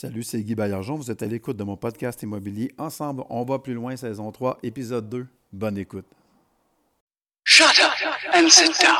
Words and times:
Salut, 0.00 0.22
c'est 0.22 0.40
Guy 0.44 0.54
Baillargeon. 0.54 0.94
Vous 0.94 1.10
êtes 1.10 1.24
à 1.24 1.26
l'écoute 1.26 1.56
de 1.56 1.64
mon 1.64 1.76
podcast 1.76 2.22
immobilier. 2.22 2.70
Ensemble, 2.78 3.24
on 3.30 3.42
va 3.44 3.58
plus 3.58 3.74
loin, 3.74 3.96
saison 3.96 4.30
3, 4.30 4.58
épisode 4.62 5.08
2. 5.08 5.26
Bonne 5.52 5.76
écoute. 5.76 6.04
Shut 7.42 7.66
up 7.66 7.90
and 8.32 8.48
sit 8.48 8.80
down. 8.80 8.94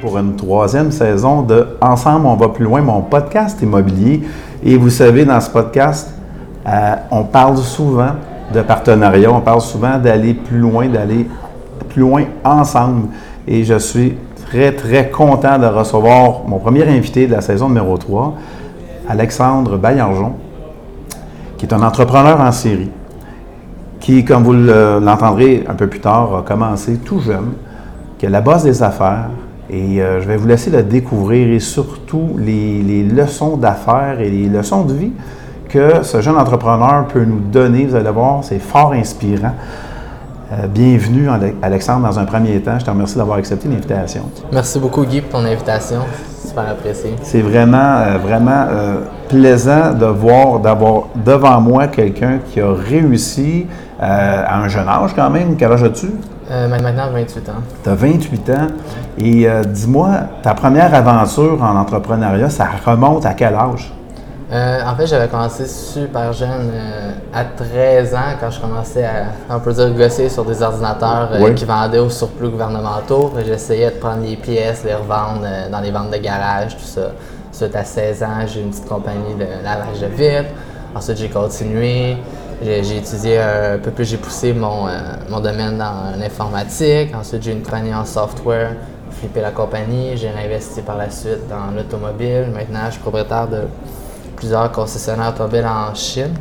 Pour 0.00 0.18
une 0.18 0.34
troisième 0.34 0.90
saison 0.90 1.42
de 1.42 1.68
Ensemble, 1.80 2.26
on 2.26 2.34
va 2.34 2.48
plus 2.48 2.64
loin, 2.64 2.80
mon 2.80 3.02
podcast 3.02 3.62
immobilier. 3.62 4.22
Et 4.64 4.76
vous 4.76 4.90
savez, 4.90 5.24
dans 5.24 5.40
ce 5.40 5.50
podcast, 5.50 6.10
euh, 6.66 6.94
on 7.10 7.24
parle 7.24 7.58
souvent 7.58 8.12
de 8.52 8.62
partenariat, 8.62 9.30
on 9.30 9.40
parle 9.40 9.60
souvent 9.60 9.98
d'aller 9.98 10.34
plus 10.34 10.58
loin, 10.58 10.88
d'aller 10.88 11.26
plus 11.88 12.00
loin 12.00 12.24
ensemble. 12.44 13.08
Et 13.46 13.64
je 13.64 13.78
suis 13.78 14.16
très, 14.46 14.72
très 14.72 15.10
content 15.10 15.58
de 15.58 15.66
recevoir 15.66 16.42
mon 16.46 16.58
premier 16.58 16.84
invité 16.84 17.26
de 17.26 17.32
la 17.32 17.40
saison 17.40 17.68
numéro 17.68 17.96
3, 17.98 18.34
Alexandre 19.08 19.76
Baillargeon, 19.76 20.32
qui 21.58 21.66
est 21.66 21.74
un 21.74 21.82
entrepreneur 21.82 22.40
en 22.40 22.52
série, 22.52 22.90
qui, 24.00 24.24
comme 24.24 24.44
vous 24.44 24.52
l'entendrez 24.52 25.64
un 25.68 25.74
peu 25.74 25.86
plus 25.86 26.00
tard, 26.00 26.36
a 26.36 26.42
commencé 26.42 26.96
tout 26.96 27.20
jeune, 27.20 27.52
qui 28.18 28.26
a 28.26 28.30
la 28.30 28.40
base 28.40 28.64
des 28.64 28.82
affaires. 28.82 29.28
Et 29.70 30.02
euh, 30.02 30.20
je 30.20 30.28
vais 30.28 30.36
vous 30.36 30.46
laisser 30.46 30.70
le 30.70 30.82
découvrir 30.82 31.48
et 31.48 31.58
surtout 31.58 32.36
les, 32.38 32.82
les 32.82 33.02
leçons 33.02 33.56
d'affaires 33.56 34.20
et 34.20 34.28
les 34.28 34.46
leçons 34.46 34.84
de 34.84 34.92
vie 34.92 35.12
que 35.74 36.04
ce 36.04 36.20
jeune 36.20 36.36
entrepreneur 36.36 37.04
peut 37.08 37.24
nous 37.24 37.40
donner. 37.40 37.86
Vous 37.86 37.96
allez 37.96 38.10
voir, 38.10 38.44
c'est 38.44 38.60
fort 38.60 38.92
inspirant. 38.92 39.54
Euh, 40.52 40.68
bienvenue, 40.68 41.28
Alexandre, 41.62 42.06
dans 42.06 42.16
un 42.16 42.24
premier 42.24 42.60
temps. 42.60 42.78
Je 42.78 42.84
te 42.84 42.90
remercie 42.90 43.16
d'avoir 43.16 43.38
accepté 43.38 43.66
l'invitation. 43.66 44.22
Merci 44.52 44.78
beaucoup, 44.78 45.04
Guy, 45.04 45.20
pour 45.20 45.40
ton 45.40 45.44
invitation. 45.46 46.02
Super 46.46 46.68
apprécié. 46.70 47.16
C'est 47.22 47.40
vraiment, 47.40 47.96
euh, 47.96 48.18
vraiment 48.18 48.66
euh, 48.70 48.98
plaisant 49.28 49.92
de 49.94 50.06
voir, 50.06 50.60
d'avoir 50.60 51.06
devant 51.16 51.60
moi 51.60 51.88
quelqu'un 51.88 52.38
qui 52.52 52.60
a 52.60 52.72
réussi 52.72 53.66
à 53.98 54.60
un 54.60 54.68
jeune 54.68 54.86
âge 54.86 55.10
quand 55.16 55.30
même. 55.30 55.56
Quel 55.56 55.72
âge 55.72 55.82
as-tu? 55.82 56.06
maintenant, 56.68 57.10
28 57.12 57.48
ans. 57.48 57.62
Tu 57.82 57.88
as 57.88 57.94
28 57.94 58.50
ans. 58.50 58.66
Et 59.18 59.48
dis-moi, 59.72 60.10
ta 60.42 60.54
première 60.54 60.94
aventure 60.94 61.60
en 61.62 61.76
entrepreneuriat, 61.76 62.50
ça 62.50 62.68
remonte 62.84 63.24
à 63.24 63.32
quel 63.32 63.54
âge? 63.54 63.92
Euh, 64.54 64.82
en 64.86 64.94
fait, 64.94 65.08
j'avais 65.08 65.26
commencé 65.26 65.66
super 65.66 66.32
jeune, 66.32 66.70
euh, 66.72 67.10
à 67.32 67.44
13 67.44 68.14
ans, 68.14 68.36
quand 68.38 68.52
je 68.52 68.60
commençais 68.60 69.04
à, 69.04 69.24
on 69.50 69.58
peut 69.58 69.72
dire, 69.72 69.90
gosser 69.90 70.28
sur 70.28 70.44
des 70.44 70.62
ordinateurs 70.62 71.30
euh, 71.32 71.52
qui 71.54 71.64
vendaient 71.64 71.98
au 71.98 72.08
surplus 72.08 72.50
gouvernementaux. 72.50 73.32
J'essayais 73.44 73.90
de 73.90 73.96
prendre 73.96 74.22
les 74.22 74.36
pièces, 74.36 74.84
les 74.84 74.94
revendre 74.94 75.44
dans 75.72 75.80
les 75.80 75.90
ventes 75.90 76.12
de 76.12 76.18
garage, 76.18 76.76
tout 76.76 76.84
ça. 76.84 77.10
Ensuite, 77.50 77.74
à 77.74 77.82
16 77.82 78.22
ans, 78.22 78.46
j'ai 78.46 78.60
une 78.60 78.70
petite 78.70 78.88
compagnie 78.88 79.34
de 79.34 79.64
lavage 79.64 80.00
de 80.00 80.06
vitres. 80.06 80.54
Ensuite, 80.94 81.16
j'ai 81.16 81.30
continué. 81.30 82.16
J'ai 82.62 82.98
étudié 82.98 83.40
un 83.40 83.78
peu 83.78 83.90
plus, 83.90 84.04
j'ai 84.04 84.16
poussé 84.16 84.52
mon, 84.52 84.86
mon 85.28 85.40
domaine 85.40 85.78
dans 85.78 86.16
l'informatique. 86.16 87.12
Ensuite, 87.12 87.42
j'ai 87.42 87.52
une 87.52 87.62
compagnie 87.62 87.92
en 87.94 88.04
software, 88.04 88.70
flippé 89.10 89.40
la 89.40 89.50
compagnie. 89.50 90.16
J'ai 90.16 90.30
réinvesti 90.30 90.82
par 90.82 90.96
la 90.96 91.10
suite 91.10 91.48
dans 91.50 91.76
l'automobile. 91.76 92.46
Maintenant, 92.54 92.86
je 92.86 92.92
suis 92.92 93.00
propriétaire 93.00 93.48
de 93.48 93.62
plusieurs 94.44 94.70
concessionnaires 94.72 95.30
automobiles 95.30 95.66
en 95.66 95.94
Chine. 95.94 96.34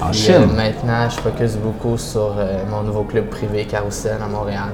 En 0.00 0.10
Chine? 0.10 0.34
Euh, 0.36 0.56
maintenant, 0.56 1.10
je 1.10 1.16
focus 1.20 1.56
beaucoup 1.56 1.98
sur 1.98 2.34
euh, 2.38 2.62
mon 2.70 2.82
nouveau 2.82 3.02
club 3.02 3.26
privé 3.26 3.66
Carousel 3.66 4.16
à 4.24 4.26
Montréal. 4.26 4.70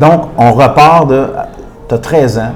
Donc, 0.00 0.30
on 0.38 0.52
repart 0.54 1.06
de. 1.06 1.26
Tu 1.88 1.94
as 1.94 1.98
13 1.98 2.38
ans. 2.38 2.52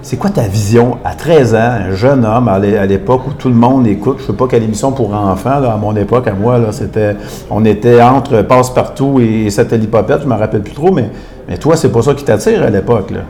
C'est 0.00 0.16
quoi 0.16 0.30
ta 0.30 0.42
vision 0.42 0.98
à 1.04 1.14
13 1.14 1.54
ans, 1.54 1.58
un 1.58 1.92
jeune 1.92 2.24
homme 2.24 2.48
à 2.48 2.58
l'époque 2.58 3.22
où 3.28 3.32
tout 3.32 3.48
le 3.48 3.54
monde 3.54 3.86
écoute, 3.86 4.16
je 4.18 4.22
ne 4.22 4.26
sais 4.28 4.32
pas 4.32 4.48
quelle 4.48 4.64
émission 4.64 4.90
pour 4.90 5.14
enfants, 5.14 5.62
à 5.62 5.76
mon 5.76 5.94
époque, 5.94 6.26
à 6.26 6.32
moi, 6.32 6.58
là, 6.58 6.72
c'était, 6.72 7.14
on 7.48 7.64
était 7.64 8.02
entre 8.02 8.42
Passe-Partout 8.42 9.20
et 9.20 9.50
Satellite-Popette, 9.50 10.22
je 10.22 10.24
ne 10.26 10.32
me 10.32 10.36
rappelle 10.36 10.62
plus 10.62 10.74
trop, 10.74 10.90
mais, 10.90 11.10
mais 11.48 11.58
toi, 11.58 11.76
c'est 11.76 11.92
pas 11.92 12.02
ça 12.02 12.14
qui 12.14 12.24
t'attire 12.24 12.60
à 12.64 12.70
l'époque. 12.70 13.12
Là. 13.12 13.20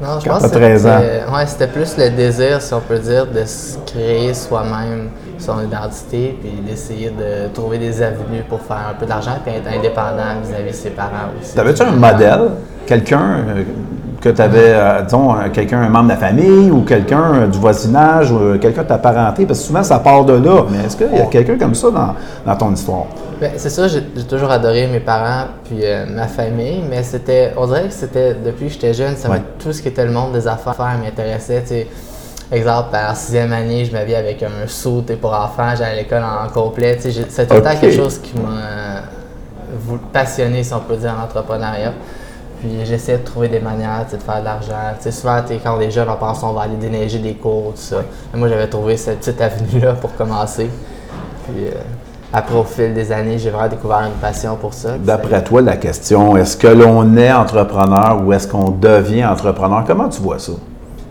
Non, 0.00 0.20
je 0.20 0.28
pense 0.28 0.42
que 0.50 0.58
ouais, 0.58 1.46
c'était 1.46 1.68
plus 1.68 1.96
le 1.96 2.10
désir, 2.10 2.60
si 2.60 2.74
on 2.74 2.80
peut 2.80 2.98
dire, 2.98 3.26
de 3.26 3.44
se 3.46 3.78
créer 3.86 4.34
soi-même 4.34 5.08
son 5.38 5.62
identité, 5.62 6.36
puis 6.40 6.50
d'essayer 6.66 7.10
de 7.10 7.48
trouver 7.52 7.78
des 7.78 8.02
avenues 8.02 8.42
pour 8.48 8.60
faire 8.60 8.88
un 8.90 8.94
peu 8.94 9.06
d'argent, 9.06 9.38
puis 9.44 9.54
être 9.54 9.68
indépendant 9.68 10.40
vis-à-vis 10.42 10.70
de 10.70 10.76
ses 10.76 10.90
parents 10.90 11.30
aussi. 11.40 11.54
T'avais-tu 11.54 11.82
un 11.82 11.92
modèle, 11.92 12.50
quelqu'un 12.86 13.44
euh, 13.48 13.62
que 14.20 14.28
tu 14.28 14.42
avais, 14.42 14.72
euh, 14.72 15.02
disons, 15.02 15.34
quelqu'un, 15.52 15.80
un 15.80 15.88
membre 15.88 16.04
de 16.04 16.10
la 16.10 16.16
famille 16.16 16.70
ou 16.70 16.82
quelqu'un 16.82 17.34
euh, 17.34 17.46
du 17.46 17.58
voisinage 17.58 18.30
ou 18.30 18.58
quelqu'un 18.58 18.82
de 18.82 18.88
ta 18.88 18.98
parenté? 18.98 19.46
Parce 19.46 19.60
que 19.60 19.66
souvent, 19.66 19.82
ça 19.82 19.98
part 19.98 20.24
de 20.24 20.34
là. 20.34 20.64
Mais 20.70 20.86
est-ce 20.86 20.96
qu'il 20.96 21.12
y 21.12 21.20
a 21.20 21.26
quelqu'un 21.26 21.58
comme 21.58 21.74
ça 21.74 21.90
dans, 21.90 22.14
dans 22.44 22.56
ton 22.56 22.72
histoire? 22.72 23.06
Ben, 23.40 23.52
c'est 23.56 23.70
ça, 23.70 23.86
j'ai, 23.88 24.02
toujours 24.02 24.50
adoré 24.50 24.86
mes 24.86 25.00
parents 25.00 25.44
puis 25.64 25.82
ma 26.08 26.26
famille, 26.26 26.82
mais 26.88 27.02
c'était, 27.02 27.52
on 27.56 27.66
dirait 27.66 27.88
que 27.88 27.92
c'était 27.92 28.34
depuis 28.34 28.68
que 28.68 28.72
j'étais 28.72 28.94
jeune, 28.94 29.14
ça 29.14 29.28
tout 29.58 29.74
ce 29.74 29.82
qui 29.82 29.88
était 29.88 30.06
le 30.06 30.12
monde 30.12 30.32
des 30.32 30.48
affaires 30.48 30.74
m'intéressait. 31.02 31.62
Exemple, 32.50 32.96
en 32.96 33.14
sixième 33.14 33.52
année, 33.52 33.84
je 33.84 33.92
m'habillais 33.92 34.16
avec 34.16 34.42
un 34.42 34.66
saut 34.68 35.04
pour 35.20 35.34
enfants, 35.34 35.74
j'allais 35.76 35.90
à 35.90 35.94
l'école 35.96 36.22
en 36.22 36.48
complet. 36.48 36.96
C'est 37.00 37.46
tout 37.46 37.56
le 37.56 37.62
temps 37.62 37.76
quelque 37.78 37.96
chose 37.96 38.18
qui 38.18 38.34
m'a 38.38 39.02
passionné, 40.12 40.62
si 40.62 40.72
on 40.72 40.80
peut 40.80 40.96
dire, 40.96 41.12
en 41.18 41.24
entrepreneuriat. 41.24 41.92
Puis 42.60 42.84
j'essaie 42.84 43.18
de 43.18 43.24
trouver 43.24 43.48
des 43.48 43.60
manières 43.60 44.06
de 44.10 44.16
faire 44.16 44.40
de 44.40 44.44
l'argent. 44.44 45.10
souvent, 45.10 45.40
quand 45.62 45.76
on 45.76 45.80
est 45.80 45.90
jeune, 45.90 46.08
on 46.08 46.16
pense 46.16 46.38
qu'on 46.40 46.52
va 46.52 46.62
aller 46.62 46.76
déneiger 46.76 47.18
des 47.18 47.34
cours, 47.34 47.72
tout 47.74 47.80
ça. 47.80 48.02
moi, 48.34 48.48
j'avais 48.48 48.68
trouvé 48.68 48.96
cette 48.96 49.20
petite 49.20 49.40
avenue-là 49.40 49.92
pour 49.94 50.14
commencer. 50.14 50.70
Puis 51.44 51.66
euh, 51.66 51.72
après, 52.32 52.56
au 52.56 52.64
fil 52.64 52.92
des 52.92 53.12
années, 53.12 53.38
j'ai 53.38 53.50
vraiment 53.50 53.68
découvert 53.68 54.00
une 54.00 54.20
passion 54.20 54.56
pour 54.56 54.74
ça. 54.74 54.98
D'après 54.98 55.42
toi, 55.44 55.62
la 55.62 55.76
question, 55.76 56.36
est-ce 56.36 56.56
que 56.56 56.66
l'on 56.66 57.16
est 57.16 57.32
entrepreneur 57.32 58.22
ou 58.24 58.32
est-ce 58.32 58.48
qu'on 58.48 58.70
devient 58.70 59.24
entrepreneur? 59.24 59.84
Comment 59.86 60.08
tu 60.08 60.20
vois 60.20 60.38
ça? 60.38 60.52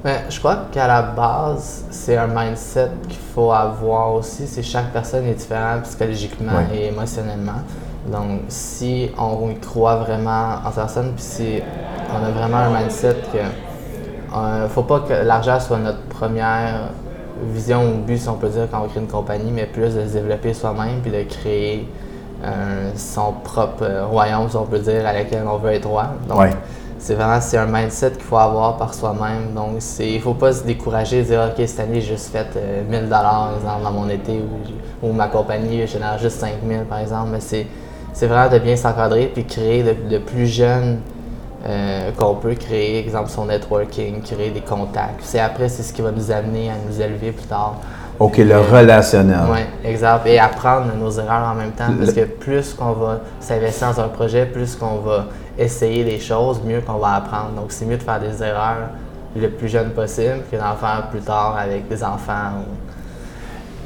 Ben, 0.04 0.20
je 0.30 0.38
crois 0.38 0.66
qu'à 0.72 0.88
la 0.88 1.02
base, 1.02 1.86
c'est 1.90 2.16
un 2.16 2.28
mindset 2.28 2.92
qu'il 3.08 3.18
faut 3.34 3.52
avoir 3.52 4.14
aussi. 4.14 4.46
C'est 4.46 4.62
chaque 4.62 4.92
personne 4.92 5.26
est 5.26 5.34
différente 5.34 5.82
psychologiquement 5.84 6.60
et 6.72 6.90
émotionnellement. 6.90 7.64
Donc, 8.12 8.42
si 8.50 9.10
on 9.18 9.50
y 9.50 9.56
croit 9.56 9.98
vraiment 9.98 10.56
en 10.66 10.72
personne, 10.72 11.14
puis 11.16 11.24
si 11.24 11.60
on 12.12 12.24
a 12.24 12.30
vraiment 12.30 12.58
un 12.58 12.82
mindset 12.82 13.16
que 13.32 13.38
ne 13.38 14.38
euh, 14.38 14.68
faut 14.68 14.84
pas 14.84 15.00
que 15.00 15.14
l'argent 15.14 15.60
soit 15.60 15.80
notre 15.80 16.02
première 16.04 16.90
vision 17.44 17.84
ou 17.84 18.02
but, 18.06 18.18
si 18.18 18.30
on 18.30 18.36
peut 18.36 18.50
dire, 18.50 18.68
quand 18.72 18.84
on 18.84 18.88
crée 18.88 19.00
une 19.00 19.08
compagnie, 19.08 19.52
mais 19.52 19.66
plus 19.66 19.96
de 19.96 20.06
se 20.06 20.14
développer 20.14 20.54
soi-même 20.54 21.02
puis 21.02 21.12
de 21.12 21.24
créer 21.24 21.88
euh, 22.44 22.92
son 22.96 23.34
propre 23.44 23.86
royaume, 24.10 24.50
si 24.50 24.56
on 24.56 24.66
peut 24.66 24.80
dire, 24.80 25.06
à 25.06 25.14
lequel 25.14 25.44
on 25.48 25.58
veut 25.58 25.72
être 25.72 25.88
roi. 25.88 26.08
Donc, 26.28 26.50
c'est 26.98 27.14
vraiment 27.14 27.40
c'est 27.40 27.58
un 27.58 27.68
mindset 27.68 28.12
qu'il 28.12 28.24
faut 28.24 28.38
avoir 28.38 28.78
par 28.78 28.94
soi-même. 28.94 29.54
Donc, 29.54 29.82
il 30.00 30.16
ne 30.16 30.20
faut 30.20 30.34
pas 30.34 30.54
se 30.54 30.64
décourager 30.64 31.20
et 31.20 31.24
dire 31.24 31.50
OK, 31.50 31.68
cette 31.68 31.80
année, 31.80 32.02
j'ai 32.02 32.14
juste 32.14 32.32
fait 32.32 32.48
1000 32.90 33.00
euh, 33.00 33.04
dollars 33.04 33.52
dans 33.84 33.92
mon 33.92 34.10
été 34.10 34.42
ou, 35.02 35.12
ma 35.12 35.28
compagnie 35.28 35.86
génère 35.88 36.18
juste 36.18 36.40
5000 36.40 36.86
par 36.90 37.00
exemple. 37.00 37.30
Mais 37.32 37.40
c'est 37.40 37.68
vraiment 38.24 38.52
de 38.52 38.60
bien 38.60 38.76
s'encadrer 38.76 39.30
puis 39.34 39.46
créer 39.46 39.84
de, 39.84 40.18
plus 40.18 40.48
jeune 40.48 41.00
euh, 41.66 42.12
qu'on 42.18 42.36
peut 42.36 42.54
créer, 42.56 43.00
exemple, 43.00 43.30
son 43.30 43.46
networking, 43.46 44.22
créer 44.22 44.52
des 44.52 44.62
contacts. 44.62 45.22
C'est 45.22 45.40
après, 45.40 45.68
c'est 45.68 45.84
ce 45.84 45.92
qui 45.92 46.02
va 46.02 46.12
nous 46.12 46.32
amener 46.32 46.70
à 46.70 46.76
nous 46.88 47.02
élever 47.02 47.32
plus 47.32 47.48
tard. 47.48 47.76
OK, 48.18 48.38
le 48.38 48.60
relationnel. 48.60 49.40
Oui, 49.52 49.60
exact. 49.84 50.26
Et 50.26 50.40
apprendre 50.40 50.88
nos 50.98 51.12
erreurs 51.12 51.50
en 51.52 51.56
même 51.56 51.72
temps. 51.72 51.92
Parce 52.00 52.14
que 52.14 52.24
plus 52.26 52.74
qu'on 52.74 52.94
va 52.94 53.20
s'investir 53.42 53.92
dans 53.92 54.02
un 54.02 54.08
projet, 54.08 54.46
plus 54.46 54.76
qu'on 54.76 55.00
va 55.00 55.26
essayer 55.58 56.06
des 56.06 56.20
choses, 56.20 56.62
mieux 56.64 56.82
qu'on 56.82 56.98
va 56.98 57.16
apprendre. 57.16 57.52
Donc, 57.58 57.66
c'est 57.70 57.86
mieux 57.86 57.98
de 57.98 58.04
faire 58.04 58.20
des 58.20 58.42
erreurs 58.42 58.90
le 59.36 59.50
plus 59.50 59.68
jeune 59.68 59.90
possible 59.90 60.44
que 60.50 60.56
d'en 60.56 60.76
faire 60.76 61.08
plus 61.12 61.20
tard 61.20 61.58
avec 61.60 61.90
des 61.90 62.04
enfants. 62.04 62.64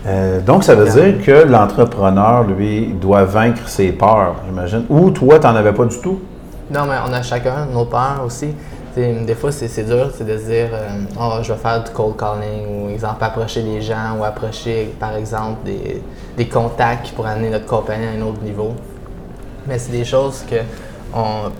Euh, 0.07 0.40
donc, 0.40 0.63
ça 0.63 0.75
veut 0.75 0.90
dire 0.90 1.24
que 1.24 1.46
l'entrepreneur, 1.46 2.44
lui, 2.44 2.94
doit 2.94 3.25
vaincre 3.25 3.68
ses 3.68 3.92
peurs, 3.92 4.36
j'imagine. 4.46 4.86
Ou 4.90 5.12
toi, 5.12 5.40
tu 5.40 5.48
n'en 5.48 5.56
avais 5.56 5.74
pas 5.74 5.86
du 5.86 6.00
tout? 6.00 6.19
Non, 6.72 6.86
mais 6.86 6.96
on 7.07 7.12
a 7.12 7.22
chacun 7.22 7.66
nos 7.74 7.86
peurs 7.86 8.22
aussi. 8.25 8.54
des 8.96 9.36
fois, 9.36 9.51
c'est 9.51 9.84
dur 9.84 10.07
de 10.07 10.12
se 10.12 10.24
dire 10.24 10.69
euh, 10.74 10.88
oh, 11.19 11.40
je 11.42 11.51
vais 11.51 11.60
faire 11.60 11.84
du 11.84 11.92
cold 11.92 12.16
calling 12.16 12.86
ou, 12.86 12.90
exemple, 12.90 13.24
approcher 13.24 13.62
les 13.62 13.81
gens 13.81 14.18
ou 14.19 14.24
approcher, 14.24 14.94
par 15.00 15.16
exemple, 15.16 15.66
des, 15.66 16.01
des 16.38 16.48
contacts 16.48 17.12
pourraient 17.12 17.31
amener 17.31 17.50
notre 17.50 17.66
compagnie 17.66 18.06
à 18.06 18.12
un 18.12 18.22
autre 18.28 18.42
niveau. 18.42 18.74
Mais 19.68 19.78
c'est 19.78 19.92
des 19.92 20.06
choses 20.06 20.46
que 20.50 20.56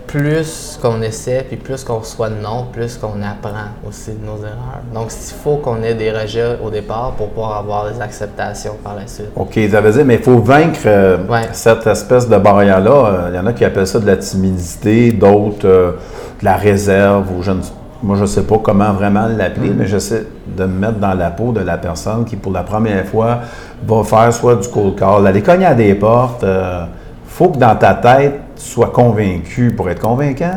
plus 0.08 0.78
qu'on 0.82 1.02
essaie, 1.02 1.44
puis 1.48 1.58
plus 1.58 1.84
qu'on 1.84 2.00
reçoit 2.00 2.30
de 2.30 2.36
non, 2.42 2.68
plus 2.72 2.98
qu'on 2.98 3.22
apprend 3.22 3.70
aussi 3.88 4.12
de 4.12 4.26
nos 4.26 4.38
erreurs. 4.38 4.82
Donc, 4.94 5.08
il 5.12 5.34
faut 5.34 5.58
qu'on 5.58 5.82
ait 5.84 5.96
des 5.96 6.12
rejets 6.12 6.58
au 6.64 6.70
départ 6.70 7.14
pour 7.18 7.30
pouvoir 7.30 7.58
avoir 7.58 7.92
des 7.92 8.00
acceptations 8.00 8.76
par 8.84 8.96
la 8.96 9.08
suite. 9.08 9.32
OK, 9.36 9.60
ça 9.72 9.82
veut 9.82 9.92
dire, 9.92 10.06
mais 10.06 10.16
il 10.16 10.24
faut 10.24 10.40
vaincre 10.40 10.82
euh, 10.86 11.18
cette 11.52 11.88
espèce 11.88 12.28
de 12.30 12.38
barrière-là. 12.38 12.92
Euh, 12.92 13.30
il 13.32 13.36
y 13.36 13.40
en 13.40 13.46
a 13.46 13.54
qui 13.54 13.66
appellent 13.66 13.88
ça 13.88 14.00
de 14.00 14.06
la 14.06 14.18
timidité, 14.18 15.12
d'autres 15.12 15.68
euh, 15.68 15.92
de 16.40 16.46
la 16.46 16.56
réserve, 16.56 17.26
ou 17.36 17.42
je 17.42 17.52
ne 17.52 17.62
moi, 18.02 18.16
je 18.16 18.22
ne 18.22 18.28
sais 18.28 18.44
pas 18.44 18.58
comment 18.64 18.94
vraiment 18.94 19.28
l'appeler, 19.28 19.72
mm. 19.72 19.76
mais 19.78 19.86
j'essaie 19.86 20.26
de 20.48 20.64
me 20.64 20.80
mettre 20.80 21.00
dans 21.00 21.14
la 21.14 21.32
peau 21.32 21.52
de 21.52 21.60
la 21.60 21.78
personne 21.78 22.24
qui, 22.24 22.38
pour 22.38 22.54
la 22.54 22.64
première 22.64 23.06
fois, 23.06 23.40
va 23.86 24.04
faire 24.06 24.32
soit 24.32 24.56
du 24.56 24.70
cold 24.70 24.96
call, 24.96 25.28
aller 25.28 25.42
cogner 25.42 25.66
à 25.66 25.76
des 25.76 25.96
portes. 25.96 26.44
Il 26.44 26.88
faut 27.28 27.50
que 27.50 27.58
dans 27.58 27.76
ta 27.76 27.96
tête, 27.96 28.40
soit 28.60 28.92
convaincu 28.92 29.72
pour 29.72 29.90
être 29.90 30.02
convaincant? 30.02 30.56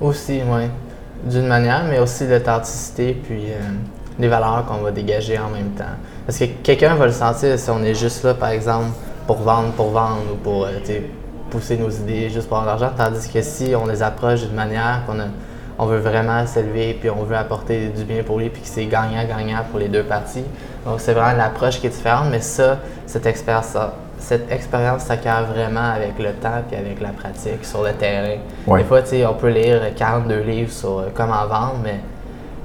Aussi, 0.00 0.40
oui. 0.50 0.62
D'une 1.24 1.46
manière, 1.46 1.84
mais 1.88 1.98
aussi 1.98 2.26
l'authenticité, 2.26 3.12
puis 3.12 3.50
euh, 3.50 3.58
les 4.18 4.28
valeurs 4.28 4.64
qu'on 4.66 4.78
va 4.78 4.90
dégager 4.90 5.38
en 5.38 5.50
même 5.50 5.70
temps. 5.76 5.84
Parce 6.26 6.38
que 6.38 6.46
quelqu'un 6.62 6.94
va 6.94 7.06
le 7.06 7.12
sentir 7.12 7.58
si 7.58 7.70
on 7.70 7.82
est 7.82 7.94
juste 7.94 8.24
là, 8.24 8.32
par 8.32 8.48
exemple, 8.48 8.88
pour 9.26 9.36
vendre, 9.36 9.72
pour 9.72 9.90
vendre, 9.90 10.22
ou 10.32 10.36
pour 10.36 10.64
euh, 10.64 10.70
pousser 11.50 11.76
nos 11.76 11.90
idées 11.90 12.30
juste 12.30 12.48
pour 12.48 12.58
avoir 12.58 12.76
de 12.76 12.80
l'argent, 12.80 12.96
tandis 12.96 13.28
que 13.28 13.42
si 13.42 13.74
on 13.76 13.86
les 13.86 14.02
approche 14.02 14.40
d'une 14.40 14.54
manière 14.54 15.02
qu'on 15.06 15.18
on 15.78 15.86
veut 15.86 15.98
vraiment 15.98 16.46
s'élever, 16.46 16.96
puis 16.98 17.10
on 17.10 17.24
veut 17.24 17.36
apporter 17.36 17.88
du 17.88 18.04
bien 18.04 18.22
pour 18.22 18.38
lui, 18.38 18.48
puis 18.48 18.62
que 18.62 18.68
c'est 18.68 18.86
gagnant-gagnant 18.86 19.60
pour 19.70 19.78
les 19.78 19.88
deux 19.88 20.04
parties. 20.04 20.44
Donc, 20.86 21.00
c'est 21.00 21.12
vraiment 21.12 21.36
l'approche 21.36 21.80
qui 21.80 21.86
est 21.86 21.90
différente, 21.90 22.28
mais 22.30 22.40
ça, 22.40 22.78
cette 23.06 23.26
expérience 23.26 23.76
cette 24.20 24.52
expérience 24.52 25.02
s'acquiert 25.02 25.46
vraiment 25.46 25.92
avec 25.94 26.18
le 26.18 26.32
temps 26.34 26.62
et 26.70 26.76
avec 26.76 27.00
la 27.00 27.08
pratique 27.08 27.64
sur 27.64 27.82
le 27.82 27.92
terrain. 27.92 28.36
Des 28.76 28.84
fois, 28.84 29.00
on 29.28 29.34
peut 29.34 29.48
lire 29.48 29.80
42 29.96 30.40
livres 30.40 30.70
sur 30.70 30.98
euh, 30.98 31.04
comment 31.14 31.46
vendre, 31.46 31.80
mais 31.82 32.00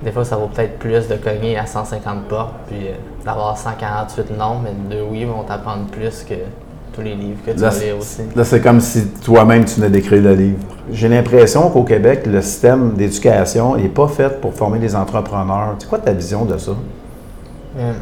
des 0.03 0.11
fois, 0.11 0.25
ça 0.25 0.35
vaut 0.35 0.47
peut-être 0.47 0.77
plus 0.77 1.07
de 1.07 1.15
cogner 1.15 1.57
à 1.57 1.65
150 1.65 2.27
portes, 2.27 2.53
puis 2.67 2.87
euh, 2.87 2.91
d'avoir 3.25 3.57
148 3.57 4.37
non, 4.37 4.59
mais 4.63 4.71
deux 4.89 5.03
oui 5.09 5.23
vont 5.23 5.43
t'apprendre 5.43 5.85
plus 5.85 6.23
que 6.23 6.35
tous 6.93 7.01
les 7.01 7.15
livres 7.15 7.39
que 7.45 7.51
tu 7.51 7.59
là, 7.59 7.71
lire 7.71 7.97
aussi. 7.97 8.21
Là, 8.35 8.43
c'est 8.43 8.61
comme 8.61 8.79
si 8.79 9.07
toi-même, 9.07 9.65
tu 9.65 9.75
venais 9.75 9.89
d'écrire 9.89 10.21
le 10.21 10.33
livre. 10.33 10.59
J'ai 10.91 11.09
l'impression 11.09 11.69
qu'au 11.69 11.83
Québec, 11.83 12.25
le 12.25 12.41
système 12.41 12.93
d'éducation 12.93 13.75
n'est 13.75 13.89
pas 13.89 14.07
fait 14.07 14.39
pour 14.39 14.53
former 14.53 14.79
des 14.79 14.95
entrepreneurs. 14.95 15.75
C'est 15.79 15.89
quoi 15.89 15.99
ta 15.99 16.13
vision 16.13 16.45
de 16.45 16.57
ça? 16.57 16.71
Euh, 17.77 17.93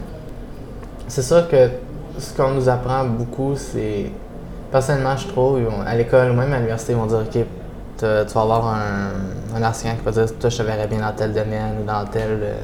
c'est 1.07 1.21
sûr 1.21 1.47
que 1.47 1.69
ce 2.17 2.35
qu'on 2.35 2.51
nous 2.51 2.69
apprend 2.69 3.05
beaucoup, 3.05 3.55
c'est. 3.55 4.11
Personnellement, 4.71 5.15
je 5.15 5.27
trouve, 5.27 5.59
à 5.85 5.95
l'école 5.95 6.31
ou 6.31 6.33
même 6.33 6.51
à 6.51 6.55
l'université, 6.55 6.93
ils 6.93 6.97
vont 6.97 7.05
dire 7.05 7.19
OK, 7.19 7.45
tu 7.97 8.05
vas 8.05 8.41
avoir 8.41 8.67
un, 8.67 9.55
un 9.55 9.63
enseignant 9.63 9.95
qui 9.95 10.03
va 10.03 10.11
dire 10.11 10.37
Toi, 10.39 10.49
je 10.49 10.57
te 10.57 10.63
verrais 10.63 10.87
bien 10.87 10.99
dans 10.99 11.11
tel 11.11 11.31
domaine 11.31 11.77
ou 11.81 11.85
dans 11.85 12.05
tel 12.05 12.39
euh, 12.41 12.55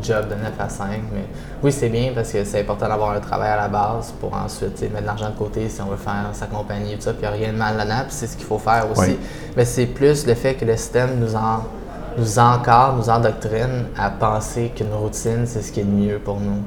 job 0.00 0.28
de 0.28 0.34
9 0.34 0.52
à 0.58 0.68
5. 0.68 0.86
Mais 1.12 1.24
oui, 1.62 1.72
c'est 1.72 1.88
bien 1.88 2.12
parce 2.14 2.32
que 2.32 2.44
c'est 2.44 2.60
important 2.60 2.88
d'avoir 2.88 3.10
un 3.10 3.20
travail 3.20 3.50
à 3.50 3.56
la 3.56 3.68
base 3.68 4.12
pour 4.20 4.32
ensuite 4.34 4.80
mettre 4.82 5.00
de 5.00 5.06
l'argent 5.06 5.30
de 5.30 5.36
côté 5.36 5.68
si 5.68 5.80
on 5.80 5.86
veut 5.86 5.96
faire 5.96 6.28
sa 6.32 6.46
compagnie 6.46 6.92
et 6.92 6.96
tout 6.96 7.02
ça. 7.02 7.12
Puis 7.12 7.22
il 7.22 7.28
n'y 7.28 7.34
a 7.34 7.46
rien 7.46 7.52
de 7.52 7.58
mal 7.58 7.76
là-dedans, 7.76 8.04
c'est 8.08 8.26
ce 8.26 8.36
qu'il 8.36 8.46
faut 8.46 8.58
faire 8.58 8.86
aussi. 8.90 9.18
Mais 9.56 9.64
c'est 9.64 9.86
plus 9.86 10.26
le 10.26 10.34
fait 10.34 10.54
que 10.54 10.64
le 10.64 10.76
système 10.76 11.18
nous 11.18 11.34
en 11.34 11.64
nous 12.18 12.38
encadre, 12.38 12.96
nous 12.96 13.10
endoctrine 13.10 13.86
à 13.98 14.08
penser 14.08 14.72
qu'une 14.74 14.92
routine, 14.94 15.44
c'est 15.44 15.60
ce 15.60 15.70
qui 15.70 15.80
est 15.80 15.84
le 15.84 15.90
mieux 15.90 16.18
pour 16.18 16.40
nous. 16.40 16.62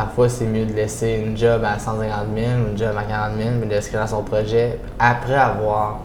Parfois, 0.00 0.30
c'est 0.30 0.46
mieux 0.46 0.64
de 0.64 0.72
laisser 0.72 1.22
une 1.22 1.36
job 1.36 1.60
à 1.62 1.78
150 1.78 2.10
000 2.34 2.46
ou 2.64 2.70
une 2.70 2.78
job 2.78 2.92
à 2.96 3.02
40 3.02 3.36
000, 3.36 3.50
mais 3.60 3.76
de 3.76 3.78
se 3.82 3.90
créer 3.90 4.06
son 4.06 4.22
projet 4.22 4.78
après 4.98 5.34
avoir 5.34 6.00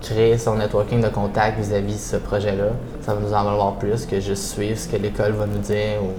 créé 0.00 0.38
son 0.38 0.54
networking 0.54 1.02
de 1.02 1.08
contact 1.08 1.58
vis-à-vis 1.58 1.94
de 1.94 1.98
ce 1.98 2.16
projet-là. 2.18 2.68
Ça 3.00 3.12
va 3.12 3.20
nous 3.20 3.34
en 3.34 3.42
valoir 3.42 3.74
plus 3.74 4.06
que 4.06 4.20
juste 4.20 4.52
suivre 4.54 4.78
ce 4.78 4.86
que 4.86 4.96
l'école 4.98 5.32
va 5.32 5.46
nous 5.46 5.58
dire 5.58 6.00
ou 6.00 6.12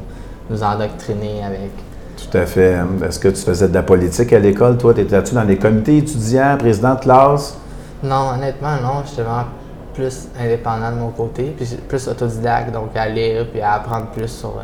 nous 0.54 0.62
endoctriner 0.62 1.42
avec. 1.42 1.72
Tout 2.18 2.38
à 2.38 2.46
fait. 2.46 2.78
Est-ce 3.08 3.18
que 3.18 3.30
tu 3.30 3.42
faisais 3.42 3.70
de 3.70 3.74
la 3.76 3.84
politique 3.84 4.34
à 4.34 4.40
l'école? 4.40 4.78
Toi, 4.78 4.94
étais-tu 4.98 5.34
dans 5.34 5.46
les 5.46 5.58
comités 5.58 6.00
étudiants, 6.00 6.58
président 6.60 6.96
de 6.96 7.00
classe? 7.00 7.58
Non, 8.04 8.32
honnêtement, 8.36 8.76
non. 8.84 9.04
J'étais 9.10 9.22
vraiment 9.22 9.46
plus 9.94 10.28
indépendant 10.38 10.92
de 10.92 10.98
mon 10.98 11.12
côté, 11.12 11.54
puis 11.56 11.78
plus 11.88 12.10
autodidacte, 12.10 12.74
donc 12.74 12.90
à 12.94 13.08
lire 13.08 13.48
puis 13.50 13.62
à 13.62 13.76
apprendre 13.76 14.08
plus 14.08 14.28
sur 14.28 14.50
euh, 14.50 14.64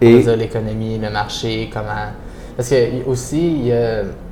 l'économie, 0.00 0.98
le 0.98 1.10
marché, 1.10 1.70
comment. 1.72 2.12
Parce 2.56 2.70
que 2.70 3.06
aussi, 3.06 3.70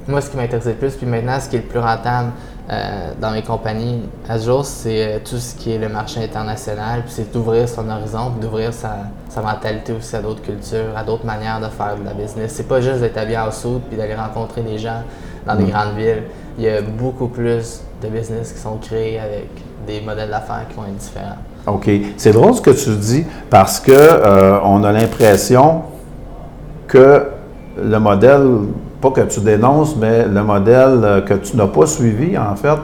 moi, 0.09 0.21
ce 0.21 0.31
qui 0.31 0.37
m'intéressait 0.37 0.71
le 0.71 0.77
plus, 0.77 0.95
puis 0.95 1.07
maintenant, 1.07 1.39
ce 1.41 1.49
qui 1.49 1.57
est 1.57 1.61
le 1.61 1.65
plus 1.65 1.81
rentable 1.81 2.31
euh, 2.69 3.13
dans 3.21 3.31
mes 3.31 3.43
compagnies 3.43 4.03
à 4.29 4.39
ce 4.39 4.47
jour, 4.47 4.65
c'est 4.65 5.07
euh, 5.07 5.19
tout 5.25 5.37
ce 5.37 5.55
qui 5.55 5.73
est 5.73 5.79
le 5.79 5.89
marché 5.89 6.23
international, 6.23 7.03
puis 7.03 7.13
c'est 7.13 7.33
d'ouvrir 7.33 7.69
son 7.69 7.89
horizon, 7.89 8.33
puis 8.33 8.41
d'ouvrir 8.41 8.73
sa, 8.73 9.07
sa, 9.29 9.41
mentalité 9.41 9.93
aussi 9.93 10.17
à 10.17 10.21
d'autres 10.21 10.43
cultures, 10.43 10.97
à 10.97 11.05
d'autres 11.05 11.25
manières 11.25 11.61
de 11.61 11.69
faire 11.69 11.97
de 11.97 12.05
la 12.05 12.13
business. 12.13 12.53
C'est 12.55 12.67
pas 12.69 12.81
juste 12.81 13.01
d'être 13.01 13.17
habillé 13.19 13.39
en 13.39 13.51
soude 13.53 13.83
puis 13.89 13.97
d'aller 13.97 14.17
rencontrer 14.17 14.63
des 14.63 14.79
gens 14.79 15.03
dans 15.47 15.55
des 15.55 15.65
mm. 15.65 15.71
grandes 15.71 15.97
villes. 15.97 16.23
Il 16.59 16.65
y 16.65 16.69
a 16.69 16.83
beaucoup 16.83 17.29
plus 17.29 17.83
de 18.03 18.09
business 18.09 18.53
qui 18.53 18.59
sont 18.59 18.79
créés 18.79 19.21
avec 19.21 19.49
des 19.87 20.01
modèles 20.01 20.31
d'affaires 20.31 20.67
qui 20.69 20.75
vont 20.75 20.87
être 20.87 20.97
différents. 20.97 21.39
OK? 21.67 21.91
C'est 22.17 22.33
drôle 22.33 22.55
ce 22.55 22.61
que 22.61 22.71
tu 22.71 22.91
dis 22.91 23.25
parce 23.51 23.81
que 23.81 23.93
euh, 23.93 24.59
on 24.65 24.85
a 24.85 24.93
l'impression 24.93 25.83
que 26.87 27.25
le 27.83 27.99
modèle, 27.99 28.47
pas 29.01 29.11
que 29.11 29.23
tu 29.23 29.41
dénonces, 29.41 29.97
mais 29.97 30.27
le 30.27 30.43
modèle 30.43 31.01
euh, 31.03 31.21
que 31.21 31.35
tu 31.35 31.57
n'as 31.57 31.67
pas 31.67 31.87
suivi, 31.87 32.39
en 32.39 32.55
fait, 32.55 32.79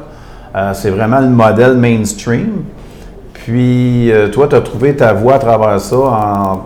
euh, 0.55 0.73
c'est 0.75 0.91
vraiment 0.91 1.21
le 1.21 1.29
modèle 1.29 1.77
mainstream. 1.77 2.65
Puis 3.33 4.13
toi, 4.33 4.47
tu 4.47 4.55
as 4.55 4.61
trouvé 4.61 4.95
ta 4.95 5.13
voie 5.13 5.35
à 5.35 5.39
travers 5.41 5.81
ça 5.81 5.97
en 5.97 6.61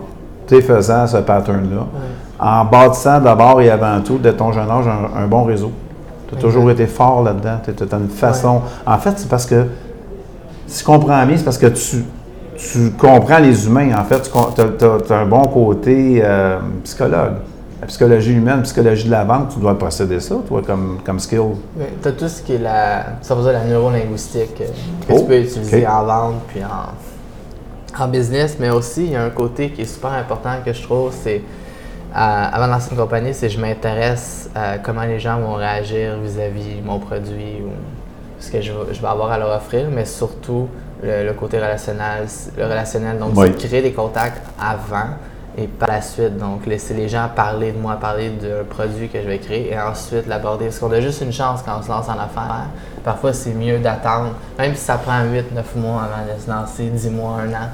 faisant 0.47 1.07
ce 1.07 1.17
pattern-là. 1.17 1.87
En 2.39 2.65
bâtissant 2.65 3.19
d'abord 3.19 3.61
et 3.61 3.71
avant 3.71 3.99
tout, 4.01 4.19
de 4.19 4.29
ton 4.29 4.51
jeune 4.51 4.69
âge, 4.69 4.85
un, 5.15 5.25
bon 5.25 5.43
réseau. 5.43 5.71
Tu 6.29 6.35
as 6.35 6.37
toujours 6.39 6.69
été 6.69 6.85
fort 6.85 7.23
là-dedans. 7.23 7.59
Tu 7.63 7.71
as 7.71 7.97
une 7.97 8.09
façon. 8.09 8.61
En 8.85 8.97
fait, 8.99 9.13
c'est 9.15 9.27
parce 9.27 9.47
que 9.47 9.65
si 10.67 10.81
je 10.81 10.85
comprends 10.85 11.25
bien, 11.25 11.37
c'est 11.37 11.43
parce 11.45 11.57
que 11.57 11.67
tu, 11.67 12.03
tu 12.57 12.91
comprends 12.91 13.39
les 13.39 13.65
humains. 13.65 13.97
En 13.97 14.03
fait, 14.03 14.29
tu 14.29 15.13
as, 15.13 15.15
un 15.15 15.25
bon 15.25 15.43
côté 15.43 16.21
euh, 16.23 16.59
psychologue. 16.83 17.35
La 17.79 17.87
psychologie 17.87 18.33
humaine, 18.33 18.57
la 18.57 18.61
psychologie 18.63 19.05
de 19.05 19.11
la 19.11 19.23
vente, 19.23 19.53
tu 19.53 19.59
dois 19.59 19.77
posséder 19.77 20.19
ça, 20.19 20.35
toi, 20.47 20.61
comme, 20.65 20.97
comme 21.05 21.19
skill. 21.19 21.51
Tu 22.01 22.07
as 22.07 22.11
tout 22.11 22.27
ce 22.27 22.41
qui 22.41 22.53
est 22.53 22.59
la, 22.59 23.05
ça 23.21 23.35
veut 23.35 23.43
dire 23.43 23.53
la 23.53 23.65
neurolinguistique 23.65 24.59
euh, 24.61 24.65
que 25.07 25.13
tu 25.13 25.19
oh, 25.19 25.23
peux 25.25 25.39
utiliser 25.39 25.87
en 25.87 26.03
vente 26.03 26.41
puis 26.47 26.61
en, 26.63 28.03
en, 28.03 28.07
business, 28.07 28.57
mais 28.59 28.71
aussi, 28.71 29.05
il 29.05 29.11
y 29.11 29.15
a 29.15 29.23
un 29.23 29.29
côté 29.29 29.69
qui 29.69 29.83
est 29.83 29.85
super 29.85 30.11
important 30.13 30.55
que 30.65 30.73
je 30.73 30.81
trouve, 30.81 31.13
c'est 31.13 31.37
euh, 31.37 32.15
avant 32.15 32.65
de 32.65 32.71
lancer 32.71 32.89
une 32.91 32.97
compagnie, 32.97 33.33
c'est 33.35 33.49
je 33.49 33.61
m'intéresse 33.61 34.49
à 34.55 34.79
comment 34.79 35.03
les 35.03 35.19
gens 35.19 35.39
vont 35.39 35.53
réagir 35.53 36.17
vis-à-vis 36.17 36.79
-vis 36.79 36.83
mon 36.83 36.97
produit 36.97 37.61
ou 37.63 37.69
ce 38.39 38.51
que 38.51 38.61
je, 38.61 38.71
vais 38.71 39.07
avoir 39.07 39.31
à 39.31 39.37
leur 39.37 39.55
offrir, 39.55 39.87
mais 39.91 40.05
surtout 40.05 40.67
le, 41.03 41.31
côté 41.33 41.57
relationnel, 41.57 42.27
le 42.57 42.63
relationnel. 42.63 43.17
Donc, 43.17 43.33
c'est 43.35 43.67
créer 43.67 43.81
des 43.81 43.93
contacts 43.93 44.41
avant 44.59 45.15
et 45.57 45.67
par 45.67 45.89
la 45.89 46.01
suite. 46.01 46.37
Donc, 46.37 46.65
laisser 46.65 46.93
les 46.93 47.09
gens 47.09 47.29
parler 47.35 47.71
de 47.71 47.77
moi, 47.77 47.95
parler 47.95 48.29
d'un 48.29 48.63
produit 48.69 49.09
que 49.09 49.21
je 49.21 49.27
vais 49.27 49.39
créer 49.39 49.71
et 49.71 49.79
ensuite 49.79 50.27
l'aborder. 50.27 50.65
Parce 50.65 50.79
qu'on 50.79 50.91
a 50.91 51.01
juste 51.01 51.21
une 51.21 51.33
chance 51.33 51.61
quand 51.63 51.79
on 51.79 51.81
se 51.81 51.89
lance 51.89 52.07
en 52.09 52.19
affaires. 52.19 52.67
Parfois, 53.03 53.33
c'est 53.33 53.53
mieux 53.53 53.79
d'attendre, 53.79 54.33
même 54.57 54.75
si 54.75 54.81
ça 54.81 54.97
prend 54.97 55.23
8, 55.23 55.53
9 55.53 55.75
mois 55.75 56.03
avant 56.03 56.33
de 56.33 56.39
se 56.39 56.49
lancer, 56.49 56.89
10 56.89 57.09
mois, 57.09 57.37
un 57.41 57.53
an. 57.53 57.69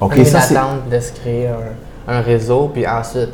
OK, 0.00 0.14
ça 0.24 0.40
d'attendre 0.40 0.82
de 0.90 1.00
se 1.00 1.12
créer 1.12 1.48
un, 1.48 2.14
un 2.14 2.20
réseau, 2.20 2.70
puis 2.72 2.86
ensuite 2.86 3.30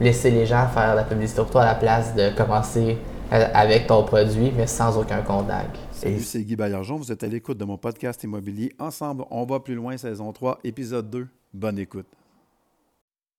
laisser 0.00 0.30
les 0.30 0.46
gens 0.46 0.66
faire 0.72 0.94
la 0.94 1.02
publicité 1.02 1.42
pour 1.42 1.50
toi 1.50 1.62
à 1.62 1.66
la 1.66 1.74
place 1.74 2.14
de 2.14 2.30
commencer 2.30 2.98
euh, 3.32 3.44
avec 3.52 3.86
ton 3.86 4.02
produit, 4.04 4.52
mais 4.56 4.66
sans 4.66 4.96
aucun 4.96 5.18
contact. 5.18 5.76
Salut, 6.00 6.22
c'est 6.22 6.44
Guy 6.44 6.54
Baillargeon. 6.54 6.96
Vous 6.96 7.10
êtes 7.10 7.24
à 7.24 7.26
l'écoute 7.26 7.58
de 7.58 7.64
mon 7.64 7.76
podcast 7.76 8.22
immobilier. 8.22 8.72
Ensemble, 8.78 9.24
on 9.32 9.44
va 9.44 9.58
plus 9.58 9.74
loin, 9.74 9.96
saison 9.96 10.32
3, 10.32 10.60
épisode 10.62 11.10
2. 11.10 11.26
Bonne 11.52 11.76
écoute. 11.76 12.06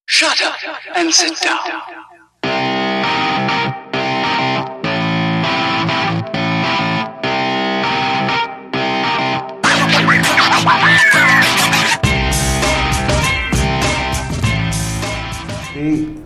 Shut 0.06 0.28
up 0.28 0.98
and 0.98 1.10
sit 1.10 1.42
down. 1.42 1.56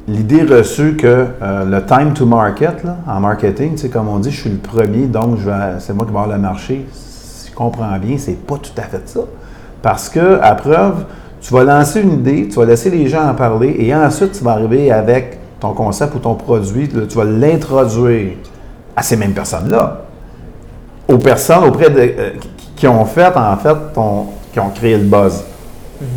L'idée 0.07 0.43
reçue 0.43 0.95
que 0.95 1.27
euh, 1.41 1.65
le 1.65 1.85
time 1.85 2.13
to 2.13 2.25
market, 2.25 2.83
en 3.07 3.19
marketing, 3.19 3.77
comme 3.89 4.09
on 4.09 4.19
dit, 4.19 4.31
je 4.31 4.41
suis 4.41 4.49
le 4.49 4.57
premier, 4.57 5.07
donc 5.07 5.39
c'est 5.79 5.93
moi 5.93 6.05
qui 6.05 6.11
vais 6.11 6.19
avoir 6.19 6.27
le 6.27 6.41
marché. 6.41 6.85
Si 6.93 7.49
je 7.49 7.55
comprends 7.55 7.97
bien, 7.99 8.17
c'est 8.17 8.45
pas 8.45 8.57
tout 8.57 8.71
à 8.77 8.83
fait 8.83 9.07
ça. 9.07 9.21
Parce 9.81 10.09
que, 10.09 10.39
à 10.41 10.55
preuve, 10.55 11.05
tu 11.41 11.53
vas 11.53 11.63
lancer 11.63 12.01
une 12.01 12.13
idée, 12.13 12.47
tu 12.47 12.55
vas 12.55 12.65
laisser 12.65 12.89
les 12.89 13.07
gens 13.07 13.27
en 13.27 13.33
parler, 13.33 13.75
et 13.79 13.93
ensuite, 13.93 14.31
tu 14.33 14.43
vas 14.43 14.51
arriver 14.51 14.91
avec 14.91 15.39
ton 15.59 15.73
concept 15.73 16.15
ou 16.15 16.19
ton 16.19 16.35
produit, 16.35 16.89
tu 16.89 17.17
vas 17.17 17.25
l'introduire 17.25 18.33
à 18.95 19.03
ces 19.03 19.15
mêmes 19.15 19.33
personnes-là. 19.33 20.01
Aux 21.07 21.17
personnes 21.17 21.65
auprès 21.65 21.89
de, 21.89 21.99
euh, 21.99 22.29
qui 22.75 22.87
ont 22.87 23.05
fait, 23.05 23.35
en 23.35 23.57
fait, 23.57 23.77
qui 24.51 24.59
ont 24.59 24.69
créé 24.69 24.97
le 24.97 25.03
buzz 25.03 25.43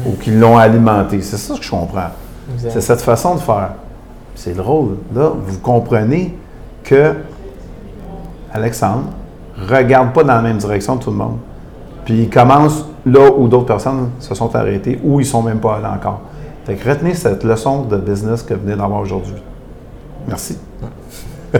ou 0.06 0.12
qui 0.12 0.30
l'ont 0.30 0.58
alimenté. 0.58 1.20
C'est 1.22 1.36
ça 1.36 1.54
que 1.54 1.62
je 1.62 1.70
comprends. 1.70 2.10
C'est 2.58 2.80
cette 2.80 3.00
façon 3.00 3.34
de 3.34 3.40
faire. 3.40 3.70
C'est 4.34 4.54
drôle. 4.54 4.96
Là, 5.14 5.32
vous 5.34 5.58
comprenez 5.58 6.36
que 6.84 7.14
Alexandre 8.52 9.04
regarde 9.68 10.12
pas 10.12 10.22
dans 10.22 10.34
la 10.34 10.42
même 10.42 10.58
direction 10.58 10.98
que 10.98 11.04
tout 11.04 11.10
le 11.10 11.16
monde. 11.16 11.38
Puis 12.04 12.22
il 12.22 12.30
commence 12.30 12.84
là 13.04 13.30
où 13.36 13.48
d'autres 13.48 13.66
personnes 13.66 14.10
se 14.20 14.34
sont 14.34 14.54
arrêtées 14.54 15.00
ou 15.02 15.20
ils 15.20 15.26
sont 15.26 15.42
même 15.42 15.58
pas 15.58 15.76
allés 15.76 15.86
encore. 15.86 16.20
Fait 16.64 16.74
que 16.74 16.88
retenez 16.88 17.14
cette 17.14 17.44
leçon 17.44 17.82
de 17.82 17.96
business 17.96 18.42
que 18.42 18.54
vous 18.54 18.62
venez 18.62 18.76
d'avoir 18.76 19.00
aujourd'hui. 19.00 19.34
Merci. 20.26 20.58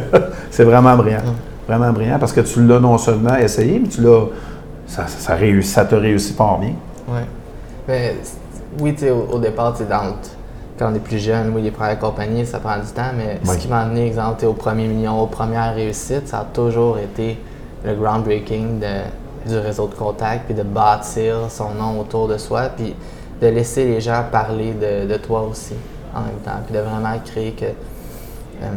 c'est 0.50 0.64
vraiment 0.64 0.96
brillant. 0.96 1.22
Vraiment 1.66 1.92
brillant 1.92 2.18
parce 2.18 2.32
que 2.32 2.40
tu 2.40 2.64
l'as 2.64 2.80
non 2.80 2.98
seulement 2.98 3.36
essayé, 3.36 3.78
mais 3.78 3.88
tu 3.88 4.02
l'as. 4.02 4.26
Ça, 4.86 5.04
ça, 5.08 5.34
réussit, 5.34 5.72
ça 5.72 5.84
te 5.84 5.96
réussit 5.96 6.36
pas 6.36 6.58
bien. 6.60 6.74
Oui. 7.08 7.20
Mais 7.88 8.14
oui, 8.80 8.94
tu 8.94 9.00
sais, 9.00 9.10
au, 9.10 9.38
départ, 9.40 9.74
tu 9.76 9.84
dans 9.84 10.14
quand 10.78 10.90
on 10.92 10.94
est 10.94 11.00
plus 11.00 11.18
jeune, 11.18 11.52
oui, 11.54 11.62
les 11.62 11.70
premières 11.70 11.98
compagnies, 11.98 12.44
ça 12.44 12.58
prend 12.58 12.76
du 12.78 12.86
temps, 12.88 13.12
mais 13.16 13.40
ce 13.44 13.58
qui 13.58 13.68
m'a 13.68 13.80
amené, 13.80 14.06
exemple, 14.06 14.44
au 14.44 14.52
premier 14.52 14.86
million, 14.86 15.22
aux 15.22 15.26
premières 15.26 15.74
réussites, 15.74 16.28
ça 16.28 16.40
a 16.40 16.44
toujours 16.44 16.98
été 16.98 17.38
le 17.84 17.94
groundbreaking 17.94 18.80
du 19.46 19.58
réseau 19.58 19.86
de 19.86 19.94
contact, 19.94 20.46
puis 20.46 20.54
de 20.54 20.62
bâtir 20.62 21.50
son 21.50 21.70
nom 21.70 22.00
autour 22.00 22.28
de 22.28 22.36
soi, 22.36 22.68
puis 22.76 22.94
de 23.40 23.46
laisser 23.46 23.84
les 23.84 24.00
gens 24.00 24.24
parler 24.30 24.74
de, 24.74 25.16
toi 25.16 25.42
aussi 25.42 25.74
en 26.14 26.20
même 26.20 26.40
temps, 26.44 26.60
puis 26.64 26.74
de 26.74 26.80
vraiment 26.80 27.18
créer 27.24 27.52
que 27.52 27.66
euh, 27.66 28.68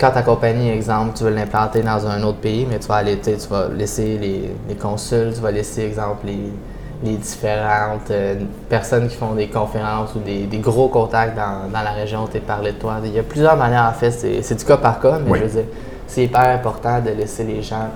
quand 0.00 0.10
ta 0.10 0.22
compagnie, 0.22 0.68
exemple, 0.70 1.12
tu 1.16 1.24
veux 1.24 1.30
l'implanter 1.30 1.82
dans 1.82 2.06
un 2.06 2.22
autre 2.24 2.38
pays, 2.38 2.66
mais 2.68 2.78
tu 2.78 2.88
vas 2.88 2.96
aller, 2.96 3.18
tu 3.18 3.30
vas 3.48 3.68
laisser 3.68 4.18
les, 4.18 4.50
les 4.68 4.74
consuls, 4.74 5.32
tu 5.34 5.40
vas 5.40 5.52
laisser, 5.52 5.82
exemple, 5.82 6.26
les 6.26 6.52
les 7.02 7.16
différentes 7.16 8.10
euh, 8.10 8.34
personnes 8.68 9.08
qui 9.08 9.16
font 9.16 9.34
des 9.34 9.48
conférences 9.48 10.14
ou 10.16 10.18
des, 10.18 10.48
gros 10.58 10.88
contacts 10.88 11.36
dans, 11.36 11.70
la 11.72 11.90
région 11.90 12.26
t'es 12.26 12.40
parlé 12.40 12.72
de 12.72 12.78
toi. 12.78 12.96
Il 13.04 13.12
y 13.12 13.18
a 13.18 13.22
plusieurs 13.22 13.56
manières 13.56 13.84
à 13.84 13.92
faire, 13.92 14.12
c'est 14.12 14.54
du 14.54 14.64
cas 14.64 14.76
par 14.76 15.00
cas, 15.00 15.18
mais 15.24 15.38
je 15.38 15.44
veux 15.44 15.50
dire, 15.62 15.70
c'est 16.06 16.24
hyper 16.24 16.48
important 16.54 17.00
de 17.00 17.10
laisser 17.10 17.44
les 17.44 17.62
gens 17.62 17.88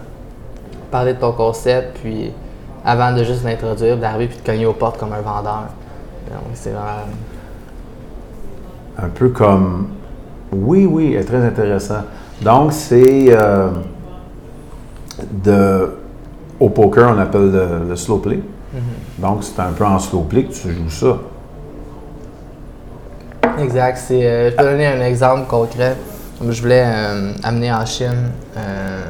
parler 0.90 1.14
de 1.14 1.18
ton 1.18 1.32
concept, 1.32 1.98
puis 2.00 2.30
avant 2.84 3.12
de 3.16 3.24
juste 3.24 3.44
l'introduire, 3.44 3.96
d'arriver 3.96 4.28
puis 4.28 4.38
de 4.38 4.46
cogner 4.46 4.66
aux 4.66 4.74
portes 4.74 4.98
comme 4.98 5.12
un 5.12 5.20
vendeur. 5.20 5.64
Donc, 6.30 6.42
c'est 6.54 6.70
vraiment. 6.70 7.08
Un 8.98 9.08
peu 9.08 9.30
comme. 9.30 9.88
Oui, 10.52 10.86
oui, 10.86 11.18
très 11.24 11.44
intéressant. 11.44 12.02
Donc, 12.42 12.72
c'est. 12.72 13.26
Euh, 13.30 13.70
de. 15.44 15.96
Au 16.60 16.68
poker, 16.68 17.12
on 17.16 17.18
appelle 17.18 17.50
le 17.88 17.96
slow 17.96 18.18
play. 18.18 18.40
Donc, 19.22 19.44
c'est 19.44 19.60
un 19.60 19.70
peu 19.70 19.84
en 19.84 20.00
slow 20.00 20.22
play 20.22 20.44
que 20.44 20.52
tu 20.52 20.72
joues 20.72 20.90
ça. 20.90 21.16
Exact. 23.60 24.02
Euh, 24.10 24.50
je 24.50 24.56
peux 24.56 24.64
donner 24.64 24.86
un 24.86 25.00
exemple 25.00 25.46
concret. 25.46 25.96
Je 26.44 26.60
voulais 26.60 26.82
euh, 26.84 27.32
amener 27.44 27.72
en 27.72 27.86
Chine 27.86 28.32
euh, 28.56 29.00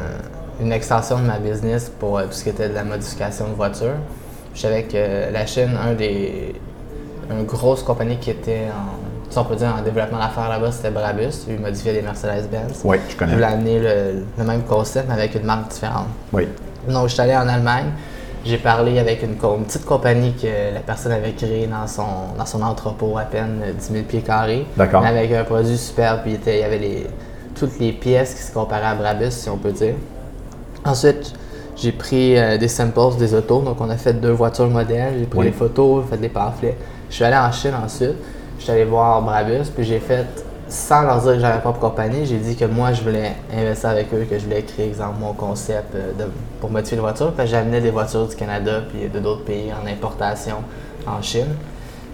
une 0.61 0.71
extension 0.71 1.19
de 1.19 1.25
ma 1.25 1.39
business 1.39 1.91
pour 1.99 2.21
tout 2.21 2.33
ce 2.33 2.43
qui 2.43 2.51
était 2.51 2.69
de 2.69 2.75
la 2.75 2.85
modification 2.85 3.49
de 3.49 3.55
voitures. 3.55 3.97
Je 4.55 4.61
savais 4.61 4.83
que 4.83 5.33
la 5.33 5.47
Chine, 5.47 5.79
un 5.83 5.95
des, 5.95 6.57
une 7.31 7.45
grosse 7.45 7.83
compagnie 7.83 8.19
qui 8.19 8.33
était 8.33 8.67
en, 8.69 9.31
si 9.31 9.39
on 9.39 9.45
peut 9.45 9.57
dire, 9.57 9.75
en 9.75 9.81
développement 9.81 10.19
d'affaires 10.19 10.51
là-bas, 10.51 10.73
c'était 10.73 10.91
Brabus. 10.91 11.47
Ils 11.49 11.59
modifiaient 11.59 11.95
des 11.95 12.03
Mercedes-Benz. 12.03 12.83
Oui, 12.85 12.99
je 13.09 13.17
connais. 13.17 13.31
Je 13.31 13.37
voulais 13.37 13.49
amener 13.49 13.79
le, 13.79 14.25
le, 14.37 14.45
même 14.45 14.65
concept, 14.65 15.07
mais 15.09 15.15
avec 15.15 15.35
une 15.37 15.45
marque 15.45 15.69
différente. 15.69 16.09
Oui. 16.35 16.47
Donc, 16.87 17.09
je 17.09 17.15
suis 17.15 17.23
allé 17.23 17.35
en 17.35 17.49
Allemagne. 17.49 17.87
J'ai 18.45 18.59
parlé 18.59 18.99
avec 18.99 19.23
une, 19.23 19.37
petite 19.37 19.85
compagnie 19.85 20.35
que 20.35 20.75
la 20.75 20.81
personne 20.81 21.13
avait 21.13 21.33
créée 21.33 21.67
dans 21.67 21.87
son, 21.87 22.35
dans 22.37 22.47
son 22.47 22.63
entrepôt 22.63 23.17
à 23.17 23.23
peine 23.23 23.63
10 23.79 23.93
000 23.93 24.05
pieds 24.05 24.21
carrés. 24.21 24.67
D'accord. 24.77 25.05
Avec 25.05 25.33
un 25.33 25.45
produit 25.45 25.79
superbe, 25.79 26.21
puis 26.25 26.39
il 26.45 26.59
y 26.59 26.63
avait 26.63 26.79
les, 26.79 27.07
toutes 27.55 27.79
les 27.79 27.93
pièces 27.93 28.35
qui 28.35 28.43
se 28.43 28.53
comparaient 28.53 28.87
à 28.87 28.95
Brabus, 28.95 29.31
si 29.31 29.49
on 29.49 29.59
peut 29.59 29.71
dire. 29.71 29.95
Ensuite, 30.85 31.35
j'ai 31.77 31.93
pris 31.93 32.37
euh, 32.37 32.59
des 32.59 32.69
samples 32.69 33.17
des 33.19 33.33
autos. 33.35 33.61
Donc, 33.61 33.81
on 33.81 33.89
a 33.89 33.97
fait 33.97 34.15
deux 34.15 34.33
voitures 34.33 34.69
modèles. 34.69 35.15
J'ai 35.21 35.27
pris 35.27 35.45
les 35.45 35.53
photos, 35.53 36.05
fait 36.11 36.17
des 36.17 36.29
pamphlets. 36.29 36.77
Je 37.09 37.15
suis 37.15 37.25
allé 37.25 37.37
en 37.37 37.53
Chine 37.53 37.75
ensuite. 37.83 38.17
Je 38.59 38.65
suis 38.65 38.73
allé 38.73 38.85
voir 38.85 39.23
Brabus, 39.23 39.71
puis 39.75 39.85
j'ai 39.85 39.99
fait 39.99 40.27
sans 40.73 41.03
leur 41.03 41.21
dire 41.21 41.35
que 41.35 41.41
j'avais 41.41 41.61
pas 41.61 41.73
de 41.73 41.77
compagnie, 41.77 42.25
j'ai 42.25 42.39
dit 42.39 42.57
que 42.57 42.65
moi, 42.65 42.95
je 42.95 43.03
voulais 43.03 43.33
investir 43.55 43.91
avec 43.91 44.13
eux, 44.15 44.27
que 44.29 44.39
je 44.39 44.45
voulais 44.45 44.63
créer, 44.63 44.89
exemple, 44.89 45.17
mon 45.21 45.35
concept 45.35 45.95
euh, 45.95 46.13
pour 46.61 46.71
modifier 46.71 46.97
les 46.97 47.03
voitures. 47.03 47.33
Puis 47.33 47.47
j'amenais 47.47 47.83
des 47.83 47.91
voitures 47.91 48.27
du 48.27 48.35
Canada 48.35 48.81
puis 48.89 49.07
de 49.09 49.19
d'autres 49.21 49.45
pays 49.45 49.71
en 49.71 49.87
importation 49.87 50.57
en 51.07 51.21
Chine. 51.21 51.55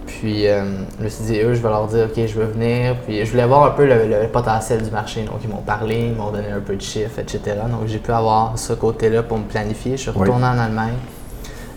Puis 0.06 0.48
euh, 0.48 0.64
je 0.98 1.04
me 1.04 1.08
suis 1.08 1.24
dit, 1.24 1.38
eux, 1.38 1.54
je 1.54 1.62
vais 1.62 1.68
leur 1.68 1.86
dire, 1.86 2.06
OK, 2.06 2.26
je 2.26 2.34
veux 2.34 2.46
venir. 2.46 2.96
Puis 3.06 3.24
je 3.24 3.30
voulais 3.30 3.46
voir 3.46 3.64
un 3.64 3.70
peu 3.70 3.86
le, 3.86 4.26
potentiel 4.26 4.82
du 4.82 4.90
marché. 4.90 5.22
Donc, 5.22 5.36
ils 5.44 5.50
m'ont 5.50 5.62
parlé, 5.62 6.08
ils 6.10 6.16
m'ont 6.16 6.32
donné 6.32 6.50
un 6.50 6.60
peu 6.60 6.74
de 6.74 6.82
chiffres, 6.82 7.20
etc. 7.20 7.40
Donc, 7.70 7.86
j'ai 7.86 7.98
pu 7.98 8.10
avoir 8.10 8.58
ce 8.58 8.72
côté-là 8.72 9.22
pour 9.22 9.38
me 9.38 9.44
planifier. 9.44 9.92
Je 9.92 10.02
suis 10.02 10.10
retourné 10.10 10.46
en 10.46 10.58
Allemagne. 10.58 10.96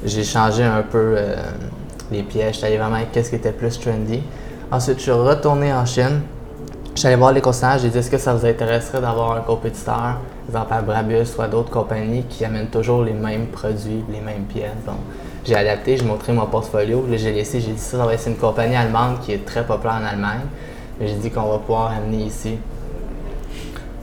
J'ai 0.03 0.23
changé 0.23 0.63
un 0.63 0.81
peu 0.81 1.13
euh, 1.15 1.35
les 2.11 2.23
pièges. 2.23 2.55
J'étais 2.55 2.75
vraiment 2.75 2.97
qu'est-ce 3.11 3.29
qui 3.29 3.35
était 3.35 3.51
plus 3.51 3.79
trendy. 3.79 4.23
Ensuite, 4.71 4.97
je 4.97 5.03
suis 5.03 5.11
retourné 5.11 5.71
en 5.71 5.85
Chine. 5.85 6.21
J'allais 6.93 7.15
voir 7.15 7.31
les 7.31 7.41
concessionnaires, 7.41 7.79
j'ai 7.79 7.89
dit 7.89 7.98
est-ce 7.98 8.12
que 8.12 8.17
ça 8.17 8.33
vous 8.33 8.45
intéresserait 8.45 9.00
d'avoir 9.00 9.31
un 9.31 9.41
compétiteur, 9.41 10.17
exemple 10.48 10.74
à 10.74 10.81
Brabus, 10.81 11.25
soit 11.25 11.48
d'autres 11.48 11.71
compagnies 11.71 12.24
qui 12.24 12.43
amènent 12.43 12.67
toujours 12.67 13.03
les 13.03 13.13
mêmes 13.13 13.48
produits, 13.48 14.03
les 14.12 14.19
mêmes 14.19 14.43
pièces? 14.43 14.71
Donc, 14.86 14.98
j'ai 15.45 15.55
adapté, 15.55 15.98
j'ai 15.98 16.03
montré 16.03 16.33
mon 16.33 16.45
portfolio, 16.45 17.05
j'ai 17.13 17.31
laissé, 17.31 17.62
j'ai 17.62 17.71
dit 17.71 17.79
ça, 17.79 17.98
ça 17.98 18.05
va 18.05 18.13
être 18.13 18.27
une 18.27 18.36
compagnie 18.36 18.75
allemande 18.75 19.21
qui 19.21 19.31
est 19.31 19.45
très 19.45 19.65
populaire 19.65 20.00
en 20.01 20.05
Allemagne. 20.05 20.41
J'ai 21.00 21.15
dit 21.15 21.31
qu'on 21.31 21.50
va 21.50 21.57
pouvoir 21.57 21.91
amener 21.91 22.25
ici. 22.25 22.57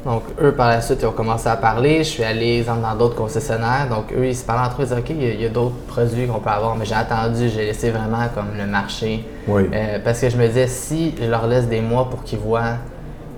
Donc, 0.04 0.22
eux, 0.40 0.52
par 0.52 0.68
la 0.68 0.80
suite, 0.80 1.00
ils 1.02 1.06
ont 1.06 1.12
commencé 1.12 1.48
à 1.48 1.56
parler. 1.56 1.98
Je 1.98 2.08
suis 2.08 2.24
allé, 2.24 2.58
exemple, 2.58 2.82
dans 2.82 2.94
d'autres 2.94 3.16
concessionnaires. 3.16 3.88
Donc, 3.90 4.12
eux, 4.16 4.26
ils 4.26 4.36
se 4.36 4.44
parlaient 4.44 4.66
entre 4.66 4.82
eux. 4.82 4.84
Ils 4.84 4.88
disaient, 4.88 5.00
OK, 5.00 5.10
il 5.10 5.40
y 5.40 5.44
a, 5.44 5.48
d'autres 5.48 5.76
produits 5.88 6.26
qu'on 6.26 6.38
peut 6.38 6.50
avoir. 6.50 6.76
Mais 6.76 6.84
j'ai 6.84 6.94
attendu, 6.94 7.48
j'ai 7.48 7.66
laissé 7.66 7.90
vraiment 7.90 8.26
comme 8.34 8.56
le 8.56 8.66
marché. 8.66 9.24
Oui. 9.46 9.68
Euh, 9.72 9.98
parce 10.02 10.20
que 10.20 10.30
je 10.30 10.36
me 10.36 10.46
disais, 10.46 10.68
si 10.68 11.14
je 11.20 11.28
leur 11.28 11.46
laisse 11.46 11.66
des 11.66 11.80
mois 11.80 12.08
pour 12.08 12.22
qu'ils 12.22 12.38
voient, 12.38 12.76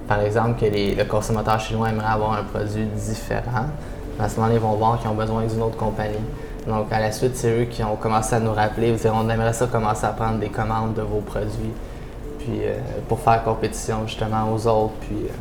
par 0.06 0.20
exemple, 0.20 0.60
que 0.60 0.66
les, 0.66 0.94
le 0.94 1.04
consommateur 1.04 1.58
chinois 1.60 1.88
aimerait 1.88 2.12
avoir 2.12 2.32
un 2.32 2.42
produit 2.42 2.84
différent, 2.84 3.66
à 4.18 4.28
ce 4.28 4.36
moment-là, 4.36 4.54
ils 4.54 4.60
vont 4.60 4.74
voir 4.74 5.00
qu'ils 5.00 5.10
ont 5.10 5.14
besoin 5.14 5.44
d'une 5.44 5.62
autre 5.62 5.76
compagnie. 5.76 6.14
Donc, 6.66 6.92
à 6.92 7.00
la 7.00 7.10
suite, 7.10 7.36
c'est 7.36 7.62
eux 7.62 7.64
qui 7.64 7.82
ont 7.82 7.96
commencé 7.96 8.34
à 8.34 8.40
nous 8.40 8.52
rappeler. 8.52 8.88
Ils 8.88 8.96
disaient, 8.96 9.10
on 9.10 9.28
aimerait 9.30 9.54
ça 9.54 9.66
commencer 9.66 10.04
à 10.04 10.10
prendre 10.10 10.38
des 10.38 10.50
commandes 10.50 10.94
de 10.94 11.02
vos 11.02 11.20
produits. 11.20 11.72
Puis, 12.38 12.60
euh, 12.62 12.76
pour 13.08 13.20
faire 13.20 13.42
compétition 13.42 14.06
justement 14.06 14.52
aux 14.52 14.66
autres. 14.66 14.94
Puis, 15.00 15.16
euh, 15.24 15.32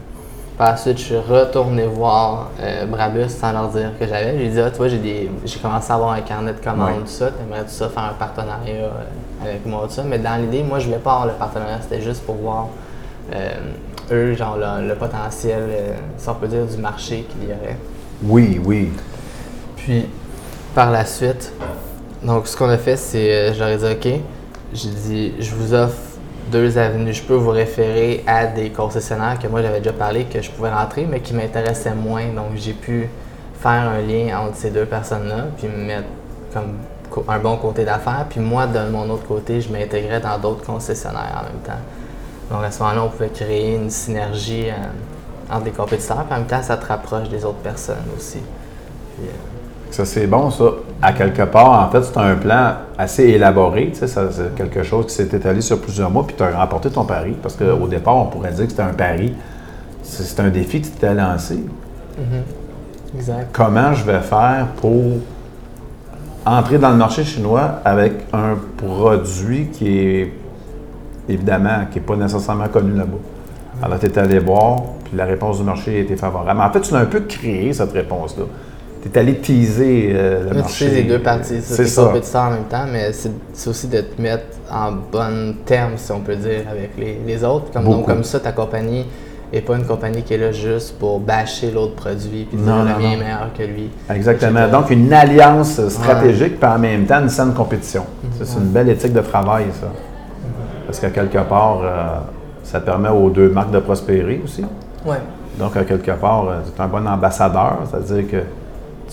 par 0.60 0.72
la 0.72 0.76
suite, 0.78 0.98
je 0.98 1.04
suis 1.04 1.18
retourné 1.18 1.86
voir 1.86 2.50
euh, 2.60 2.86
Brabus 2.86 3.30
sans 3.30 3.54
leur 3.54 3.70
dire 3.70 3.92
que 3.98 4.06
j'avais. 4.06 4.38
J'ai 4.38 4.50
dit, 4.50 4.60
ah, 4.60 4.70
tu 4.70 4.76
vois, 4.76 4.90
j'ai, 4.90 5.32
j'ai 5.46 5.60
commencé 5.60 5.90
à 5.90 5.96
avoir 5.96 6.12
un 6.12 6.20
carnet 6.20 6.52
de 6.52 6.60
commandes, 6.60 7.06
tout 7.06 7.12
ça. 7.12 7.32
T'aimerais 7.32 7.64
tout 7.64 7.70
ça 7.70 7.88
faire 7.88 8.04
un 8.04 8.14
partenariat 8.14 8.74
euh, 8.74 8.92
avec 9.42 9.66
moi, 9.66 9.86
tout 9.88 9.94
ça. 9.94 10.04
Mais 10.04 10.20
dans 10.20 10.36
l'idée, 10.36 10.62
moi, 10.64 10.80
je 10.80 10.88
voulais 10.88 10.98
pas 10.98 11.14
avoir 11.14 11.28
le 11.28 11.34
partenariat. 11.40 11.80
C'était 11.82 12.02
juste 12.02 12.26
pour 12.26 12.36
voir 12.36 12.68
euh, 13.34 13.52
eux, 14.12 14.34
genre, 14.34 14.58
le, 14.58 14.94
potentiel, 14.96 15.62
si 16.18 16.28
on 16.28 16.36
peut 16.36 16.50
dire, 16.50 16.66
du 16.66 16.76
marché 16.76 17.26
qu'il 17.30 17.48
y 17.48 17.54
aurait. 17.54 17.78
Oui, 18.22 18.60
oui. 18.62 18.92
Puis, 19.78 20.10
par 20.76 20.92
la 20.92 21.06
suite, 21.06 21.54
donc, 22.22 22.48
ce 22.48 22.58
qu'on 22.58 22.68
a 22.68 22.78
fait, 22.78 22.98
c'est, 22.98 23.54
je 23.54 23.60
leur 23.60 23.70
ai 23.70 23.78
dit, 23.78 23.86
OK, 23.86 24.22
j'ai 24.74 24.90
dit, 24.90 25.34
je 25.40 25.56
vous 25.56 25.74
offre 25.74 26.09
deux 26.52 26.78
avenues. 26.78 27.14
Je 27.14 27.24
peux 27.24 27.36
vous 27.36 27.52
référer 27.52 28.24
à 28.28 28.46
des 28.46 28.70
concessionnaires 28.70 29.38
que 29.40 29.48
moi 29.48 29.62
j'avais 29.62 29.80
déjà 29.80 29.94
parlé 29.94 30.26
que 30.26 30.42
je 30.42 30.50
pouvais 30.52 30.72
rentrer, 30.72 31.06
mais 31.10 31.20
qui 31.22 31.34
m'intéressaient 31.34 31.96
moins. 31.96 32.26
Donc 32.28 32.56
j'ai 32.56 32.74
pu 32.74 33.10
faire 33.60 33.90
un 33.90 34.02
lien 34.02 34.40
entre 34.40 34.56
ces 34.56 34.70
deux 34.70 34.86
personnes-là, 34.86 35.48
puis 35.58 35.68
me 35.68 35.86
mettre 35.86 36.08
comme 36.54 36.78
un 37.28 37.40
bon 37.40 37.58
côté 37.58 37.86
d'affaires. 37.86 38.26
Puis 38.30 38.40
moi, 38.40 38.68
de 38.68 38.90
mon 38.90 39.10
autre 39.10 39.26
côté, 39.28 39.62
je 39.62 39.72
m'intégrais 39.72 40.20
dans 40.20 40.38
d'autres 40.38 40.66
concessionnaires 40.66 41.42
en 41.42 41.44
même 41.44 41.62
temps. 41.64 41.82
Donc 42.52 42.64
à 42.64 42.72
ce 42.72 42.80
moment-là, 42.80 43.04
on 43.04 43.10
pouvait 43.10 43.30
créer 43.30 43.76
une 43.76 43.90
synergie 43.90 44.70
euh, 44.70 45.54
entre 45.54 45.66
des 45.66 45.72
compétiteurs, 45.72 46.26
puis 46.26 46.34
en 46.34 46.40
même 46.40 46.48
temps, 46.48 46.64
ça 46.64 46.78
te 46.78 46.86
rapproche 46.86 47.30
des 47.30 47.46
autres 47.46 47.60
personnes 47.60 47.98
aussi. 48.18 48.40
Euh, 49.20 49.26
ça, 49.92 50.06
c'est 50.06 50.28
bon, 50.28 50.52
ça. 50.52 50.66
À 51.02 51.14
quelque 51.14 51.44
part, 51.44 51.88
en 51.88 51.90
fait, 51.90 52.04
c'est 52.04 52.18
un 52.18 52.36
plan 52.36 52.74
assez 52.98 53.24
élaboré. 53.24 53.92
C'est 53.94 54.56
quelque 54.56 54.84
chose 54.84 55.08
qui 55.08 55.14
s'est 55.14 55.24
étalé 55.24 55.62
sur 55.62 55.80
plusieurs 55.82 56.12
mois, 56.12 56.26
puis 56.26 56.36
tu 56.36 56.44
as 56.44 56.52
remporté 56.52 56.90
ton 56.90 57.06
pari. 57.06 57.36
Parce 57.42 57.56
qu'au 57.56 57.88
départ, 57.88 58.18
on 58.18 58.26
pourrait 58.26 58.52
dire 58.52 58.66
que 58.66 58.72
c'était 58.72 58.84
un 58.84 58.94
pari. 58.94 59.34
C'est 60.04 60.40
un 60.40 60.50
défi 60.50 60.82
que 60.82 60.88
tu 60.88 60.94
t'es 60.94 61.14
lancé. 61.14 61.56
Mm-hmm. 61.56 63.18
Exact. 63.18 63.50
Comment 63.54 63.94
je 63.94 64.04
vais 64.06 64.22
faire 64.22 64.68
pour 64.82 65.18
entrer 66.46 66.78
dans 66.78 66.92
le 66.92 66.98
marché 66.98 67.24
chinois 67.24 67.80
avec 67.84 68.14
un 68.34 68.56
produit 68.78 69.68
qui 69.68 70.00
est, 70.00 70.34
évidemment, 71.28 71.86
qui 71.92 72.00
n'est 72.00 72.06
pas 72.06 72.16
nécessairement 72.16 72.68
connu 72.68 72.96
là-bas? 72.96 73.18
Alors, 73.82 74.00
tu 74.00 74.06
es 74.08 74.20
allé 74.20 74.40
voir, 74.40 74.82
puis 75.06 75.18
la 75.18 75.26
réponse 75.26 75.58
du 75.58 75.64
marché 75.64 76.02
était 76.02 76.18
favorable. 76.18 76.60
Mais 76.60 76.66
en 76.66 76.72
fait, 76.72 76.82
tu 76.82 76.94
l'as 76.94 77.00
un 77.00 77.06
peu 77.06 77.22
créé, 77.22 77.74
cette 77.74 77.94
réponse-là. 77.94 78.46
Tu 79.02 79.10
es 79.10 79.18
allé 79.18 79.36
teaser 79.38 80.12
euh, 80.14 80.50
le 80.50 80.58
marché. 80.60 80.86
Tu 80.86 80.92
sais 80.92 81.02
les 81.02 81.08
deux 81.08 81.20
parties. 81.20 81.62
C'est 81.62 81.76
C'est 81.76 81.86
ça. 81.88 82.04
compétiteur 82.06 82.42
en 82.44 82.52
même 82.52 82.64
temps, 82.64 82.86
mais 82.92 83.12
c'est 83.14 83.32
c'est 83.54 83.70
aussi 83.70 83.88
de 83.88 84.02
te 84.02 84.22
mettre 84.22 84.46
en 84.72 84.92
bon 84.92 85.56
terme, 85.66 85.94
si 85.96 86.12
on 86.12 86.20
peut 86.20 86.36
dire, 86.36 86.62
avec 86.70 86.92
les, 86.98 87.20
les 87.26 87.44
autres. 87.44 87.72
Comme, 87.72 87.86
donc, 87.86 88.06
comme 88.06 88.24
ça, 88.24 88.40
ta 88.40 88.52
compagnie 88.52 89.06
n'est 89.52 89.62
pas 89.62 89.76
une 89.78 89.86
compagnie 89.86 90.22
qui 90.22 90.34
est 90.36 90.38
là 90.38 90.52
juste 90.52 91.00
pour 91.00 91.20
bâcher 91.20 91.72
l'autre 91.72 91.96
produit 91.96 92.46
puis 92.46 92.58
dire 92.58 92.76
le 92.76 92.84
mien 92.84 93.12
est 93.14 93.18
meilleur 93.18 93.50
que 93.58 93.64
lui. 93.64 93.90
Exactement. 94.14 94.68
Donc, 94.68 94.90
une 94.92 95.12
alliance 95.12 95.88
stratégique, 95.90 96.60
puis 96.60 96.70
en 96.70 96.78
même 96.80 97.06
temps, 97.06 97.22
une 97.22 97.30
saine 97.30 97.54
compétition. 97.54 98.04
Ça, 98.38 98.46
C'est 98.46 98.60
une 98.60 98.70
belle 98.70 98.90
éthique 98.90 99.14
de 99.14 99.22
travail, 99.22 99.66
ça. 99.80 99.88
Parce 100.86 101.00
qu'à 101.00 101.10
quelque 101.10 101.40
part, 101.48 101.80
euh, 101.84 102.18
ça 102.64 102.80
permet 102.80 103.10
aux 103.10 103.30
deux 103.30 103.50
marques 103.50 103.72
de 103.72 103.80
prospérer 103.80 104.42
aussi. 104.44 104.64
Ouais. 105.06 105.18
Donc, 105.58 105.76
à 105.78 105.84
quelque 105.84 106.12
part, 106.12 106.46
tu 106.76 106.80
es 106.82 106.84
un 106.84 106.88
bon 106.88 107.08
ambassadeur, 107.08 107.80
c'est-à-dire 107.90 108.30
que 108.30 108.38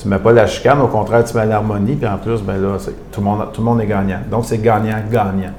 tu 0.00 0.06
ne 0.08 0.14
mets 0.14 0.20
pas 0.20 0.32
la 0.32 0.46
chicane, 0.46 0.80
au 0.80 0.88
contraire, 0.88 1.24
tu 1.24 1.36
mets 1.36 1.46
l'harmonie, 1.46 1.94
puis 1.94 2.06
en 2.06 2.18
plus, 2.18 2.42
ben 2.42 2.60
là, 2.60 2.76
c'est- 2.78 2.92
tout, 3.12 3.20
le 3.20 3.24
monde, 3.26 3.46
tout 3.52 3.60
le 3.60 3.64
monde 3.64 3.80
est 3.80 3.86
gagnant. 3.86 4.18
Donc, 4.30 4.44
c'est 4.44 4.58
gagnant-gagnant. 4.58 5.52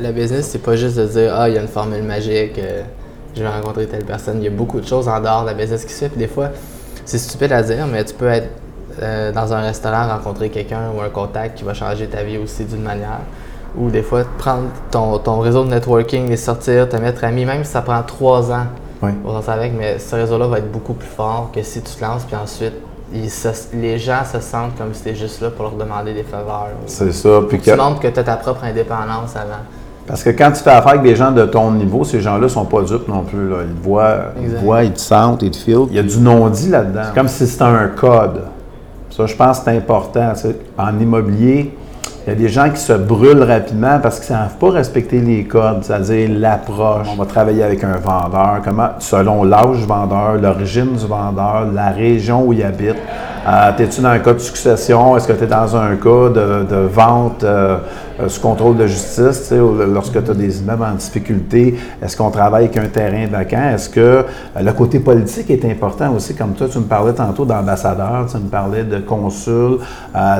Le 0.00 0.12
business, 0.12 0.48
c'est 0.50 0.58
pas 0.62 0.76
juste 0.76 0.96
de 0.98 1.06
dire 1.06 1.34
Ah, 1.36 1.48
il 1.48 1.54
y 1.54 1.58
a 1.58 1.62
une 1.62 1.68
formule 1.68 2.02
magique, 2.02 2.58
euh, 2.58 2.82
je 3.36 3.42
vais 3.42 3.48
rencontrer 3.48 3.86
telle 3.86 4.04
personne. 4.04 4.36
Il 4.38 4.44
y 4.44 4.48
a 4.48 4.50
beaucoup 4.50 4.80
de 4.80 4.86
choses 4.86 5.08
en 5.08 5.20
dehors 5.20 5.42
de 5.42 5.46
la 5.48 5.54
business 5.54 5.84
qui 5.84 5.92
se 5.92 6.00
fait. 6.00 6.08
Puis 6.08 6.18
des 6.18 6.26
fois, 6.28 6.48
c'est 7.04 7.18
stupide 7.18 7.52
à 7.52 7.62
dire, 7.62 7.86
mais 7.90 8.04
tu 8.04 8.14
peux 8.14 8.28
être 8.28 8.48
euh, 9.02 9.32
dans 9.32 9.52
un 9.52 9.60
restaurant, 9.60 10.06
rencontrer 10.08 10.50
quelqu'un 10.50 10.90
ou 10.96 11.00
un 11.00 11.08
contact 11.08 11.58
qui 11.58 11.64
va 11.64 11.74
changer 11.74 12.06
ta 12.06 12.22
vie 12.22 12.38
aussi 12.38 12.64
d'une 12.64 12.82
manière. 12.82 13.20
Ou 13.76 13.90
des 13.90 14.02
fois, 14.02 14.22
prendre 14.38 14.68
ton, 14.92 15.18
ton 15.18 15.40
réseau 15.40 15.64
de 15.64 15.70
networking, 15.70 16.28
les 16.28 16.36
sortir, 16.36 16.88
te 16.88 16.96
mettre 16.96 17.24
ami, 17.24 17.44
même 17.44 17.64
si 17.64 17.72
ça 17.72 17.82
prend 17.82 18.00
trois 18.04 18.52
ans 18.52 18.66
Oui. 19.02 19.10
pour 19.24 19.32
lancer 19.32 19.50
avec, 19.50 19.72
mais 19.76 19.98
ce 19.98 20.14
réseau-là 20.14 20.46
va 20.46 20.58
être 20.58 20.70
beaucoup 20.70 20.92
plus 20.94 21.08
fort 21.08 21.50
que 21.52 21.60
si 21.64 21.82
tu 21.82 21.92
te 21.92 22.04
lances, 22.04 22.22
puis 22.24 22.36
ensuite, 22.36 22.74
ils 23.14 23.30
se- 23.30 23.48
les 23.74 23.98
gens 23.98 24.24
se 24.24 24.40
sentent 24.40 24.76
comme 24.76 24.92
si 24.92 25.02
tu 25.04 25.14
juste 25.14 25.40
là 25.40 25.50
pour 25.50 25.64
leur 25.66 25.74
demander 25.74 26.12
des 26.14 26.22
faveurs. 26.24 26.68
C'est 26.86 27.12
ça. 27.12 27.40
Puis 27.48 27.58
Tu 27.60 27.70
que- 27.70 27.76
montres 27.76 28.00
que 28.00 28.08
tu 28.08 28.18
as 28.20 28.24
ta 28.24 28.36
propre 28.36 28.64
indépendance 28.64 29.36
avant. 29.36 29.62
parce 30.06 30.22
que 30.22 30.30
quand 30.30 30.50
tu 30.52 30.62
fais 30.62 30.70
affaire 30.70 30.92
avec 30.92 31.02
des 31.02 31.16
gens 31.16 31.30
de 31.32 31.44
ton 31.46 31.70
niveau, 31.70 32.04
ces 32.04 32.20
gens-là 32.20 32.48
sont 32.48 32.64
pas 32.66 32.82
dupes 32.82 33.08
non 33.08 33.22
plus. 33.22 33.48
là. 33.48 33.56
Ils 33.68 33.74
te 33.74 33.82
voient, 33.84 34.16
ils, 34.40 34.48
voient, 34.56 34.84
ils 34.84 34.92
te 34.92 35.00
sentent, 35.00 35.42
ils 35.42 35.50
te 35.50 35.56
filent. 35.56 35.86
Il 35.90 35.96
y 35.96 35.98
a 35.98 36.02
du 36.02 36.18
non-dit 36.18 36.68
là-dedans. 36.68 37.02
C'est 37.06 37.14
comme 37.14 37.28
si 37.28 37.46
c'était 37.46 37.62
un 37.64 37.88
code. 37.88 38.42
Ça, 39.10 39.26
je 39.26 39.34
pense 39.36 39.58
que 39.60 39.64
c'est 39.66 39.76
important. 39.76 40.32
En 40.76 40.98
immobilier, 40.98 41.76
il 42.26 42.30
y 42.30 42.32
a 42.32 42.36
des 42.36 42.48
gens 42.48 42.70
qui 42.70 42.80
se 42.80 42.94
brûlent 42.94 43.42
rapidement 43.42 43.98
parce 44.02 44.18
qu'ils 44.18 44.34
ne 44.34 44.40
savent 44.40 44.56
pas 44.58 44.70
respecter 44.70 45.20
les 45.20 45.44
codes, 45.44 45.82
c'est-à-dire 45.82 46.30
l'approche. 46.30 47.06
On 47.12 47.16
va 47.16 47.26
travailler 47.26 47.62
avec 47.62 47.84
un 47.84 47.96
vendeur, 47.98 48.62
comment, 48.64 48.90
selon 48.98 49.44
l'âge 49.44 49.80
du 49.80 49.84
vendeur, 49.84 50.36
l'origine 50.40 50.92
du 50.94 51.06
vendeur, 51.06 51.66
la 51.74 51.90
région 51.90 52.46
où 52.46 52.54
il 52.54 52.62
habite. 52.62 52.96
Euh, 53.46 53.72
T'es-tu 53.76 54.00
dans 54.00 54.08
un 54.08 54.20
cas 54.20 54.32
de 54.32 54.38
succession? 54.38 55.18
Est-ce 55.18 55.28
que 55.28 55.34
tu 55.34 55.44
es 55.44 55.46
dans 55.46 55.76
un 55.76 55.96
cas 55.96 56.30
de, 56.30 56.86
vente 56.86 57.44
euh, 57.44 57.76
euh, 58.20 58.28
sous 58.28 58.40
contrôle 58.40 58.76
de 58.76 58.86
justice? 58.86 59.52
Lorsque 59.52 60.22
tu 60.24 60.30
as 60.30 60.34
des 60.34 60.60
immeubles 60.60 60.84
en 60.84 60.94
difficulté, 60.94 61.76
est-ce 62.02 62.16
qu'on 62.16 62.30
travaille 62.30 62.64
avec 62.64 62.76
un 62.76 62.86
terrain 62.86 63.26
vacant? 63.26 63.70
Est-ce 63.74 63.88
que 63.88 64.00
euh, 64.00 64.24
le 64.60 64.72
côté 64.72 65.00
politique 65.00 65.50
est 65.50 65.64
important 65.64 66.12
aussi? 66.14 66.34
Comme 66.34 66.52
toi, 66.52 66.68
tu 66.68 66.78
me 66.78 66.84
parlais 66.84 67.12
tantôt 67.12 67.44
d'ambassadeur, 67.44 68.26
tu 68.30 68.36
me 68.38 68.48
parlais 68.48 68.84
de 68.84 68.98
consul, 68.98 69.78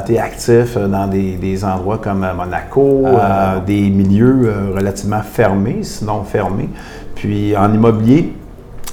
tu 0.06 0.14
es 0.14 0.18
actif 0.18 0.76
euh, 0.76 0.88
dans 0.88 1.06
des, 1.06 1.36
des 1.36 1.64
endroits 1.64 1.98
comme 1.98 2.24
euh, 2.24 2.34
Monaco, 2.34 3.04
euh, 3.06 3.60
des 3.66 3.90
milieux 3.90 4.42
euh, 4.44 4.74
relativement 4.74 5.22
fermés, 5.22 5.78
sinon 5.82 6.22
fermés. 6.24 6.68
Puis 7.14 7.56
en 7.56 7.72
immobilier, 7.72 8.32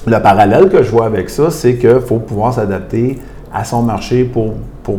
le 0.06 0.18
parallèle 0.18 0.68
que 0.68 0.82
je 0.82 0.90
vois 0.90 1.06
avec 1.06 1.30
ça, 1.30 1.50
c'est 1.50 1.76
qu'il 1.76 2.00
faut 2.00 2.18
pouvoir 2.18 2.54
s'adapter 2.54 3.18
à 3.52 3.64
son 3.64 3.82
marché 3.82 4.24
pour, 4.24 4.54
pour 4.82 4.98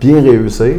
bien 0.00 0.20
réussir. 0.20 0.74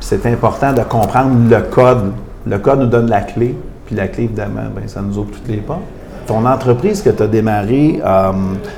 C'est 0.00 0.24
important 0.26 0.72
de 0.72 0.82
comprendre 0.82 1.48
le 1.50 1.60
code. 1.62 2.12
Le 2.46 2.58
code 2.58 2.80
nous 2.80 2.86
donne 2.86 3.10
la 3.10 3.20
clé, 3.20 3.54
puis 3.86 3.94
la 3.96 4.08
clé, 4.08 4.24
évidemment, 4.24 4.62
ben, 4.74 4.86
ça 4.86 5.00
nous 5.00 5.18
ouvre 5.18 5.30
toutes 5.32 5.48
les 5.48 5.58
portes. 5.58 5.80
Ton 6.26 6.44
entreprise 6.46 7.02
que 7.02 7.10
tu 7.10 7.22
as 7.22 7.26
démarrée, 7.26 8.00
euh, 8.04 8.32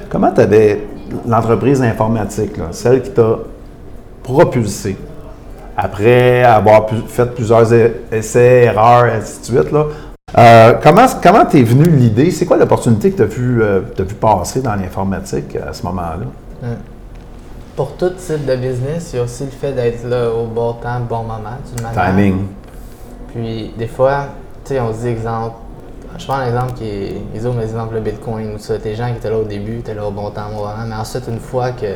comment 0.09 0.33
tu 0.33 0.41
avais 0.41 0.87
l'entreprise 1.27 1.83
informatique, 1.83 2.53
celle 2.71 3.03
qui 3.03 3.11
t'a 3.11 3.39
propulsé 4.23 4.97
après 5.77 6.43
avoir 6.43 6.87
fait 7.09 7.35
plusieurs 7.35 7.73
e- 7.73 7.91
essais, 8.13 8.65
erreurs, 8.65 9.13
ainsi 9.13 9.41
de 9.41 9.45
suite, 9.45 9.75
euh, 10.39 10.75
comment 10.83 11.07
comment 11.23 11.45
t'es 11.45 11.63
venu 11.63 11.85
l'idée? 11.89 12.31
C'est 12.31 12.47
quoi 12.47 12.57
l'opportunité 12.57 13.11
que 13.11 13.25
tu 13.25 13.63
as 13.63 13.65
euh, 13.65 13.81
t'as 13.97 14.05
vu 14.05 14.15
passer 14.15 14.61
dans 14.63 14.75
l'informatique 14.77 15.57
à 15.57 15.73
ce 15.73 15.83
moment-là? 15.87 16.69
Pour 17.77 17.93
tout 17.97 18.11
type 18.11 18.45
de 18.45 18.57
business, 18.57 19.11
il 19.13 19.17
y 19.17 19.19
a 19.21 19.23
aussi 19.25 19.45
le 19.45 19.51
fait 19.51 19.73
d'être 19.73 20.05
là 20.07 20.31
au 20.31 20.47
bon 20.47 20.75
temps, 20.75 21.01
bon 21.01 21.23
moment. 21.23 21.57
Timing. 21.95 22.47
Puis 23.33 23.73
des 23.79 23.87
fois, 23.87 24.27
tu 24.65 24.75
sais, 24.75 24.81
on 24.81 24.93
se 24.93 24.99
dit 25.01 25.09
exemple, 25.09 25.55
je 26.19 26.27
prends 26.27 26.37
un 26.39 26.47
exemple 26.47 26.73
qui 26.75 26.85
est, 26.85 27.23
ils 27.35 27.47
ont 27.49 27.57
l'exemple 27.57 27.95
le 27.95 28.01
Bitcoin 28.01 28.55
ou 28.55 28.59
ça, 28.59 28.77
des 28.77 28.95
gens 28.95 29.07
qui 29.11 29.17
étaient 29.17 29.31
là 29.31 29.39
au 29.39 29.45
début, 29.45 29.79
étaient 29.79 29.95
là 29.95 30.05
au 30.07 30.11
bon 30.11 30.31
temps, 30.31 30.49
au 30.49 30.57
bon 30.57 30.67
moment, 30.67 30.85
mais 30.87 30.97
ensuite 30.97 31.25
une 31.29 31.39
fois 31.41 31.71
que 31.71 31.87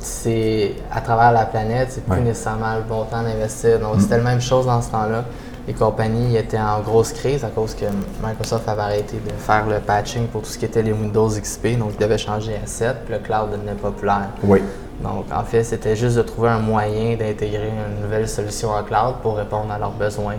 c'est 0.00 0.74
à 0.90 1.00
travers 1.00 1.32
la 1.32 1.44
planète, 1.44 1.88
c'est 1.90 2.04
plus 2.04 2.14
Ouais. 2.14 2.20
nécessairement 2.20 2.74
le 2.76 2.82
bon 2.82 3.04
temps 3.04 3.22
d'investir. 3.22 3.78
Donc 3.78 4.00
c'était 4.00 4.16
la 4.18 4.24
même 4.24 4.40
chose 4.40 4.66
dans 4.66 4.82
ce 4.82 4.90
temps-là. 4.90 5.24
Les 5.68 5.74
compagnies 5.74 6.34
étaient 6.34 6.58
en 6.58 6.80
grosse 6.80 7.12
crise 7.12 7.44
à 7.44 7.48
cause 7.48 7.74
que 7.74 7.84
Microsoft 8.26 8.66
avait 8.66 8.80
arrêté 8.80 9.18
de 9.18 9.30
faire 9.38 9.66
le 9.66 9.80
patching 9.80 10.26
pour 10.28 10.40
tout 10.40 10.48
ce 10.48 10.56
qui 10.56 10.64
était 10.64 10.80
les 10.80 10.92
Windows 10.92 11.28
XP, 11.28 11.78
donc 11.78 11.90
ils 11.92 12.02
devaient 12.02 12.16
changer 12.16 12.54
à 12.54 12.66
7, 12.66 13.04
puis 13.04 13.12
le 13.12 13.20
cloud 13.20 13.50
devenait 13.50 13.74
populaire. 13.74 14.30
Oui. 14.42 14.62
Donc, 15.02 15.26
en 15.30 15.44
fait, 15.44 15.64
c'était 15.64 15.94
juste 15.94 16.16
de 16.16 16.22
trouver 16.22 16.48
un 16.48 16.58
moyen 16.58 17.16
d'intégrer 17.16 17.68
une 17.68 18.02
nouvelle 18.02 18.26
solution 18.26 18.70
en 18.70 18.82
cloud 18.82 19.16
pour 19.22 19.36
répondre 19.36 19.70
à 19.70 19.78
leurs 19.78 19.92
besoins. 19.92 20.36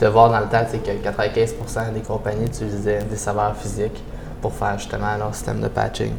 De 0.00 0.08
voir 0.08 0.28
dans 0.28 0.40
le 0.40 0.46
temps 0.46 0.66
sais, 0.68 0.78
que 0.78 0.90
95% 0.90 1.92
des 1.94 2.00
compagnies 2.00 2.46
utilisaient 2.46 3.04
des 3.08 3.16
serveurs 3.16 3.54
physiques 3.54 4.02
pour 4.42 4.52
faire 4.52 4.76
justement 4.76 5.16
leur 5.16 5.32
système 5.36 5.60
de 5.60 5.68
patching. 5.68 6.14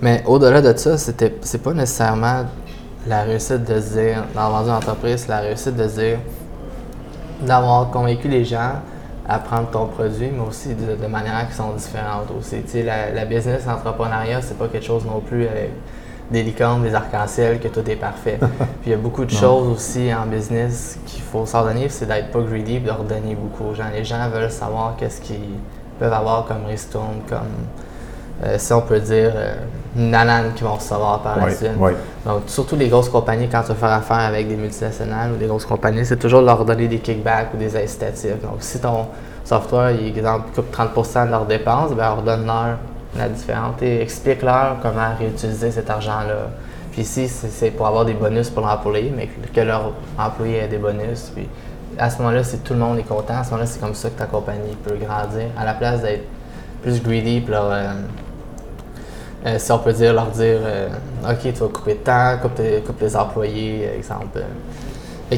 Mais 0.00 0.24
au-delà 0.26 0.62
de 0.62 0.74
ça, 0.78 0.96
c'était, 0.96 1.34
c'est 1.42 1.62
pas 1.62 1.74
nécessairement 1.74 2.46
la 3.06 3.22
réussite 3.24 3.64
de 3.64 3.78
se 3.78 3.92
dire, 3.92 4.24
dans 4.34 4.64
une 4.64 4.70
entreprise, 4.70 5.24
c'est 5.26 5.28
la 5.28 5.40
réussite 5.40 5.76
de 5.76 5.84
dire, 5.84 6.18
d'avoir 7.42 7.90
convaincu 7.90 8.28
les 8.28 8.44
gens 8.44 8.72
à 9.28 9.38
prendre 9.38 9.70
ton 9.70 9.86
produit, 9.86 10.30
mais 10.32 10.46
aussi 10.46 10.74
de, 10.74 10.96
de 11.00 11.06
manières 11.06 11.48
qui 11.48 11.54
sont 11.54 11.72
différentes 11.72 12.30
aussi. 12.36 12.62
Tu 12.62 12.68
sais, 12.68 12.82
la, 12.82 13.10
la 13.10 13.24
business, 13.24 13.64
l'entrepreneuriat, 13.66 14.42
c'est 14.42 14.58
pas 14.58 14.68
quelque 14.68 14.84
chose 14.84 15.04
non 15.04 15.20
plus 15.20 15.46
avec 15.46 15.70
des 16.30 16.42
licornes, 16.42 16.82
des 16.82 16.94
arcs-en-ciel, 16.94 17.60
que 17.60 17.68
tout 17.68 17.88
est 17.88 17.96
parfait. 17.96 18.38
Puis 18.80 18.86
il 18.86 18.90
y 18.90 18.94
a 18.94 18.98
beaucoup 18.98 19.24
de 19.24 19.30
choses 19.30 19.68
aussi 19.68 20.12
en 20.12 20.26
business 20.26 20.98
qu'il 21.06 21.22
faut 21.22 21.46
s'en 21.46 21.64
donner, 21.64 21.88
c'est 21.88 22.06
d'être 22.06 22.30
pas 22.30 22.40
greedy 22.40 22.76
et 22.76 22.80
de 22.80 22.86
leur 22.86 23.04
donner 23.04 23.34
beaucoup 23.34 23.70
aux 23.70 23.74
gens. 23.74 23.84
Les 23.94 24.04
gens 24.04 24.28
veulent 24.30 24.50
savoir 24.50 24.96
qu'est-ce 24.96 25.20
qu'ils 25.20 25.58
peuvent 25.98 26.12
avoir 26.12 26.46
comme 26.46 26.64
ristourne, 26.66 27.20
comme, 27.28 27.38
euh, 28.44 28.56
si 28.58 28.72
on 28.72 28.80
peut 28.80 29.00
dire, 29.00 29.32
euh, 29.34 29.54
nanane 29.94 30.52
qu'ils 30.54 30.66
vont 30.66 30.74
recevoir 30.74 31.20
par 31.20 31.36
la 31.38 31.44
Oui, 31.46 31.54
suite. 31.54 31.70
oui. 31.78 31.92
Donc, 32.24 32.42
surtout 32.46 32.76
les 32.76 32.88
grosses 32.88 33.08
compagnies, 33.10 33.48
quand 33.48 33.62
tu 33.62 33.68
veux 33.68 33.74
faire 33.74 33.92
affaire 33.92 34.16
avec 34.18 34.48
des 34.48 34.56
multinationales 34.56 35.32
ou 35.32 35.36
des 35.36 35.46
grosses 35.46 35.66
compagnies, 35.66 36.06
c'est 36.06 36.16
toujours 36.18 36.40
de 36.40 36.46
leur 36.46 36.64
donner 36.64 36.88
des 36.88 36.98
kickbacks 36.98 37.52
ou 37.54 37.56
des 37.58 37.76
incitatifs. 37.76 38.40
Donc, 38.42 38.56
si 38.60 38.80
ton 38.80 39.06
software, 39.44 39.90
il, 39.92 40.08
exemple, 40.16 40.46
coupe 40.54 40.74
30% 40.74 41.26
de 41.26 41.30
leurs 41.30 41.46
dépenses, 41.46 41.92
ben, 41.92 42.10
redonne-leur 42.10 42.78
la 43.18 43.28
différence 43.28 43.74
et 43.82 44.00
explique-leur 44.00 44.76
comment 44.80 45.14
réutiliser 45.18 45.70
cet 45.70 45.90
argent-là. 45.90 46.48
Puis 46.92 47.02
ici, 47.02 47.28
c'est 47.28 47.70
pour 47.70 47.86
avoir 47.86 48.04
des 48.04 48.14
bonus 48.14 48.50
pour 48.50 48.66
l'employé, 48.66 49.12
mais 49.14 49.28
que, 49.54 49.60
leur 49.60 49.92
employé 50.18 50.58
ait 50.58 50.68
des 50.68 50.78
bonus. 50.78 51.30
Puis 51.34 51.48
à 51.98 52.08
ce 52.08 52.18
moment-là, 52.18 52.44
si 52.44 52.58
tout 52.58 52.72
le 52.74 52.78
monde 52.78 52.98
est 52.98 53.02
content, 53.02 53.34
à 53.40 53.44
ce 53.44 53.50
moment-là, 53.50 53.66
c'est 53.66 53.80
comme 53.80 53.94
ça 53.94 54.08
que 54.08 54.18
ta 54.18 54.26
compagnie 54.26 54.74
peut 54.82 54.96
grandir. 54.96 55.46
À 55.58 55.64
la 55.64 55.74
place 55.74 56.02
d'être 56.02 56.24
plus 56.82 57.02
greedy, 57.02 57.40
puis 57.40 57.52
leur, 57.52 57.70
euh, 57.70 57.92
euh, 59.46 59.58
si 59.58 59.72
on 59.72 59.78
peut 59.78 59.92
dire, 59.92 60.12
leur 60.12 60.26
dire 60.28 60.58
euh, 60.64 60.88
OK, 61.28 61.38
tu 61.42 61.50
vas 61.52 61.68
couper 61.68 61.94
de 61.94 61.98
temps, 62.00 62.36
coupe, 62.40 62.54
tes- 62.54 62.80
coupe 62.80 63.00
les 63.00 63.16
employés, 63.16 63.88
euh, 63.88 63.96
exemple. 63.96 64.40
A- 65.30 65.36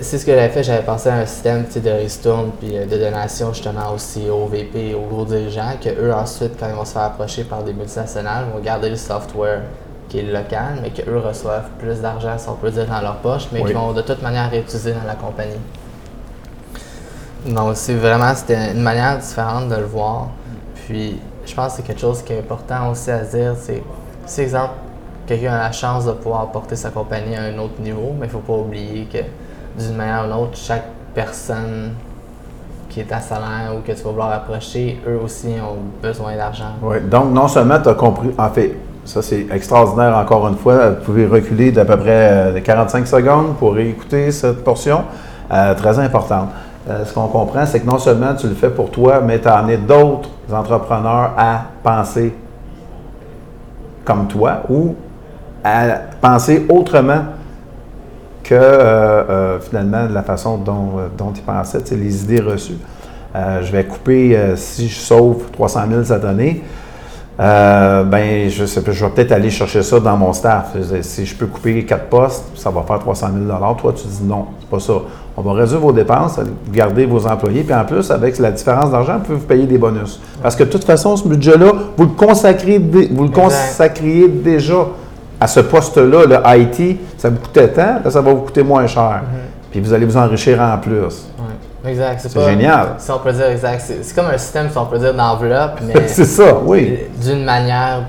c'est 0.00 0.18
ce 0.18 0.24
que 0.24 0.32
j'avais 0.32 0.48
fait, 0.48 0.62
j'avais 0.64 0.82
pensé 0.84 1.08
à 1.10 1.16
un 1.16 1.26
système 1.26 1.64
de 1.76 1.90
ristourne 1.90 2.50
puis 2.58 2.76
euh, 2.78 2.86
de 2.86 2.96
donation 2.96 3.52
justement 3.52 3.92
aussi 3.94 4.28
aux 4.30 4.46
VP, 4.46 4.94
aux 4.94 5.06
gros 5.14 5.24
dirigeants, 5.24 5.72
que 5.82 5.90
eux 5.90 6.12
ensuite, 6.14 6.52
quand 6.58 6.66
ils 6.68 6.74
vont 6.74 6.84
se 6.84 6.92
faire 6.94 7.02
approcher 7.02 7.44
par 7.44 7.62
des 7.62 7.72
multinationales, 7.74 8.46
vont 8.54 8.60
garder 8.60 8.88
le 8.90 8.96
software 8.96 9.60
qui 10.08 10.18
est 10.20 10.22
local, 10.22 10.78
mais 10.82 10.90
qu'eux 10.90 11.18
reçoivent 11.18 11.68
plus 11.78 12.00
d'argent, 12.00 12.36
si 12.38 12.48
on 12.48 12.54
peut 12.54 12.70
dire, 12.70 12.86
dans 12.86 13.00
leur 13.00 13.16
poche, 13.16 13.48
mais 13.52 13.60
Oui. 13.60 13.66
qu'ils 13.66 13.76
vont 13.76 13.92
de 13.92 14.02
toute 14.02 14.22
manière 14.22 14.50
réutiliser 14.50 14.92
dans 14.92 15.06
la 15.06 15.14
compagnie. 15.14 15.52
Donc, 17.46 17.72
c'est 17.74 17.94
vraiment, 17.94 18.34
c'était 18.34 18.72
une 18.72 18.80
manière 18.82 19.18
différente 19.18 19.68
de 19.68 19.76
le 19.76 19.84
voir. 19.84 20.28
Puis, 20.86 21.18
je 21.46 21.54
pense 21.54 21.72
que 21.72 21.76
c'est 21.76 21.86
quelque 21.86 22.00
chose 22.00 22.22
qui 22.22 22.32
est 22.32 22.38
important 22.38 22.90
aussi 22.90 23.10
à 23.10 23.20
dire, 23.20 23.54
c'est, 23.56 23.82
si 24.26 24.40
exemple, 24.40 24.74
quelqu'un 25.26 25.54
a 25.54 25.64
la 25.64 25.72
chance 25.72 26.06
de 26.06 26.12
pouvoir 26.12 26.50
porter 26.50 26.76
sa 26.76 26.90
compagnie 26.90 27.36
à 27.36 27.42
un 27.42 27.58
autre 27.58 27.80
niveau, 27.80 28.14
mais 28.18 28.26
il 28.26 28.28
ne 28.28 28.32
faut 28.32 28.38
pas 28.38 28.54
oublier 28.54 29.06
que 29.12 29.18
d'une 29.82 29.96
manière 29.96 30.24
ou 30.24 30.26
d'une 30.26 30.36
autre, 30.36 30.56
chaque 30.56 30.86
personne 31.14 31.92
qui 32.88 33.00
est 33.00 33.12
à 33.12 33.20
salaire 33.20 33.72
ou 33.76 33.80
que 33.80 33.92
tu 33.92 34.02
vas 34.02 34.10
vouloir 34.10 34.32
approcher, 34.32 35.00
eux 35.06 35.18
aussi 35.22 35.48
ont 35.60 35.78
besoin 36.02 36.36
d'argent. 36.36 36.74
Oui. 36.82 37.00
Donc, 37.02 37.32
non 37.32 37.48
seulement 37.48 37.80
tu 37.80 37.88
as 37.88 37.94
compris, 37.94 38.30
en 38.38 38.50
fait, 38.50 38.76
Ça, 39.04 39.20
c'est 39.20 39.46
extraordinaire 39.50 40.16
encore 40.16 40.48
une 40.48 40.56
fois. 40.56 40.90
Vous 40.90 41.04
pouvez 41.04 41.26
reculer 41.26 41.70
d'à 41.70 41.84
peu 41.84 41.96
près 41.98 42.62
45 42.64 43.02
euh, 43.02 43.04
secondes 43.04 43.56
pour 43.58 43.78
écouter 43.78 44.32
cette 44.32 44.64
portion. 44.64 45.04
Euh, 45.52 45.74
très 45.74 45.98
importante. 45.98 46.48
Euh, 46.88 47.04
ce 47.04 47.14
qu'on 47.14 47.28
comprend, 47.28 47.64
c'est 47.64 47.80
que 47.80 47.86
non 47.86 47.98
seulement 47.98 48.34
tu 48.34 48.46
le 48.46 48.54
fais 48.54 48.70
pour 48.70 48.90
toi, 48.90 49.20
mais 49.20 49.40
tu 49.40 49.48
as 49.48 49.56
amené 49.56 49.78
d'autres 49.78 50.28
entrepreneurs 50.52 51.32
à 51.36 51.62
penser 51.82 52.34
comme 54.04 54.26
toi 54.26 54.62
ou 54.68 54.94
à 55.62 55.84
penser 56.20 56.66
autrement 56.68 57.22
que 58.42 59.58
finalement 59.62 60.06
la 60.10 60.22
façon 60.22 60.58
dont, 60.58 60.96
dont 61.16 61.32
ils 61.34 61.40
pensaient, 61.40 61.82
les 61.92 62.24
idées 62.24 62.42
reçues. 62.42 62.76
je 63.34 63.72
vais 63.72 63.84
couper, 63.84 64.38
si 64.56 64.88
je 64.88 65.00
sauve 65.00 65.50
300 65.52 65.80
000 65.88 66.04
cette 66.04 66.26
année, 66.26 66.62
euh, 67.40 68.04
ben, 68.04 68.48
je 68.48 68.64
sais 68.64 68.80
je 68.86 69.04
vais 69.04 69.10
peut-être 69.10 69.32
aller 69.32 69.50
chercher 69.50 69.82
ça 69.82 69.98
dans 69.98 70.16
mon 70.16 70.32
staff. 70.32 70.76
Si 71.02 71.26
je 71.26 71.34
peux 71.34 71.46
couper 71.46 71.84
quatre 71.84 72.06
postes, 72.06 72.44
ça 72.56 72.70
va 72.70 72.82
faire 72.82 72.98
300 73.00 73.28
000 73.46 73.74
Toi, 73.74 73.92
tu 73.96 74.06
dis 74.06 74.22
non, 74.22 74.46
c'est 74.60 74.68
pas 74.68 74.80
ça. 74.80 74.92
On 75.36 75.42
va 75.42 75.52
réduire 75.52 75.80
vos 75.80 75.92
dépenses, 75.92 76.38
garder 76.72 77.06
vos 77.06 77.26
employés, 77.26 77.62
puis 77.62 77.74
en 77.74 77.84
plus, 77.84 78.10
avec 78.10 78.38
la 78.38 78.52
différence 78.52 78.90
d'argent, 78.90 79.14
vous 79.14 79.24
pouvez 79.24 79.38
vous 79.38 79.46
payer 79.46 79.66
des 79.66 79.78
bonus. 79.78 80.20
Parce 80.42 80.54
que 80.54 80.62
de 80.62 80.68
toute 80.68 80.84
façon, 80.84 81.16
ce 81.16 81.26
budget-là, 81.26 81.72
vous 81.96 82.04
le 82.04 82.10
consacrez, 82.10 82.78
vous 82.78 83.24
le 83.24 83.30
consacriez 83.30 84.28
déjà 84.28 84.86
à 85.40 85.46
ce 85.48 85.60
poste-là, 85.60 86.26
le 86.26 86.60
IT, 86.60 87.00
ça 87.18 87.30
vous 87.30 87.38
coûtait 87.38 87.68
tant, 87.68 88.00
là, 88.04 88.10
ça 88.10 88.20
va 88.20 88.32
vous 88.32 88.42
coûter 88.42 88.62
moins 88.62 88.86
cher. 88.86 89.22
Mm-hmm. 89.24 89.70
Puis 89.72 89.80
vous 89.80 89.92
allez 89.92 90.06
vous 90.06 90.16
enrichir 90.16 90.60
en 90.60 90.78
plus. 90.78 91.26
Exact. 91.86 92.20
C'est 92.20 92.40
génial. 92.40 92.94
Si 92.98 93.10
on 93.10 93.18
peut 93.18 93.32
dire 93.32 93.46
exact. 93.46 93.82
C'est 94.02 94.14
comme 94.14 94.26
un 94.32 94.38
système, 94.38 94.70
si 94.70 94.78
on 94.78 94.86
peut 94.86 94.98
dire, 94.98 95.14
d'enveloppe, 95.14 95.80
mais. 95.82 96.06
c'est 96.06 96.24
ça, 96.24 96.56
oui. 96.64 96.98
D'une 97.22 97.44
manière 97.44 98.04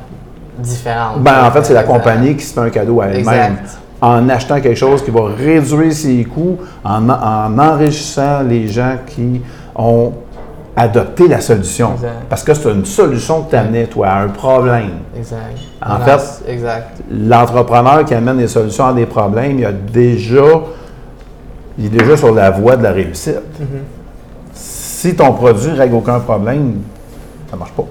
différente. 0.57 1.19
Ben, 1.19 1.45
en 1.45 1.51
fait, 1.51 1.65
c'est 1.65 1.73
la 1.73 1.83
compagnie 1.83 2.35
qui 2.35 2.45
se 2.45 2.53
fait 2.53 2.61
un 2.61 2.69
cadeau 2.69 3.01
à 3.01 3.07
elle-même. 3.07 3.57
En 4.01 4.27
achetant 4.29 4.59
quelque 4.59 4.77
chose 4.77 5.03
qui 5.03 5.11
va 5.11 5.25
réduire 5.25 5.93
ses 5.93 6.23
coûts, 6.25 6.57
en, 6.83 7.09
en 7.09 7.57
enrichissant 7.57 8.43
les 8.43 8.67
gens 8.67 8.97
qui 9.07 9.41
ont 9.75 10.11
adopté 10.75 11.27
la 11.27 11.39
solution. 11.39 11.91
Parce 12.29 12.43
que 12.43 12.53
c'est 12.53 12.69
une 12.69 12.85
solution 12.85 13.43
que 13.43 13.51
tu 13.51 13.55
amenais, 13.55 13.85
toi, 13.85 14.07
à 14.07 14.21
un 14.23 14.27
problème. 14.27 14.99
Exact. 15.17 15.39
En 15.81 15.99
fait, 15.99 16.43
l'entrepreneur 17.09 18.03
qui 18.03 18.13
amène 18.13 18.37
des 18.37 18.47
solutions 18.47 18.87
à 18.87 18.93
des 18.93 19.05
problèmes, 19.05 19.59
il 19.59 19.65
a 19.65 19.71
déjà 19.71 20.41
il 21.77 21.85
est 21.87 21.89
déjà 21.89 22.15
sur 22.15 22.33
la 22.33 22.51
voie 22.51 22.77
de 22.77 22.83
la 22.83 22.91
réussite. 22.91 23.39
Si 24.53 25.15
ton 25.15 25.33
produit 25.33 25.71
ne 25.71 25.77
règle 25.77 25.95
aucun 25.95 26.19
problème, 26.19 26.81
ça 27.49 27.55
ne 27.55 27.59
marche 27.59 27.73
pas. 27.73 27.83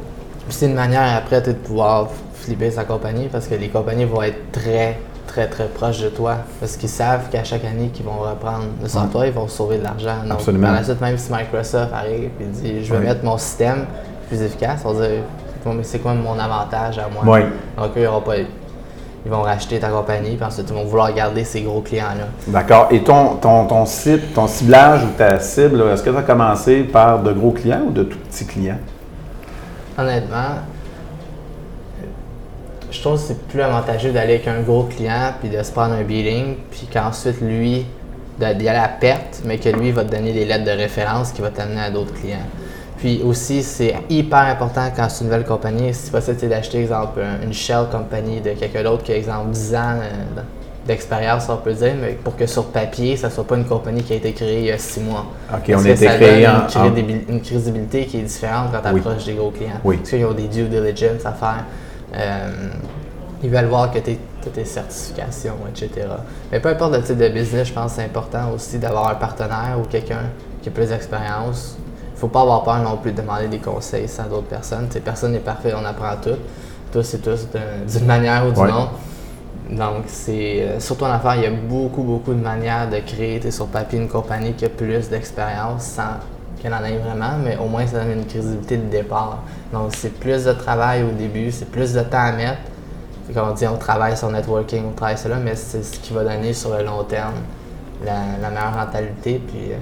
C'est 0.48 0.66
une 0.66 0.74
manière 0.74 1.16
après 1.16 1.40
de 1.42 1.52
pouvoir 1.52 2.08
flipper 2.34 2.70
sa 2.70 2.84
compagnie 2.84 3.28
parce 3.30 3.46
que 3.46 3.54
les 3.54 3.68
compagnies 3.68 4.04
vont 4.04 4.22
être 4.22 4.52
très, 4.52 4.98
très, 5.34 5.48
très 5.48 5.66
proches 5.66 6.00
de 6.00 6.08
toi 6.08 6.36
parce 6.60 6.76
qu'ils 6.76 6.88
savent 6.88 7.28
qu'à 7.28 7.42
chaque 7.42 7.64
année 7.64 7.88
qu'ils 7.88 8.04
vont 8.04 8.18
reprendre 8.18 8.66
le 8.80 8.98
emploi, 8.98 9.26
ils 9.26 9.32
vont 9.32 9.48
sauver 9.48 9.78
de 9.78 9.82
l'argent. 9.82 10.18
Absolument. 10.30 10.70
la 10.70 10.84
suite, 10.84 11.00
même 11.00 11.18
si 11.18 11.32
Microsoft 11.32 11.92
arrive 11.92 12.30
et 12.40 12.44
dit 12.44 12.84
Je 12.84 12.94
vais 12.94 13.00
mettre 13.00 13.24
mon 13.24 13.36
système 13.36 13.86
plus 14.28 14.40
efficace, 14.42 14.82
on 14.84 14.92
va 14.92 15.08
dire 15.08 15.22
c'est 15.82 15.98
quoi 15.98 16.12
mon 16.12 16.38
avantage 16.38 16.98
à 16.98 17.08
moi? 17.08 17.22
Oui. 17.24 17.40
Donc, 17.78 17.92
il 17.96 18.02
n'y 18.02 18.06
aura 18.06 18.22
pas 18.22 18.34
ils 18.36 19.30
vont 19.30 19.40
racheter 19.40 19.78
ta 19.78 19.88
compagnie, 19.88 20.36
puis 20.36 20.44
ensuite 20.44 20.66
ils 20.68 20.74
vont 20.74 20.84
vouloir 20.84 21.10
garder 21.14 21.44
ces 21.44 21.62
gros 21.62 21.80
clients-là. 21.80 22.26
D'accord. 22.46 22.88
Et 22.90 23.02
ton, 23.02 23.36
ton, 23.36 23.64
ton, 23.64 23.86
site, 23.86 24.34
ton 24.34 24.46
ciblage 24.46 25.02
ou 25.02 25.16
ta 25.16 25.40
cible, 25.40 25.80
est-ce 25.90 26.02
que 26.02 26.10
tu 26.10 26.16
as 26.16 26.22
commencé 26.22 26.82
par 26.82 27.22
de 27.22 27.32
gros 27.32 27.52
clients 27.52 27.84
ou 27.86 27.90
de 27.90 28.02
tout 28.02 28.18
petits 28.18 28.44
clients? 28.44 28.76
Honnêtement, 29.96 30.60
je 32.94 33.00
trouve 33.00 33.14
que 33.14 33.26
c'est 33.26 33.46
plus 33.48 33.61
avantageux 33.61 34.12
d'aller 34.12 34.35
avec 34.35 34.48
un 34.48 34.61
gros 34.61 34.85
client 34.85 35.35
puis 35.40 35.50
de 35.50 35.62
se 35.62 35.72
prendre 35.72 35.94
un 35.94 36.02
billing, 36.02 36.57
puis 36.70 36.88
qu'ensuite 36.90 37.40
lui, 37.40 37.85
d'y 38.38 38.44
aller 38.44 38.78
à 38.78 38.88
perte, 38.88 39.42
mais 39.44 39.59
que 39.59 39.68
lui 39.68 39.90
va 39.90 40.04
te 40.04 40.14
donner 40.14 40.33
des 40.33 40.44
lettres 40.44 40.64
de 40.64 40.70
référence 40.70 41.33
qui 41.33 41.42
va 41.42 41.50
t'amener 41.50 41.80
à 41.80 41.90
d'autres 41.90 42.14
clients. 42.14 42.46
Puis 42.98 43.20
aussi, 43.22 43.62
c'est 43.62 43.94
hyper 44.09 44.38
important 44.38 44.90
quand 44.94 45.09
c'est 45.09 45.24
une 45.24 45.30
nouvelle 45.30 45.44
compagnie, 45.44 45.92
si 45.92 46.11
possible, 46.11 46.37
c'est 46.38 46.48
d'acheter, 46.48 46.80
exemple, 46.80 47.20
une 47.42 47.52
shell 47.52 47.87
company 47.90 48.40
de 48.40 48.50
quelqu'un 48.50 48.83
d'autre 48.85 49.02
qui 49.02 49.12
a, 49.12 49.16
exemple, 49.16 49.50
10 49.50 49.74
ans 49.74 49.98
euh, 50.00 50.40
d'expérience, 50.87 51.48
on 51.48 51.57
peut 51.57 51.72
dire, 51.74 51.94
mais 52.00 52.12
pour 52.12 52.37
que 52.37 52.46
sur 52.46 52.66
papier, 52.66 53.16
ça 53.16 53.28
ne 53.28 53.33
soit 53.33 53.44
pas 53.44 53.57
une 53.57 53.66
compagnie 53.66 54.02
qui 54.02 54.12
a 54.12 54.16
été 54.16 54.33
créée 54.33 54.61
il 54.61 54.66
y 54.66 54.72
a 54.72 54.78
6 54.78 55.00
mois. 55.00 55.26
OK, 55.52 55.72
on 55.76 55.85
a 55.85 55.88
été 55.90 56.07
créé 56.07 56.46
en, 56.46 56.94
une, 56.96 57.40
crédibilité 57.42 58.07
qui 58.07 58.18
est 58.18 58.22
différente 58.22 58.68
quand 58.72 58.80
tu 58.80 58.96
approches 58.96 59.24
des 59.24 59.35
gros 59.35 59.50
clients. 59.50 59.80
Oui. 59.85 59.96
Parce 59.96 60.11
qu'ils 60.11 60.24
ont 60.24 60.33
des 60.33 60.48
due 60.48 60.64
diligence 60.64 61.26
à 61.26 61.33
faire. 61.33 61.64
Euh, 62.14 62.68
ils 63.42 63.50
veulent 63.50 63.66
voir 63.66 63.90
que 63.90 63.98
tu 63.98 64.12
as 64.12 64.50
tes 64.50 64.64
certifications, 64.64 65.57
etc. 65.68 66.07
Mais 66.50 66.61
peu 66.61 66.70
importe 66.70 66.94
le 66.94 67.03
type 67.03 67.18
de 67.18 67.29
business, 67.29 67.68
je 67.68 67.72
pense 67.72 67.92
que 67.92 67.96
c'est 67.96 68.05
important 68.05 68.50
aussi 68.55 68.79
d'avoir 68.79 69.11
un 69.11 69.14
partenaire 69.16 69.77
ou 69.79 69.87
quelqu'un 69.87 70.31
qui 70.62 70.68
a 70.68 70.72
plus 70.72 70.88
d'expérience 70.88 71.77
faut 72.24 72.29
pas 72.29 72.40
avoir 72.40 72.62
peur 72.62 72.79
non 72.79 72.96
plus 72.96 73.12
de 73.12 73.20
demander 73.20 73.48
des 73.48 73.59
conseils 73.59 74.09
à 74.18 74.22
d'autres 74.22 74.46
personnes. 74.46 74.88
personne 75.05 75.33
n'est 75.33 75.40
parfait, 75.40 75.74
on 75.77 75.85
apprend 75.85 76.16
tout. 76.22 76.38
Tous 76.92 77.14
et 77.14 77.18
tous 77.18 77.48
d'une 77.92 78.07
manière 78.07 78.46
ou 78.46 78.53
d'une 78.53 78.72
autre. 78.72 78.92
Donc, 79.70 80.05
c'est 80.07 80.62
euh, 80.62 80.81
surtout 80.81 81.05
en 81.05 81.11
affaires, 81.11 81.37
il 81.37 81.42
y 81.42 81.46
a 81.46 81.50
beaucoup, 81.50 82.03
beaucoup 82.03 82.33
de 82.33 82.40
manières 82.40 82.88
de 82.88 82.98
créer 82.98 83.50
sur 83.50 83.66
papier 83.66 83.98
une 83.98 84.09
compagnie 84.09 84.53
qui 84.53 84.64
a 84.66 84.68
plus 84.68 85.09
d'expérience 85.09 85.83
sans 85.83 86.18
qu'elle 86.61 86.74
en 86.74 86.85
ait 86.85 86.98
vraiment, 86.98 87.37
mais 87.42 87.57
au 87.57 87.66
moins 87.66 87.87
ça 87.87 88.00
donne 88.00 88.18
une 88.18 88.27
crédibilité 88.27 88.77
de 88.77 88.90
départ. 88.90 89.42
Donc, 89.74 89.90
c'est 89.96 90.14
plus 90.18 90.44
de 90.44 90.52
travail 90.52 91.02
au 91.02 91.10
début, 91.10 91.50
c'est 91.50 91.70
plus 91.70 91.92
de 91.92 92.00
temps 92.00 92.18
à 92.18 92.32
mettre. 92.32 92.62
Comme 93.34 93.48
on 93.50 93.54
dit, 93.54 93.66
on 93.66 93.76
travaille 93.76 94.16
sur 94.16 94.30
networking, 94.30 94.84
on 94.88 94.92
travaille 94.92 95.18
cela, 95.18 95.37
mais 95.37 95.56
c'est 95.56 95.82
ce 95.82 95.98
qui 95.98 96.12
va 96.14 96.22
donner 96.22 96.52
sur 96.52 96.76
le 96.76 96.84
long 96.84 97.02
terme 97.04 97.34
la, 98.04 98.48
meilleure 98.48 98.74
rentabilité. 98.74 99.42
Puis, 99.46 99.72
euh, 99.72 99.76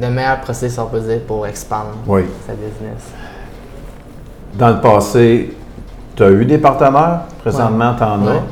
le 0.00 0.10
meilleur 0.10 0.40
processus, 0.40 0.78
on 0.78 0.86
peut 0.86 1.00
dire, 1.00 1.20
pour 1.26 1.46
expandre 1.46 1.94
sa 2.46 2.52
business. 2.54 3.12
Dans 4.54 4.70
le 4.70 4.80
passé, 4.80 5.54
tu 6.16 6.22
as 6.22 6.30
eu 6.30 6.44
des 6.44 6.58
partenaires, 6.58 7.22
présentement 7.40 7.94
tu 7.96 8.02
en 8.02 8.26
as. 8.26 8.42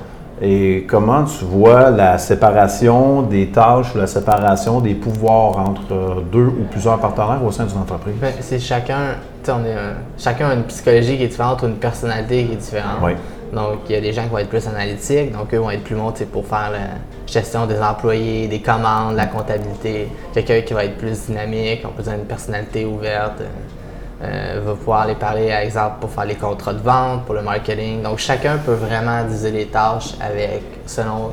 Et 0.42 0.86
comment 0.88 1.24
tu 1.24 1.44
vois 1.46 1.90
la 1.90 2.18
séparation 2.18 3.22
des 3.22 3.46
tâches, 3.48 3.94
la 3.94 4.06
séparation 4.06 4.80
des 4.80 4.94
pouvoirs 4.94 5.58
entre 5.58 6.22
deux 6.30 6.46
ou 6.46 6.64
plusieurs 6.70 6.98
partenaires 6.98 7.42
au 7.42 7.50
sein 7.50 7.64
d'une 7.64 7.78
entreprise? 7.78 8.14
Ben, 8.20 8.34
c'est 8.40 8.58
chacun, 8.58 9.16
on 9.50 9.64
est 9.64 9.76
chacun 10.18 10.50
a 10.50 10.54
une 10.54 10.64
psychologie 10.64 11.16
qui 11.16 11.24
est 11.24 11.28
différente 11.28 11.62
ou 11.62 11.66
une 11.66 11.76
personnalité 11.76 12.44
qui 12.44 12.52
est 12.52 12.56
différente. 12.56 12.98
Oui. 13.02 13.12
Donc, 13.52 13.80
il 13.88 13.94
y 13.94 13.98
a 13.98 14.00
des 14.00 14.12
gens 14.12 14.24
qui 14.24 14.30
vont 14.30 14.38
être 14.38 14.48
plus 14.48 14.66
analytiques, 14.66 15.32
donc 15.32 15.54
eux 15.54 15.58
vont 15.58 15.70
être 15.70 15.84
plus 15.84 15.94
montés 15.94 16.24
pour 16.24 16.44
faire 16.44 16.70
la 16.72 16.98
gestion 17.26 17.66
des 17.66 17.80
employés, 17.80 18.48
des 18.48 18.60
commandes, 18.60 19.14
la 19.14 19.26
comptabilité. 19.26 20.08
Quelqu'un 20.34 20.60
qui 20.62 20.74
va 20.74 20.84
être 20.84 20.96
plus 20.96 21.26
dynamique, 21.26 21.82
on 21.84 21.90
peut 21.90 22.02
dire 22.02 22.14
une 22.14 22.24
personnalité 22.24 22.84
ouverte, 22.84 23.42
euh, 24.22 24.60
va 24.64 24.74
pouvoir 24.74 25.02
aller 25.02 25.14
parler, 25.14 25.48
par 25.48 25.58
exemple, 25.60 25.96
pour 26.00 26.10
faire 26.10 26.24
les 26.24 26.34
contrats 26.34 26.72
de 26.72 26.80
vente, 26.80 27.24
pour 27.24 27.34
le 27.34 27.42
marketing. 27.42 28.02
Donc, 28.02 28.18
chacun 28.18 28.58
peut 28.58 28.72
vraiment 28.72 29.22
diviser 29.24 29.52
les 29.52 29.66
tâches 29.66 30.14
avec, 30.20 30.62
selon 30.86 31.30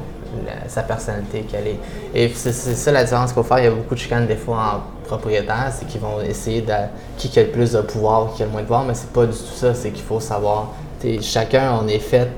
sa 0.68 0.82
personnalité 0.84 1.42
qu'elle 1.42 1.68
est. 1.68 1.80
Et 2.14 2.30
c'est 2.30 2.52
ça 2.52 2.92
la 2.92 3.04
différence 3.04 3.34
qu'il 3.34 3.42
faut 3.42 3.48
faire. 3.48 3.60
Il 3.60 3.66
y 3.66 3.68
a 3.68 3.72
beaucoup 3.72 3.96
de 3.96 4.00
chicanes 4.00 4.26
des 4.26 4.36
fois 4.36 4.58
en 4.58 4.93
propriétaire, 5.04 5.72
c'est 5.72 5.86
qu'ils 5.86 6.02
vont 6.02 6.22
essayer 6.22 6.62
de 6.62 6.74
qui 7.18 7.38
a 7.40 7.44
le 7.44 7.50
plus 7.50 7.74
de 7.74 7.82
pouvoir, 7.82 8.34
qui 8.34 8.44
a 8.44 8.46
le 8.46 8.52
moins 8.52 8.62
de 8.62 8.68
pouvoir, 8.68 8.86
mais 8.86 8.94
c'est 8.94 9.12
pas 9.12 9.26
du 9.26 9.32
tout 9.32 9.56
ça. 9.56 9.74
C'est 9.74 9.92
qu'il 9.92 10.04
faut 10.04 10.20
savoir 10.20 10.70
chacun, 11.22 11.80
on 11.82 11.88
est 11.88 12.00
fait, 12.00 12.30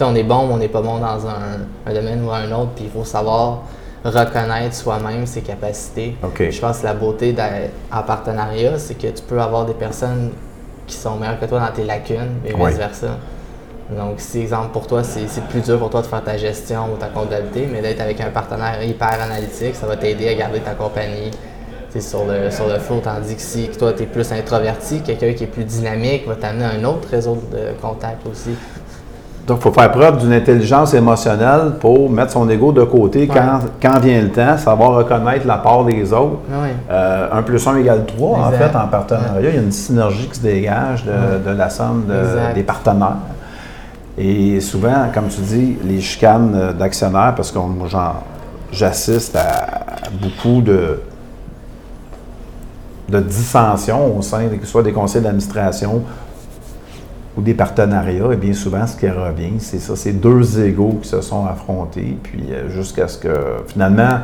on 0.00 0.14
est 0.14 0.22
bon, 0.22 0.46
mais 0.46 0.54
on 0.54 0.58
n'est 0.58 0.68
pas 0.68 0.82
bon 0.82 0.98
dans 0.98 1.26
un, 1.26 1.92
domaine 1.92 2.24
ou 2.24 2.30
un 2.30 2.50
autre, 2.52 2.70
puis 2.74 2.84
il 2.84 2.90
faut 2.90 3.04
savoir 3.04 3.62
reconnaître 4.04 4.74
soi-même 4.74 5.26
ses 5.26 5.40
capacités. 5.40 6.16
Je 6.38 6.60
pense 6.60 6.78
que 6.78 6.84
la 6.84 6.94
beauté 6.94 7.34
en 7.92 8.02
partenariat, 8.02 8.78
c'est 8.78 8.94
que 8.94 9.08
tu 9.08 9.22
peux 9.22 9.40
avoir 9.40 9.66
des 9.66 9.74
personnes 9.74 10.32
qui 10.86 10.96
sont 10.96 11.16
meilleures 11.16 11.40
que 11.40 11.46
toi 11.46 11.60
dans 11.60 11.72
tes 11.72 11.84
lacunes 11.84 12.40
et 12.44 12.52
vice-versa. 12.52 13.18
Donc, 13.90 14.14
si, 14.18 14.40
exemple, 14.40 14.70
pour 14.72 14.86
toi, 14.86 15.02
c'est 15.04 15.42
plus 15.48 15.60
dur 15.60 15.78
pour 15.78 15.90
toi 15.90 16.02
de 16.02 16.06
faire 16.06 16.22
ta 16.22 16.36
gestion 16.36 16.92
ou 16.92 16.96
ta 16.96 17.06
comptabilité, 17.06 17.68
mais 17.72 17.82
d'être 17.82 18.00
avec 18.00 18.20
un 18.20 18.30
partenaire 18.30 18.82
hyper 18.82 19.20
analytique, 19.20 19.76
ça 19.76 19.86
va 19.86 19.96
t'aider 19.96 20.28
à 20.28 20.34
garder 20.34 20.60
ta 20.60 20.74
compagnie 20.74 21.30
sur 22.00 22.24
le, 22.24 22.50
sur 22.50 22.66
le 22.68 22.78
flow, 22.78 23.00
tandis 23.02 23.34
que 23.34 23.42
si 23.42 23.68
toi, 23.78 23.92
tu 23.92 24.04
es 24.04 24.06
plus 24.06 24.30
introverti, 24.32 25.00
quelqu'un 25.00 25.32
qui 25.32 25.44
est 25.44 25.48
plus 25.48 25.64
dynamique 25.64 26.26
va 26.26 26.34
t'amener 26.34 26.64
un 26.64 26.84
autre 26.84 27.08
réseau 27.10 27.38
de 27.52 27.80
contacts 27.80 28.26
aussi. 28.30 28.50
Donc, 29.46 29.58
il 29.60 29.62
faut 29.62 29.72
faire 29.72 29.92
preuve 29.92 30.18
d'une 30.18 30.32
intelligence 30.32 30.92
émotionnelle 30.92 31.74
pour 31.78 32.10
mettre 32.10 32.32
son 32.32 32.48
ego 32.48 32.72
de 32.72 32.82
côté 32.82 33.28
quand, 33.28 33.60
quand, 33.80 34.00
vient 34.00 34.20
le 34.20 34.30
temps, 34.30 34.58
savoir 34.58 34.94
reconnaître 34.94 35.46
la 35.46 35.58
part 35.58 35.84
des 35.84 36.12
autres. 36.12 36.38
Euh, 36.90 37.28
un 37.32 37.42
plus 37.42 37.64
un 37.68 37.76
égale 37.76 38.04
trois, 38.06 38.38
en 38.38 38.50
fait, 38.50 38.76
en 38.76 38.88
partenariat. 38.88 39.50
Il 39.50 39.54
y 39.54 39.58
a 39.58 39.62
une 39.62 39.70
synergie 39.70 40.26
qui 40.26 40.40
se 40.40 40.42
dégage 40.42 41.04
de, 41.04 41.48
de 41.48 41.56
la 41.56 41.70
somme 41.70 42.06
des 42.54 42.64
partenaires. 42.64 43.18
Et 44.18 44.60
souvent, 44.60 45.10
comme 45.14 45.28
tu 45.28 45.40
dis, 45.42 45.78
les 45.84 46.00
chicanes 46.00 46.72
d'actionnaires, 46.76 47.34
parce 47.36 47.52
que 47.52 47.58
j'assiste 48.72 49.36
à 49.36 50.10
beaucoup 50.20 50.60
de, 50.60 51.00
de 53.08 53.20
dissension 53.20 54.16
au 54.16 54.22
sein, 54.22 54.48
soit 54.64 54.82
des 54.82 54.92
conseils 54.92 55.22
d'administration 55.22 56.02
ou 57.36 57.42
des 57.42 57.54
partenariats, 57.54 58.32
et 58.32 58.36
bien 58.36 58.54
souvent, 58.54 58.86
ce 58.86 58.96
qui 58.96 59.08
revient, 59.08 59.54
c'est 59.58 59.78
ça, 59.78 59.94
c'est 59.94 60.12
deux 60.12 60.60
égaux 60.60 60.98
qui 61.02 61.08
se 61.08 61.20
sont 61.20 61.46
affrontés, 61.46 62.16
puis 62.22 62.44
euh, 62.50 62.70
jusqu'à 62.70 63.08
ce 63.08 63.18
que 63.18 63.34
finalement 63.68 64.20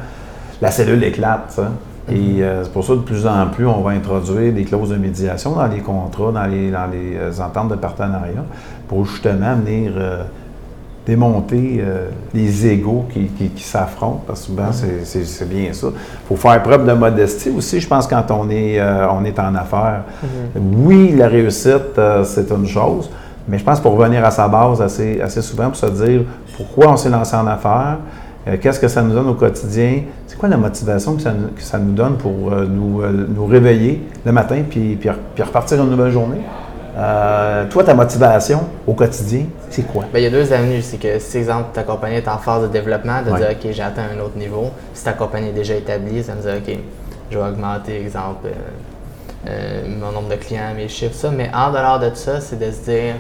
la 0.60 0.70
cellule 0.70 1.04
éclate. 1.04 1.60
Et 2.08 2.14
mm-hmm. 2.14 2.42
euh, 2.42 2.64
c'est 2.64 2.72
pour 2.72 2.84
ça, 2.84 2.94
de 2.94 3.00
plus 3.00 3.26
en 3.26 3.46
plus, 3.48 3.66
on 3.66 3.82
va 3.82 3.90
introduire 3.90 4.52
des 4.52 4.64
clauses 4.64 4.90
de 4.90 4.96
médiation 4.96 5.52
dans 5.52 5.66
les 5.66 5.80
contrats, 5.80 6.32
dans 6.32 6.46
les, 6.46 6.70
dans 6.70 6.86
les 6.86 7.16
euh, 7.16 7.44
ententes 7.44 7.68
de 7.68 7.76
partenariat, 7.76 8.44
pour 8.88 9.04
justement 9.04 9.54
venir 9.56 9.92
démonter 11.06 11.82
les 12.32 12.66
égaux 12.66 13.06
qui, 13.12 13.50
s'affrontent, 13.62 14.22
parce 14.26 14.42
que 14.42 14.46
souvent, 14.46 14.70
c'est 14.72 15.48
bien 15.48 15.72
ça. 15.72 15.88
Il 15.90 16.28
faut 16.28 16.36
faire 16.36 16.62
preuve 16.62 16.86
de 16.86 16.92
modestie 16.92 17.50
aussi, 17.50 17.80
je 17.80 17.88
pense, 17.88 18.06
quand 18.06 18.30
on 18.30 18.48
est, 18.50 18.80
on 18.80 19.24
est 19.24 19.38
en 19.38 19.54
affaires. 19.54 20.04
Mm-hmm. 20.24 20.60
Oui, 20.84 21.14
la 21.16 21.28
réussite, 21.28 22.00
c'est 22.24 22.50
une 22.50 22.66
chose, 22.66 23.10
mais 23.48 23.58
je 23.58 23.64
pense 23.64 23.80
pour 23.80 23.96
revenir 23.96 24.24
à 24.24 24.30
sa 24.30 24.46
base 24.48 24.80
assez, 24.80 25.20
assez 25.20 25.42
souvent, 25.42 25.66
pour 25.66 25.76
se 25.76 25.86
dire 25.86 26.22
pourquoi 26.56 26.92
on 26.92 26.96
s'est 26.96 27.10
lancé 27.10 27.34
en 27.34 27.46
affaires, 27.46 27.98
euh, 28.48 28.56
qu'est-ce 28.60 28.80
que 28.80 28.88
ça 28.88 29.02
nous 29.02 29.14
donne 29.14 29.28
au 29.28 29.34
quotidien, 29.34 30.02
c'est 30.26 30.36
quoi 30.36 30.48
la 30.48 30.56
motivation 30.56 31.16
que 31.16 31.22
ça, 31.22 31.78
nous 31.78 31.92
donne 31.92 32.16
pour 32.16 32.52
euh, 32.52 32.66
euh, 32.66 33.26
nous, 33.28 33.46
réveiller 33.46 34.02
le 34.26 34.32
matin 34.32 34.62
puis, 34.68 34.96
puis, 34.96 35.10
repartir 35.42 35.80
une 35.82 35.90
nouvelle 35.90 36.10
journée? 36.10 36.40
Toi, 36.94 37.84
ta 37.84 37.94
motivation 37.94 38.60
au 38.86 38.92
quotidien, 38.92 39.46
c'est 39.70 39.86
quoi? 39.86 40.04
Bien, 40.12 40.20
il 40.20 40.24
y 40.24 40.26
a 40.26 40.30
deux 40.30 40.52
avenues. 40.52 40.82
C'est 40.82 40.98
que 40.98 41.18
si, 41.18 41.38
exemple, 41.38 41.68
ta 41.72 41.82
compagnie 41.82 42.16
est 42.16 42.28
en 42.28 42.38
phase 42.38 42.62
de 42.62 42.68
développement, 42.68 43.22
de 43.22 43.36
dire, 43.36 43.48
OK, 43.50 43.70
j'ai 43.70 43.82
atteint 43.82 44.04
un 44.14 44.20
autre 44.20 44.36
niveau. 44.36 44.70
Si 44.92 45.04
ta 45.04 45.12
compagnie 45.12 45.48
est 45.48 45.52
déjà 45.52 45.74
établie, 45.74 46.22
ça 46.22 46.34
me 46.34 46.42
dit, 46.42 46.48
OK, 46.48 46.78
je 47.30 47.38
vais 47.38 47.44
augmenter, 47.44 48.00
exemple, 48.00 48.48
mon 49.88 50.12
nombre 50.12 50.28
de 50.28 50.36
clients, 50.36 50.74
mes 50.76 50.88
chiffres, 50.88 51.14
ça. 51.14 51.30
Mais 51.30 51.50
en 51.54 51.72
dehors 51.72 51.98
de 51.98 52.10
ça, 52.14 52.40
c'est 52.40 52.58
de 52.58 52.70
se 52.70 52.90
dire, 52.90 53.14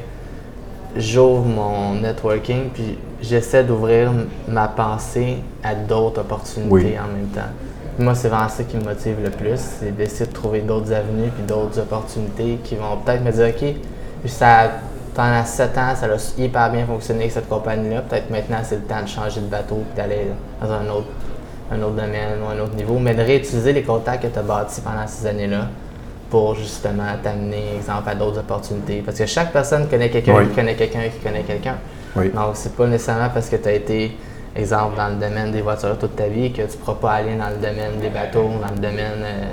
j'ouvre 0.94 1.46
mon 1.46 1.94
networking, 1.94 2.68
puis 2.74 2.98
j'essaie 3.22 3.64
d'ouvrir 3.64 4.12
ma 4.46 4.68
pensée 4.68 5.38
à 5.64 5.74
d'autres 5.74 6.20
opportunités 6.20 6.98
en 6.98 7.06
même 7.06 7.28
temps. 7.34 7.50
Moi, 8.02 8.16
c'est 8.16 8.28
vraiment 8.28 8.48
ça 8.48 8.64
qui 8.64 8.76
me 8.76 8.82
motive 8.82 9.16
le 9.22 9.30
plus, 9.30 9.60
c'est 9.78 9.96
d'essayer 9.96 10.26
de 10.26 10.32
trouver 10.32 10.60
d'autres 10.60 10.92
avenues 10.92 11.30
puis 11.30 11.44
d'autres 11.46 11.78
opportunités 11.78 12.58
qui 12.64 12.74
vont 12.74 12.96
peut-être 12.96 13.22
me 13.22 13.30
dire, 13.30 13.48
OK, 13.48 13.74
ça, 14.26 14.70
pendant 15.14 15.44
sept 15.44 15.78
ans, 15.78 15.94
ça 15.94 16.06
a 16.06 16.40
hyper 16.40 16.72
bien 16.72 16.84
fonctionné 16.84 17.20
avec 17.20 17.32
cette 17.32 17.48
compagnie-là. 17.48 18.00
Peut-être 18.02 18.30
maintenant, 18.30 18.58
c'est 18.64 18.76
le 18.76 18.82
temps 18.82 19.02
de 19.02 19.08
changer 19.08 19.40
de 19.40 19.46
bateau 19.46 19.84
et 19.92 19.96
d'aller 19.96 20.26
dans 20.60 20.72
un 20.72 20.88
autre, 20.88 21.08
un 21.70 21.80
autre 21.80 21.94
domaine 21.94 22.40
ou 22.42 22.48
un 22.48 22.58
autre 22.62 22.74
niveau. 22.74 22.98
Mais 22.98 23.14
de 23.14 23.22
réutiliser 23.22 23.72
les 23.72 23.82
contacts 23.82 24.22
que 24.22 24.32
tu 24.32 24.38
as 24.38 24.42
bâtis 24.42 24.80
pendant 24.80 25.06
ces 25.06 25.26
années-là 25.26 25.68
pour 26.30 26.54
justement 26.54 27.04
t'amener, 27.22 27.76
exemple, 27.76 28.08
à 28.08 28.14
d'autres 28.14 28.40
opportunités. 28.40 29.02
Parce 29.04 29.18
que 29.18 29.26
chaque 29.26 29.52
personne 29.52 29.86
connaît 29.86 30.10
quelqu'un 30.10 30.44
qui 30.46 30.54
connaît 30.54 30.74
quelqu'un 30.74 31.02
qui 31.02 31.18
connaît 31.22 31.42
quelqu'un. 31.42 31.76
Donc, 32.16 32.54
c'est 32.54 32.74
pas 32.74 32.86
nécessairement 32.86 33.28
parce 33.32 33.48
que 33.48 33.56
tu 33.56 33.68
as 33.68 33.72
été, 33.72 34.16
exemple, 34.56 34.96
dans 34.96 35.08
le 35.08 35.14
domaine 35.14 35.52
des 35.52 35.62
voitures 35.62 35.98
toute 35.98 36.16
ta 36.16 36.26
vie 36.26 36.52
que 36.52 36.62
tu 36.62 36.62
ne 36.62 36.84
pourras 36.84 36.96
pas 37.00 37.10
aller 37.12 37.36
dans 37.36 37.48
le 37.48 37.56
domaine 37.56 38.00
des 38.00 38.10
bateaux, 38.10 38.50
dans 38.60 38.74
le 38.74 38.80
domaine 38.80 39.22
euh, 39.22 39.44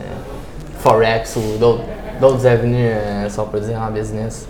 Forex 0.79 1.37
ou 1.37 1.57
d'autres 1.59 2.45
avenues, 2.45 2.89
euh, 2.89 3.29
si 3.29 3.39
on 3.39 3.45
peut 3.45 3.59
dire, 3.59 3.79
en 3.81 3.91
business. 3.91 4.47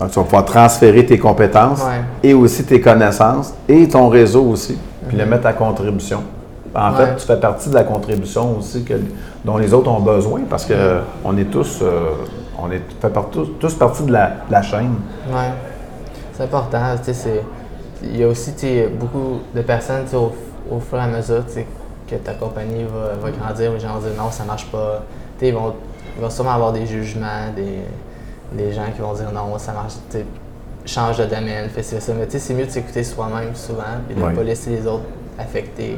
Donc, 0.00 0.10
tu 0.10 0.16
vas 0.16 0.24
pouvoir 0.24 0.44
transférer 0.44 1.06
tes 1.06 1.18
compétences 1.18 1.82
et 2.22 2.34
aussi 2.34 2.64
tes 2.64 2.80
connaissances 2.80 3.54
et 3.68 3.88
ton 3.88 4.08
réseau 4.08 4.44
aussi, 4.44 4.78
puis 5.08 5.16
le 5.16 5.24
mhm. 5.24 5.30
mettre 5.30 5.46
à 5.46 5.52
contribution. 5.52 6.22
En 6.74 6.92
fait, 6.94 7.16
tu 7.16 7.26
fais 7.26 7.36
partie 7.36 7.68
de 7.68 7.74
la 7.74 7.84
contribution 7.84 8.58
aussi 8.58 8.82
que, 8.82 8.94
dont 9.44 9.58
les 9.58 9.74
autres 9.74 9.90
ont 9.90 10.00
besoin 10.00 10.40
parce 10.48 10.66
qu'on 10.66 11.36
est 11.36 11.44
tous, 11.50 11.80
euh, 11.82 12.12
on 12.58 12.70
est, 12.70 12.80
fait 13.00 13.12
tous, 13.60 13.74
partie 13.74 14.04
de 14.04 14.12
la, 14.12 14.62
chaîne. 14.62 14.94
Oui, 15.28 15.42
c'est 16.32 16.44
important. 16.44 16.96
Il 18.02 18.16
y 18.16 18.24
a 18.24 18.28
aussi 18.28 18.52
beaucoup 18.98 19.40
de 19.54 19.62
personnes 19.62 20.04
au, 20.14 20.32
au, 20.74 20.80
fur 20.80 20.98
et 20.98 21.02
à 21.02 21.06
mesure 21.06 21.44
que 22.08 22.16
ta 22.16 22.34
compagnie 22.34 22.84
va, 22.84 23.30
grandir, 23.30 23.72
les 23.72 23.80
gens 23.80 23.94
vont 23.94 24.00
dire 24.00 24.16
non, 24.16 24.30
ça 24.30 24.44
marche 24.44 24.66
pas. 24.66 25.02
Ils 25.40 25.52
vont, 25.52 25.74
il 26.16 26.22
va 26.22 26.30
sûrement 26.30 26.52
avoir 26.52 26.72
des 26.72 26.86
jugements, 26.86 27.52
des, 27.56 28.72
gens 28.72 28.84
qui 28.94 29.00
vont 29.00 29.14
dire 29.14 29.32
non, 29.32 29.58
ça 29.58 29.72
marche. 29.72 29.94
Change 30.84 31.18
de 31.18 31.26
domaine, 31.26 31.68
fais 31.68 31.82
ça. 31.82 32.12
Mais 32.14 32.26
c'est 32.28 32.54
mieux 32.54 32.66
de 32.66 32.70
s'écouter 32.70 33.04
soi-même 33.04 33.54
souvent 33.54 33.82
et 34.10 34.14
de 34.14 34.20
ne 34.20 34.34
pas 34.34 34.42
laisser 34.42 34.70
les 34.70 34.86
autres 34.86 35.04
affecter 35.38 35.96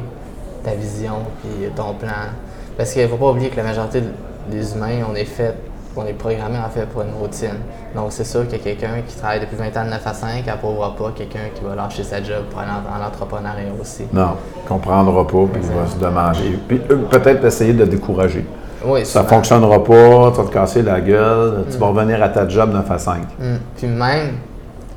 ta 0.62 0.74
vision 0.74 1.20
puis 1.40 1.68
ton 1.74 1.94
plan. 1.94 2.30
Parce 2.76 2.92
qu'il 2.92 3.02
ne 3.02 3.08
faut 3.08 3.16
pas 3.16 3.30
oublier 3.30 3.50
que 3.50 3.56
la 3.56 3.62
majorité 3.62 4.02
des 4.50 4.74
humains, 4.74 5.04
on 5.10 5.14
est 5.14 5.24
fait, 5.24 5.54
on 5.96 6.06
est 6.06 6.12
programmé 6.12 6.58
en 6.58 6.68
fait 6.68 6.86
pour 6.86 7.02
une 7.02 7.14
routine. 7.20 7.58
Donc 7.94 8.06
c'est 8.10 8.24
sûr 8.24 8.46
qu'il 8.48 8.58
y 8.58 8.60
a 8.60 8.64
quelqu'un 8.64 9.02
qui 9.06 9.16
travaille 9.16 9.40
depuis 9.40 9.56
20 9.56 9.76
ans 9.76 9.84
de 9.84 9.90
9 9.90 10.06
à 10.06 10.12
5, 10.14 10.44
elle 10.46 10.52
ne 10.52 10.98
pas 10.98 11.12
quelqu'un 11.16 11.50
qui 11.54 11.64
va 11.64 11.74
lâcher 11.74 12.02
sa 12.02 12.22
job 12.22 12.44
pour 12.50 12.60
aller 12.60 12.70
en, 12.70 13.06
entrepreneuriat 13.06 13.72
aussi. 13.80 14.04
Non, 14.12 14.30
ne 14.62 14.68
comprendra 14.68 15.26
pas, 15.26 15.44
puis 15.52 15.62
il 15.62 15.70
va 15.70 15.86
se 15.86 15.98
demander. 15.98 16.58
Puis 16.68 16.80
euh, 16.90 16.96
peut-être 17.10 17.44
essayer 17.44 17.72
de 17.72 17.84
décourager. 17.84 18.44
Oui, 18.84 19.06
ça 19.06 19.22
ne 19.22 19.28
fonctionnera 19.28 19.82
pas, 19.82 20.30
tu 20.32 20.36
vas 20.38 20.44
te 20.46 20.52
casser 20.52 20.82
la 20.82 21.00
gueule, 21.00 21.64
tu 21.70 21.78
vas 21.78 21.86
mm. 21.86 21.96
revenir 21.96 22.22
à 22.22 22.28
ta 22.28 22.46
job 22.48 22.72
9 22.72 22.90
à 22.90 22.98
5. 22.98 23.22
Mm. 23.38 23.44
Puis 23.76 23.86
même 23.86 24.32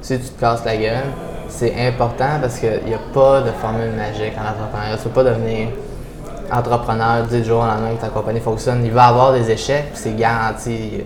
si 0.02 0.20
tu 0.20 0.30
te 0.30 0.40
casses 0.40 0.66
la 0.66 0.76
gueule, 0.76 1.06
c'est 1.50 1.74
important 1.88 2.40
parce 2.42 2.60
qu'il 2.60 2.82
n'y 2.86 2.94
a 2.94 3.00
pas 3.14 3.42
de 3.42 3.52
formule 3.52 3.92
magique 3.96 4.34
en 4.38 4.50
entrepreneuriat. 4.50 4.98
Tu 4.98 5.08
ne 5.08 5.14
peux 5.14 5.24
pas 5.24 5.24
devenir 5.24 5.70
entrepreneur 6.52 7.26
du 7.26 7.44
jour 7.44 7.62
au 7.62 7.66
lendemain 7.66 7.96
que 7.96 8.02
ta 8.02 8.10
compagnie 8.10 8.40
fonctionne. 8.40 8.84
Il 8.86 8.92
va 8.92 9.06
y 9.06 9.10
avoir 9.10 9.34
des 9.34 9.50
échecs, 9.50 9.92
c'est 9.94 10.16
garanti. 10.16 11.04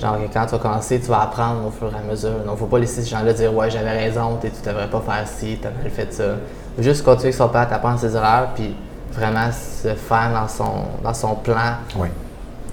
Genre, 0.00 0.16
quand 0.32 0.46
tu 0.46 0.52
vas 0.52 0.58
commencer, 0.58 1.00
tu 1.00 1.06
vas 1.06 1.22
apprendre 1.22 1.66
au 1.66 1.70
fur 1.70 1.90
et 1.92 1.98
à 1.98 2.10
mesure. 2.10 2.30
Donc, 2.30 2.42
il 2.46 2.50
ne 2.52 2.56
faut 2.56 2.66
pas 2.66 2.78
laisser 2.78 3.02
ces 3.02 3.08
gens-là 3.08 3.32
dire 3.32 3.54
Ouais, 3.54 3.70
j'avais 3.70 3.92
raison, 3.92 4.38
tu 4.40 4.48
ne 4.48 4.72
devrais 4.72 4.88
pas 4.88 5.00
faire 5.00 5.26
ci, 5.26 5.58
tu 5.60 5.66
as 5.66 5.70
mal 5.70 5.90
fait 5.90 6.12
ça. 6.12 6.24
Juste 6.78 7.04
continuer 7.04 7.32
son 7.32 7.48
patte, 7.48 7.72
apprendre 7.72 7.98
ses 7.98 8.14
erreurs, 8.16 8.48
puis 8.54 8.74
vraiment 9.12 9.50
se 9.52 9.94
faire 9.94 10.30
dans 10.32 10.48
son, 10.48 10.84
dans 11.02 11.14
son 11.14 11.34
plan. 11.36 11.74
Oui. 11.96 12.08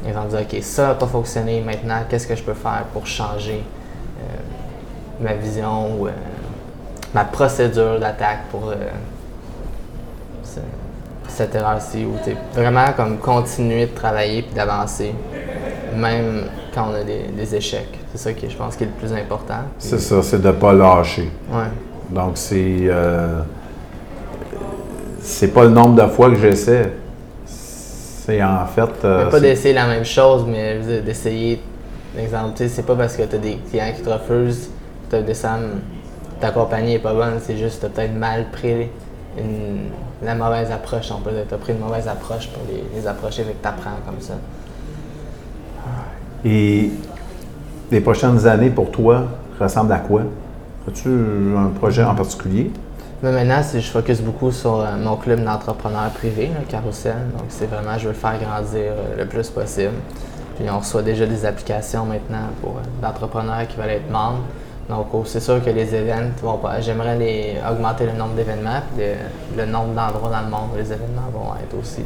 Ils 0.06 0.14
vont 0.14 0.26
dire 0.26 0.42
Ok, 0.42 0.58
ça 0.64 0.88
n'a 0.88 0.94
pas 0.96 1.08
fonctionné, 1.08 1.62
maintenant, 1.62 2.00
qu'est-ce 2.10 2.26
que 2.28 2.36
je 2.36 2.44
peux 2.44 2.56
faire 2.56 2.86
pour 2.92 3.06
changer 3.06 3.64
euh, 4.20 5.24
ma 5.24 5.34
vision 5.34 5.96
ou. 6.00 6.08
Euh, 6.08 6.12
ma 7.14 7.26
procédure 7.26 8.00
d'attaque 8.00 8.46
pour 8.50 8.70
euh, 8.70 8.76
cette 11.42 11.56
erreur-ci, 11.56 12.06
où 12.06 12.14
tu 12.24 12.36
vraiment 12.54 12.94
comme 12.96 13.18
continuer 13.18 13.88
de 13.88 13.96
travailler 13.96 14.44
puis 14.44 14.54
d'avancer, 14.54 15.12
même 15.96 16.44
quand 16.74 16.90
on 16.92 16.94
a 16.94 17.04
des, 17.04 17.56
échecs. 17.56 17.98
C'est 18.12 18.18
ça 18.18 18.34
qui, 18.34 18.50
je 18.50 18.56
pense, 18.56 18.76
qui 18.76 18.84
est 18.84 18.88
le 18.88 18.94
plus 18.94 19.12
important. 19.14 19.64
C'est 19.80 20.00
ça, 20.00 20.22
c'est 20.22 20.42
de 20.42 20.48
ne 20.48 20.52
pas 20.52 20.74
lâcher. 20.74 21.30
Ouais. 21.52 21.70
Donc, 22.10 22.34
c'est. 22.36 22.78
Euh, 22.82 23.42
c'est 25.22 25.54
pas 25.54 25.64
le 25.64 25.70
nombre 25.70 26.02
de 26.02 26.08
fois 26.10 26.30
que 26.30 26.36
j'essaie. 26.36 26.92
C'est 27.46 28.44
en 28.44 28.66
fait. 28.68 28.90
Euh, 29.04 29.30
pas 29.30 29.40
d'essayer 29.40 29.74
la 29.74 29.88
même 29.88 30.06
chose, 30.06 30.46
mais 30.48 31.02
d'essayer. 31.02 31.62
Exemple, 32.20 32.62
c'est 32.68 32.86
pas 32.86 32.96
parce 32.96 33.16
que 33.16 33.24
tu 33.24 33.36
as 33.36 33.40
des 33.40 33.58
clients 33.70 33.94
qui 33.96 34.02
te 34.02 34.10
refusent 34.10 34.70
que 35.10 35.16
tu 35.16 35.24
descendre 35.24 35.64
ta 36.42 36.52
compagnie 36.52 36.94
n'est 36.94 37.00
pas 37.00 37.14
bonne, 37.14 37.40
c'est 37.40 37.56
juste 37.56 37.76
que 37.76 37.82
tu 37.82 37.86
as 37.86 37.90
peut-être 37.90 38.16
mal 38.16 38.48
pris 38.52 38.88
la 40.24 40.36
mauvaise 40.36 40.72
approche. 40.72 41.12
On 41.12 41.22
peut 41.22 41.32
tu 41.48 41.54
as 41.54 41.58
pris 41.58 41.74
une 41.74 41.80
mauvaise 41.80 42.08
approche 42.08 42.50
pour 42.50 42.64
les, 42.70 43.08
approcher, 43.08 43.44
avec 43.44 43.62
que 43.62 43.64
tu 43.64 43.68
apprends 43.68 43.98
comme 44.06 44.20
ça. 44.20 44.34
Et 46.44 46.92
les 47.92 48.02
prochaines 48.02 48.48
années 48.48 48.70
pour 48.70 48.92
toi 48.92 49.26
ressemblent 49.60 49.94
à 49.94 50.00
quoi? 50.00 50.22
As-tu 50.88 51.10
un 51.58 51.70
projet 51.70 52.04
en 52.04 52.16
particulier? 52.16 52.72
Mais 53.24 53.32
maintenant, 53.32 53.62
je 53.72 53.80
focus 53.82 54.20
beaucoup 54.20 54.52
sur 54.52 54.80
euh, 54.80 54.98
mon 54.98 55.16
club 55.16 55.44
d'entrepreneurs 55.44 56.10
privés, 56.10 56.50
le 56.60 56.66
Carousel. 56.66 57.14
Donc, 57.38 57.46
c'est 57.50 57.68
vraiment, 57.68 57.96
je 57.96 58.08
veux 58.08 58.14
le 58.14 58.18
faire 58.18 58.40
grandir 58.40 58.94
euh, 58.94 59.16
le 59.16 59.26
plus 59.28 59.48
possible. 59.52 59.94
Puis, 60.56 60.68
on 60.68 60.80
reçoit 60.80 61.04
déjà 61.04 61.28
des 61.28 61.46
applications 61.46 62.06
maintenant 62.06 62.50
pour 62.62 62.78
euh, 62.78 63.02
d'entrepreneurs 63.06 63.68
qui 63.68 63.78
veulent 63.78 63.92
être 63.92 64.10
membres. 64.10 64.42
Donc, 64.92 65.08
oh, 65.14 65.24
c'est 65.26 65.40
sûr 65.40 65.64
que 65.64 65.70
les 65.70 65.96
événements 65.96 66.32
vont 66.42 66.58
pas. 66.58 66.82
J'aimerais 66.82 67.18
les, 67.18 67.56
augmenter 67.66 68.06
le 68.06 68.12
nombre 68.12 68.34
d'événements, 68.34 68.82
le, 69.58 69.66
nombre 69.66 69.94
d'endroits 69.94 70.30
dans 70.30 70.42
le 70.42 70.50
monde 70.50 70.72
où 70.74 70.78
les 70.78 70.92
événements 70.92 71.30
vont 71.34 71.54
être 71.64 71.80
aussi. 71.80 72.04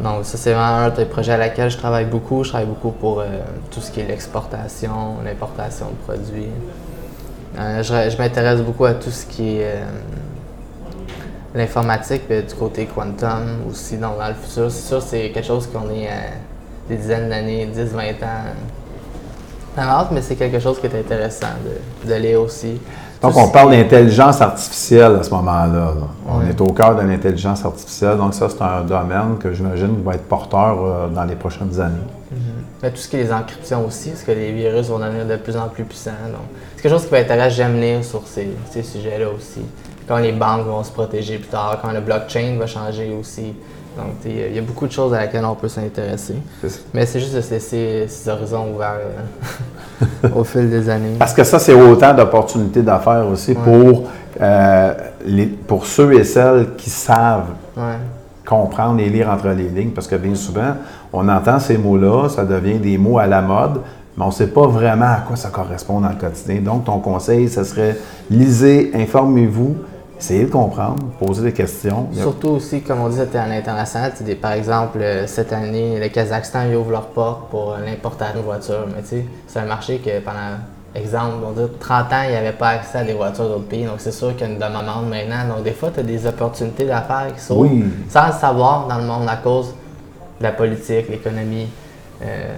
Donc, 0.00 0.24
ça, 0.24 0.38
c'est 0.38 0.54
vraiment 0.54 0.86
un 0.86 0.88
des 0.88 1.04
projets 1.04 1.32
à 1.32 1.36
laquelle 1.36 1.70
je 1.70 1.76
travaille 1.76 2.06
beaucoup. 2.06 2.42
Je 2.42 2.48
travaille 2.48 2.68
beaucoup 2.68 2.90
pour 2.90 3.20
euh, 3.20 3.26
tout 3.70 3.82
ce 3.82 3.90
qui 3.90 4.00
est 4.00 4.06
l'exportation, 4.06 5.16
l'importation 5.22 5.88
de 5.90 5.96
produits. 6.10 6.48
Euh, 7.58 7.82
je, 7.82 8.16
m'intéresse 8.16 8.62
beaucoup 8.62 8.86
à 8.86 8.94
tout 8.94 9.10
ce 9.10 9.26
qui 9.26 9.58
est 9.58 9.64
euh, 9.64 9.84
l'informatique, 11.54 12.32
du 12.32 12.54
côté 12.54 12.86
quantum 12.86 13.60
aussi. 13.70 13.98
Donc, 13.98 14.16
dans 14.18 14.28
le 14.28 14.34
futur, 14.34 14.70
c'est 14.70 14.88
sûr 14.88 15.02
c'est 15.02 15.30
quelque 15.32 15.46
chose 15.46 15.66
qu'on 15.66 15.90
est 15.90 16.08
des 16.88 16.96
dizaines 16.96 17.28
d'années, 17.28 17.66
10, 17.66 17.92
20 17.92 18.02
ans 18.22 18.54
hâte, 19.82 20.08
mais 20.12 20.22
c'est 20.22 20.36
quelque 20.36 20.58
chose 20.58 20.78
qui 20.80 20.86
est 20.86 20.98
intéressant 20.98 21.48
de, 21.64 22.08
de 22.08 22.14
lire 22.14 22.40
aussi. 22.40 22.78
Donc, 23.24 23.36
on 23.38 23.48
parle 23.48 23.70
d'intelligence 23.70 24.40
artificielle 24.42 25.16
à 25.16 25.22
ce 25.22 25.30
moment-là. 25.30 25.94
On 26.28 26.42
est 26.46 26.60
au 26.60 26.66
cœur 26.66 26.94
de 26.94 27.00
l'intelligence 27.00 27.64
artificielle. 27.64 28.18
Donc, 28.18 28.34
ça, 28.34 28.48
c'est 28.50 28.62
un 28.62 28.82
domaine 28.82 29.38
que 29.40 29.52
j'imagine 29.52 30.02
va 30.04 30.14
être 30.14 30.28
porteur 30.28 30.76
euh, 30.82 31.08
dans 31.08 31.24
les 31.24 31.34
prochaines 31.34 31.80
années. 31.80 31.94
Mm-hmm. 32.32 32.38
Mais 32.82 32.90
tout 32.90 32.98
ce 32.98 33.08
qui 33.08 33.16
est 33.16 33.22
les 33.22 33.32
encryptions 33.32 33.86
aussi, 33.86 34.10
parce 34.10 34.24
que 34.24 34.32
les 34.32 34.52
virus 34.52 34.88
vont 34.88 34.98
devenir 34.98 35.24
de 35.26 35.36
plus 35.36 35.56
en 35.56 35.68
plus 35.68 35.84
puissants. 35.84 36.10
Donc, 36.26 36.42
c'est 36.76 36.82
quelque 36.82 36.92
chose 36.92 37.04
qui 37.06 37.12
va 37.12 37.20
être 37.20 37.30
intéressant. 37.30 37.56
J'aime 37.56 37.80
lire 37.80 38.04
sur 38.04 38.26
ces, 38.26 38.50
ces 38.70 38.82
sujets-là 38.82 39.28
aussi. 39.34 39.62
Quand 40.06 40.18
les 40.18 40.32
banques 40.32 40.66
vont 40.66 40.84
se 40.84 40.92
protéger 40.92 41.38
plus 41.38 41.48
tard, 41.48 41.78
quand 41.80 41.92
le 41.92 42.00
blockchain 42.00 42.56
va 42.58 42.66
changer 42.66 43.16
aussi. 43.18 43.54
Donc, 43.96 44.06
il 44.24 44.54
y 44.54 44.58
a 44.58 44.62
beaucoup 44.62 44.86
de 44.86 44.92
choses 44.92 45.14
à 45.14 45.18
laquelle 45.20 45.44
on 45.44 45.54
peut 45.54 45.68
s'intéresser. 45.68 46.34
Mais 46.92 47.06
c'est 47.06 47.20
juste 47.20 47.34
de 47.34 47.40
se 47.40 47.54
laisser 47.54 48.06
ces 48.08 48.28
horizons 48.28 48.74
ouverts 48.74 48.98
euh, 50.02 50.28
au 50.34 50.42
fil 50.42 50.68
des 50.68 50.88
années. 50.88 51.16
Parce 51.18 51.32
que 51.32 51.44
ça, 51.44 51.58
c'est 51.58 51.74
autant 51.74 52.12
d'opportunités 52.12 52.82
d'affaires 52.82 53.26
aussi 53.26 53.54
pour, 53.54 54.08
euh, 54.40 54.94
les, 55.24 55.46
pour 55.46 55.86
ceux 55.86 56.12
et 56.14 56.24
celles 56.24 56.74
qui 56.76 56.90
savent 56.90 57.50
comprendre 58.44 59.00
et 59.00 59.08
lire 59.08 59.30
entre 59.30 59.48
les 59.48 59.68
lignes. 59.68 59.92
Parce 59.92 60.08
que 60.08 60.16
bien 60.16 60.34
souvent, 60.34 60.74
on 61.12 61.28
entend 61.28 61.60
ces 61.60 61.78
mots-là, 61.78 62.28
ça 62.28 62.44
devient 62.44 62.78
des 62.78 62.98
mots 62.98 63.18
à 63.18 63.26
la 63.26 63.42
mode, 63.42 63.80
mais 64.16 64.24
on 64.24 64.28
ne 64.28 64.32
sait 64.32 64.48
pas 64.48 64.66
vraiment 64.66 65.06
à 65.06 65.22
quoi 65.26 65.36
ça 65.36 65.50
correspond 65.50 66.00
dans 66.00 66.08
le 66.08 66.16
quotidien. 66.16 66.60
Donc, 66.60 66.84
ton 66.84 66.98
conseil, 66.98 67.48
ce 67.48 67.62
serait 67.62 67.96
lisez, 68.28 68.90
informez-vous, 68.94 69.76
Essayez 70.24 70.46
de 70.46 70.50
comprendre, 70.50 71.04
poser 71.18 71.42
des 71.42 71.52
questions. 71.52 72.08
Surtout 72.14 72.48
aussi, 72.48 72.80
comme 72.80 73.02
on 73.02 73.10
dit, 73.10 73.18
c'était 73.18 73.36
à 73.36 73.46
l'international. 73.46 74.10
Par 74.40 74.52
exemple, 74.52 74.96
euh, 75.02 75.26
cette 75.26 75.52
année, 75.52 76.00
le 76.00 76.08
Kazakhstan 76.08 76.62
ils 76.70 76.76
ouvrent 76.76 76.92
leurs 76.92 77.08
portes 77.08 77.50
pour 77.50 77.76
l'importation 77.76 78.40
de 78.40 78.42
voitures. 78.42 78.86
Mais 78.96 79.02
tu 79.02 79.08
sais, 79.08 79.26
c'est 79.46 79.58
un 79.58 79.66
marché 79.66 79.98
que 79.98 80.20
pendant, 80.20 80.56
exemple, 80.94 81.44
on 81.46 81.52
dit 81.52 81.70
30 81.78 82.10
ans, 82.10 82.22
il 82.24 82.30
n'y 82.30 82.36
avait 82.36 82.52
pas 82.52 82.68
accès 82.68 82.96
à 82.96 83.04
des 83.04 83.12
voitures 83.12 83.50
d'autres 83.50 83.68
pays. 83.68 83.84
Donc 83.84 83.96
c'est 83.98 84.12
sûr 84.12 84.34
qu'il 84.34 84.46
y 84.46 84.50
a 84.50 84.54
une 84.54 84.58
demande 84.58 85.10
maintenant. 85.10 85.56
Donc 85.56 85.62
des 85.62 85.72
fois, 85.72 85.90
tu 85.92 86.00
as 86.00 86.02
des 86.02 86.26
opportunités 86.26 86.86
d'affaires 86.86 87.26
qui 87.34 87.42
sont 87.42 87.68
sans 88.08 88.26
le 88.28 88.32
savoir 88.32 88.88
dans 88.88 88.96
le 88.96 89.04
monde 89.04 89.28
à 89.28 89.36
cause 89.36 89.74
de 90.38 90.42
la 90.42 90.52
politique, 90.52 91.10
l'économie. 91.10 91.68
Euh, 92.22 92.54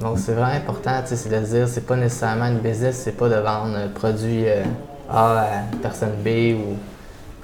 donc 0.00 0.16
c'est 0.16 0.32
vraiment 0.32 0.56
important, 0.56 0.92
c'est 1.04 1.28
de 1.28 1.44
se 1.44 1.50
dire, 1.54 1.68
c'est 1.68 1.86
pas 1.86 1.96
nécessairement 1.96 2.46
une 2.46 2.60
business, 2.60 3.02
c'est 3.04 3.12
pas 3.12 3.28
de 3.28 3.34
vendre 3.34 3.76
un 3.76 3.88
produit 3.88 4.48
euh, 4.48 4.62
A 5.12 5.40
à 5.40 5.46
personne 5.82 6.14
B 6.24 6.56
ou 6.56 6.76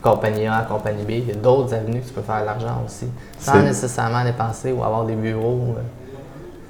compagnie 0.07 0.47
A 0.47 0.66
compagnie 0.69 1.05
B. 1.05 1.11
Il 1.11 1.29
y 1.29 1.33
a 1.33 1.35
d'autres 1.35 1.75
avenues 1.75 2.01
que 2.01 2.07
tu 2.07 2.12
peux 2.12 2.23
faire 2.23 2.40
de 2.40 2.47
l'argent 2.47 2.83
aussi, 2.87 3.07
sans 3.38 3.62
nécessairement 3.62 4.25
dépenser 4.25 4.73
ou 4.73 4.85
avoir 4.85 5.05
des 5.05 5.14
bureaux. 5.14 5.75
Euh. 5.77 5.81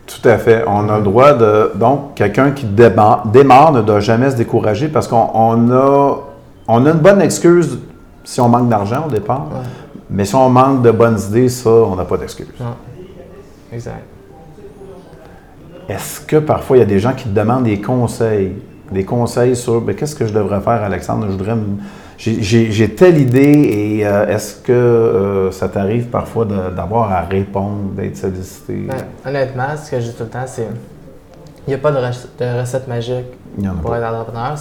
Tout 0.06 0.28
à 0.28 0.38
fait. 0.38 0.64
On 0.66 0.88
a 0.88 0.98
le 0.98 1.04
droit 1.04 1.34
de. 1.34 1.72
Donc, 1.74 2.14
quelqu'un 2.14 2.52
qui 2.52 2.64
démarre, 2.64 3.26
ne 3.72 3.82
doit 3.82 4.00
jamais 4.00 4.30
se 4.30 4.36
décourager 4.36 4.88
parce 4.88 5.08
qu'on 5.08 5.70
a, 5.70 6.18
on 6.68 6.86
a 6.86 6.90
une 6.90 6.98
bonne 6.98 7.20
excuse 7.20 7.78
si 8.24 8.40
on 8.40 8.48
manque 8.48 8.68
d'argent 8.68 9.04
au 9.06 9.10
départ. 9.10 9.46
Mais 10.08 10.24
si 10.24 10.34
on 10.34 10.48
manque 10.48 10.82
de 10.82 10.90
bonnes 10.92 11.18
idées, 11.28 11.48
ça, 11.48 11.70
on 11.70 11.96
n'a 11.96 12.04
pas 12.04 12.16
d'excuse. 12.16 12.46
Exact. 13.72 14.04
Est-ce 15.88 16.20
que 16.20 16.36
parfois 16.36 16.76
il 16.76 16.80
y 16.80 16.82
a 16.82 16.86
des 16.86 16.98
gens 16.98 17.12
qui 17.12 17.24
te 17.24 17.34
demandent 17.34 17.64
des 17.64 17.80
conseils? 17.80 18.52
Des 18.90 19.04
conseils 19.04 19.56
sur 19.56 19.80
ben, 19.80 19.94
qu'est-ce 19.94 20.14
que 20.14 20.26
je 20.26 20.32
devrais 20.32 20.60
faire, 20.60 20.82
Alexandre? 20.82 21.26
Je 21.26 21.32
voudrais 21.32 21.56
me 21.56 21.76
j'ai 22.18 22.94
telle 22.94 23.18
idée 23.18 23.98
et 23.98 24.06
euh, 24.06 24.26
est-ce 24.28 24.56
que 24.56 24.72
euh, 24.72 25.50
ça 25.50 25.68
t'arrive 25.68 26.06
parfois 26.06 26.44
d'avoir 26.44 27.12
à 27.12 27.22
répondre, 27.22 27.92
d'être 27.94 28.16
sollicité? 28.16 28.86
Ben, 28.88 28.96
honnêtement, 29.24 29.76
ce 29.76 29.90
que 29.90 30.00
je 30.00 30.06
dis 30.06 30.14
tout 30.14 30.24
le 30.24 30.30
temps, 30.30 30.44
c'est 30.46 30.66
il 31.66 31.70
n'y 31.70 31.74
a 31.74 31.78
pas 31.78 31.90
de, 31.90 31.98
recette 32.60 32.86
magique 32.86 33.26
pour 33.82 33.96
être 33.96 34.06
entrepreneur. 34.06 34.54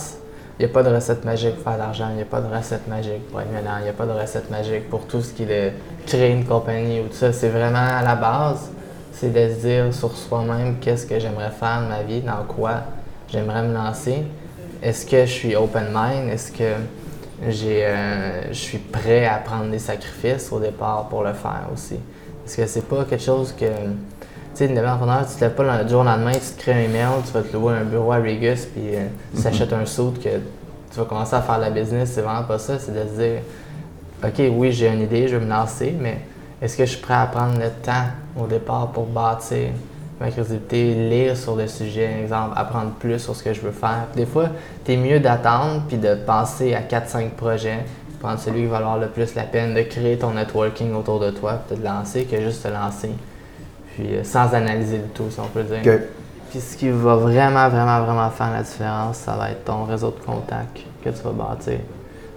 Il 0.57 0.65
n'y 0.65 0.71
a 0.71 0.73
pas 0.73 0.81
de 0.81 0.89
recette 0.89 1.23
magique 1.23 1.55
pour 1.55 1.63
faire 1.63 1.73
de 1.73 1.79
l'argent. 1.79 2.07
Il 2.09 2.15
n'y 2.15 2.21
a 2.23 2.25
pas 2.25 2.41
de 2.41 2.51
recette 2.51 2.87
magique 2.87 3.29
pour 3.29 3.41
être 3.41 3.49
millionnaire. 3.49 3.77
Il 3.81 3.83
n'y 3.83 3.89
a 3.89 3.93
pas 3.93 4.07
de 4.07 4.11
recette 4.11 4.49
magique 4.49 4.89
pour 4.89 5.05
tout 5.05 5.21
ce 5.21 5.31
qui 5.31 5.43
est 5.43 5.45
de 5.45 5.71
créer 6.07 6.31
une 6.31 6.45
compagnie 6.45 7.01
ou 7.01 7.03
tout 7.03 7.13
ça. 7.13 7.31
C'est 7.31 7.49
vraiment 7.49 7.77
à 7.77 8.01
la 8.01 8.15
base, 8.15 8.71
c'est 9.11 9.31
de 9.31 9.53
se 9.53 9.67
dire 9.67 9.93
sur 9.93 10.17
soi-même 10.17 10.77
qu'est-ce 10.81 11.05
que 11.05 11.19
j'aimerais 11.19 11.51
faire 11.51 11.83
de 11.83 11.89
ma 11.89 12.01
vie, 12.01 12.21
dans 12.21 12.43
quoi 12.47 12.83
j'aimerais 13.27 13.61
me 13.61 13.73
lancer. 13.73 14.23
Est-ce 14.81 15.05
que 15.05 15.25
je 15.27 15.31
suis 15.31 15.55
open 15.55 15.87
mind? 15.93 16.29
Est-ce 16.29 16.51
que 16.51 16.73
euh, 17.43 18.41
je 18.49 18.53
suis 18.53 18.77
prêt 18.77 19.25
à 19.25 19.37
prendre 19.37 19.69
des 19.69 19.79
sacrifices 19.79 20.51
au 20.51 20.59
départ 20.59 21.07
pour 21.09 21.23
le 21.23 21.33
faire 21.33 21.67
aussi. 21.73 21.97
Parce 22.43 22.55
que 22.55 22.65
c'est 22.67 22.87
pas 22.87 23.03
quelque 23.05 23.23
chose 23.23 23.53
que. 23.53 23.65
Tu 23.65 24.65
sais, 24.65 24.67
une 24.67 24.79
entrepreneur, 24.79 25.27
tu 25.27 25.35
te 25.35 25.41
lèves 25.41 25.53
pas 25.53 25.83
le 25.83 25.89
jour 25.89 26.01
au 26.01 26.03
lendemain, 26.05 26.31
tu 26.31 26.39
te 26.39 26.61
crées 26.61 26.73
un 26.73 26.89
email, 26.89 27.09
tu 27.25 27.33
vas 27.33 27.41
te 27.41 27.51
louer 27.51 27.73
un 27.73 27.83
bureau 27.83 28.13
à 28.13 28.17
Regus, 28.17 28.65
puis 28.67 28.95
euh, 28.95 29.07
tu 29.35 29.41
s'achètes 29.41 29.73
un 29.73 29.85
saut 29.85 30.13
que 30.23 30.29
tu 30.29 30.97
vas 30.97 31.03
commencer 31.03 31.35
à 31.35 31.41
faire 31.41 31.57
de 31.57 31.63
la 31.63 31.71
business. 31.71 32.11
C'est 32.13 32.21
vraiment 32.21 32.43
pas 32.43 32.57
ça. 32.57 32.79
C'est 32.79 32.93
de 32.93 33.09
se 33.09 33.21
dire, 33.21 33.41
OK, 34.23 34.57
oui, 34.57 34.71
j'ai 34.71 34.87
une 34.87 35.01
idée, 35.01 35.27
je 35.27 35.35
vais 35.35 35.43
me 35.43 35.49
lancer, 35.49 35.93
mais 35.99 36.19
est-ce 36.61 36.77
que 36.77 36.85
je 36.85 36.91
suis 36.91 37.01
prêt 37.01 37.15
à 37.15 37.25
prendre 37.25 37.59
le 37.59 37.69
temps 37.69 38.05
au 38.39 38.47
départ 38.47 38.91
pour 38.91 39.07
bâtir 39.07 39.71
ma 40.19 40.29
crédibilité, 40.31 40.93
lire 40.93 41.35
sur 41.35 41.55
le 41.55 41.67
sujet, 41.67 42.21
exemple, 42.23 42.53
apprendre 42.55 42.91
plus 42.91 43.19
sur 43.19 43.35
ce 43.35 43.43
que 43.43 43.53
je 43.53 43.61
veux 43.61 43.71
faire. 43.71 44.07
des 44.15 44.25
fois, 44.25 44.49
tu 44.85 44.93
es 44.93 44.97
mieux 44.97 45.19
d'attendre 45.19 45.83
puis 45.87 45.97
de 45.97 46.15
penser 46.15 46.73
à 46.73 46.81
4-5 46.81 47.31
projets, 47.31 47.79
prendre 48.19 48.39
celui 48.39 48.61
qui 48.61 48.67
va 48.67 48.77
valoir 48.79 48.97
le 48.97 49.07
plus 49.07 49.35
la 49.35 49.43
peine, 49.43 49.73
de 49.73 49.81
créer 49.81 50.17
ton 50.17 50.31
networking 50.31 50.93
autour 50.95 51.19
de 51.19 51.31
toi, 51.31 51.59
puis 51.67 51.75
de 51.75 51.81
te 51.81 51.87
lancer, 51.87 52.23
que 52.23 52.39
juste 52.39 52.63
te 52.63 52.69
lancer. 52.69 53.11
Puis 53.93 54.15
euh, 54.15 54.23
sans 54.23 54.53
analyser 54.53 54.97
le 54.97 55.07
tout, 55.13 55.29
si 55.29 55.39
on 55.39 55.47
peut 55.47 55.63
dire. 55.63 55.99
Puis 56.49 56.59
ce 56.59 56.77
qui 56.77 56.89
va 56.89 57.15
vraiment, 57.15 57.67
vraiment, 57.69 58.01
vraiment 58.01 58.29
faire 58.29 58.51
la 58.51 58.63
différence, 58.63 59.17
ça 59.17 59.33
va 59.33 59.51
être 59.51 59.65
ton 59.65 59.83
réseau 59.83 60.11
de 60.11 60.25
contacts 60.25 60.79
que 61.03 61.09
tu 61.09 61.23
vas 61.23 61.31
bâtir. 61.31 61.79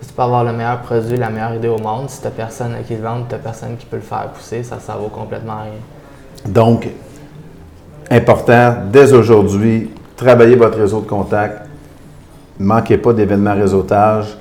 Si 0.00 0.08
tu 0.08 0.14
peux 0.14 0.22
avoir 0.22 0.44
le 0.44 0.52
meilleur 0.52 0.80
produit, 0.82 1.16
la 1.16 1.30
meilleure 1.30 1.54
idée 1.54 1.68
au 1.68 1.78
monde, 1.78 2.08
si 2.08 2.20
tu 2.22 2.28
personne 2.30 2.74
à 2.74 2.82
qui 2.82 2.94
le 2.94 3.02
vendre, 3.02 3.26
tu 3.28 3.36
personne 3.36 3.76
qui 3.76 3.86
peut 3.86 3.96
le 3.96 4.02
faire 4.02 4.28
pousser, 4.28 4.62
ça, 4.62 4.78
ça 4.78 4.94
vaut 4.94 5.08
complètement 5.08 5.62
rien. 5.62 6.52
Donc, 6.52 6.88
important, 8.10 8.74
dès 8.90 9.12
aujourd'hui, 9.12 9.90
travaillez 10.16 10.56
votre 10.56 10.78
réseau 10.78 11.00
de 11.00 11.06
contacts. 11.06 11.66
Manquez 12.58 12.98
pas 12.98 13.12
d'événements 13.12 13.54
réseautage. 13.54 14.36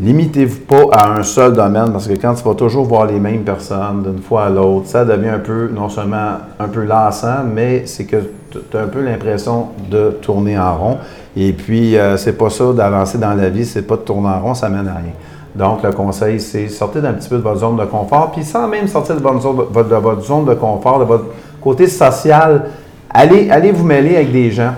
Limitez-vous 0.00 0.60
pas 0.60 0.84
à 0.92 1.18
un 1.18 1.22
seul 1.24 1.54
domaine 1.54 1.90
parce 1.90 2.06
que 2.06 2.12
quand 2.12 2.34
tu 2.34 2.44
vas 2.44 2.54
toujours 2.54 2.84
voir 2.84 3.06
les 3.06 3.18
mêmes 3.18 3.42
personnes 3.42 4.04
d'une 4.04 4.22
fois 4.22 4.44
à 4.44 4.48
l'autre, 4.48 4.86
ça 4.86 5.04
devient 5.04 5.30
un 5.30 5.38
peu, 5.40 5.68
non 5.74 5.88
seulement 5.88 6.34
un 6.58 6.68
peu 6.68 6.84
lassant, 6.84 7.42
mais 7.52 7.82
c'est 7.86 8.04
que 8.04 8.16
tu 8.50 8.76
as 8.76 8.80
un 8.80 8.86
peu 8.86 9.02
l'impression 9.02 9.68
de 9.90 10.10
tourner 10.22 10.56
en 10.56 10.76
rond. 10.76 10.98
Et 11.36 11.52
puis, 11.52 11.96
euh, 11.96 12.16
c'est 12.16 12.38
pas 12.38 12.48
ça 12.48 12.72
d'avancer 12.72 13.18
dans 13.18 13.34
la 13.34 13.48
vie, 13.48 13.64
c'est 13.64 13.82
pas 13.82 13.96
de 13.96 14.02
tourner 14.02 14.28
en 14.28 14.40
rond, 14.40 14.54
ça 14.54 14.68
mène 14.68 14.86
à 14.86 14.94
rien. 14.94 15.12
Donc, 15.54 15.82
le 15.82 15.92
conseil, 15.92 16.38
c'est 16.38 16.68
sortir 16.68 17.02
d'un 17.02 17.14
petit 17.14 17.28
peu 17.28 17.36
de 17.36 17.42
votre 17.42 17.58
zone 17.58 17.76
de 17.76 17.84
confort, 17.84 18.30
puis 18.30 18.44
sans 18.44 18.68
même 18.68 18.86
sortir 18.86 19.16
de 19.16 19.20
votre 19.20 19.40
zone 19.40 19.56
de, 19.56 19.96
votre 19.96 20.22
zone 20.22 20.44
de 20.44 20.54
confort, 20.54 21.00
de 21.00 21.04
votre 21.04 21.24
côté 21.68 21.86
social, 21.86 22.62
allez, 23.10 23.50
allez 23.50 23.72
vous 23.72 23.84
mêler 23.84 24.16
avec 24.16 24.32
des 24.32 24.50
gens 24.50 24.72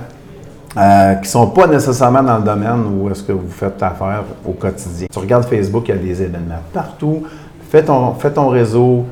euh, 0.76 1.14
qui 1.14 1.22
ne 1.22 1.26
sont 1.26 1.46
pas 1.46 1.68
nécessairement 1.68 2.22
dans 2.22 2.38
le 2.38 2.42
domaine 2.42 2.82
où 2.98 3.08
est-ce 3.08 3.22
que 3.22 3.30
vous 3.30 3.48
faites 3.48 3.80
affaire 3.80 4.24
au 4.44 4.52
quotidien. 4.52 5.06
Tu 5.12 5.18
regardes 5.20 5.44
Facebook, 5.44 5.84
il 5.86 5.94
y 5.94 5.98
a 5.98 6.02
des 6.02 6.22
événements 6.22 6.62
partout. 6.72 7.22
Fais 7.70 7.84
ton, 7.84 8.14
ton 8.34 8.48
réseau. 8.48 9.04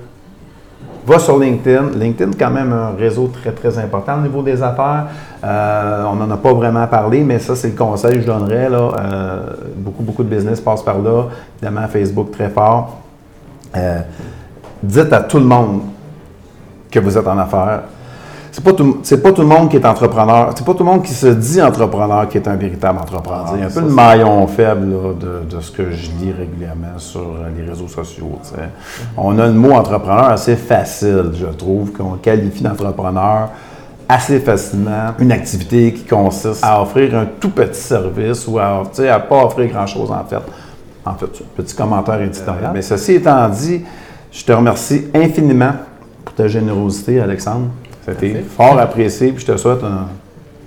Va 1.06 1.20
sur 1.20 1.38
LinkedIn. 1.38 1.90
LinkedIn, 1.94 2.32
quand 2.36 2.50
même, 2.50 2.72
un 2.72 2.96
réseau 2.98 3.28
très, 3.28 3.52
très 3.52 3.78
important 3.78 4.18
au 4.18 4.22
niveau 4.22 4.42
des 4.42 4.60
affaires. 4.60 5.06
Euh, 5.44 6.04
on 6.10 6.16
n'en 6.16 6.30
a 6.32 6.36
pas 6.36 6.52
vraiment 6.52 6.86
parlé, 6.88 7.22
mais 7.22 7.38
ça, 7.38 7.54
c'est 7.54 7.68
le 7.68 7.76
conseil 7.76 8.14
que 8.14 8.20
je 8.22 8.26
donnerais. 8.26 8.68
Là. 8.68 8.90
Euh, 8.98 9.40
beaucoup, 9.76 10.02
beaucoup 10.02 10.24
de 10.24 10.34
business 10.34 10.60
passent 10.60 10.82
par 10.82 10.98
là. 10.98 11.26
Évidemment, 11.62 11.86
Facebook, 11.86 12.32
très 12.32 12.48
fort. 12.48 12.98
dites 14.82 15.12
à 15.12 15.20
tout 15.20 15.38
le 15.38 15.44
monde 15.44 15.80
que 16.90 16.98
vous 16.98 17.16
êtes 17.16 17.26
en 17.26 17.38
affaires 17.38 17.82
c'est 18.58 18.64
pas 18.64 18.72
tout, 18.72 19.02
pas 19.22 19.32
tout 19.32 19.42
le 19.42 19.46
monde 19.46 19.70
qui 19.70 19.76
est 19.76 19.86
entrepreneur. 19.86 20.50
C'est 20.56 20.64
pas 20.64 20.72
tout 20.72 20.82
le 20.82 20.90
monde 20.90 21.04
qui 21.04 21.12
se 21.12 21.28
dit 21.28 21.62
entrepreneur 21.62 22.28
qui 22.28 22.38
est 22.38 22.48
un 22.48 22.56
véritable 22.56 22.98
entrepreneur. 22.98 23.46
Ah, 23.46 23.52
il 23.54 23.60
y 23.60 23.62
a 23.62 23.66
un 23.66 23.70
peu 23.70 23.80
le 23.80 23.88
maillon 23.88 24.46
faible 24.48 24.88
de, 25.48 25.60
ce 25.60 25.70
que 25.70 25.92
je 25.92 26.10
lis 26.18 26.32
régulièrement 26.32 26.98
sur 26.98 27.36
les 27.56 27.64
réseaux 27.64 27.86
sociaux. 27.86 28.40
On 29.16 29.38
a 29.38 29.46
le 29.46 29.52
mot 29.52 29.72
entrepreneur 29.72 30.30
assez 30.30 30.56
facile, 30.56 31.30
je 31.34 31.46
trouve, 31.46 31.92
qu'on 31.92 32.16
qualifie 32.16 32.64
d'entrepreneur 32.64 33.50
assez 34.08 34.40
facilement 34.40 35.12
une 35.18 35.30
activité 35.30 35.92
qui 35.92 36.04
consiste 36.04 36.64
à 36.64 36.80
offrir 36.80 37.14
un 37.14 37.26
tout 37.38 37.50
petit 37.50 37.78
service 37.78 38.48
ou 38.48 38.58
à 38.58 38.82
ne 38.98 39.28
pas 39.28 39.44
offrir 39.44 39.68
grand-chose 39.68 40.10
en 40.10 40.24
fait. 40.24 40.42
En 41.04 41.14
fait, 41.14 41.44
petit 41.56 41.76
commentaire 41.76 42.20
éditorial. 42.22 42.72
Mais 42.74 42.82
ceci 42.82 43.12
étant 43.12 43.48
dit, 43.50 43.82
je 44.32 44.44
te 44.44 44.50
remercie 44.50 45.06
infiniment 45.14 45.74
ta 46.38 46.46
générosité, 46.46 47.18
Alexandre. 47.18 47.66
C'était 48.06 48.44
fort 48.56 48.78
apprécié, 48.78 49.32
puis 49.32 49.44
je 49.44 49.52
te 49.52 49.56
souhaite 49.56 49.82
un 49.82 50.06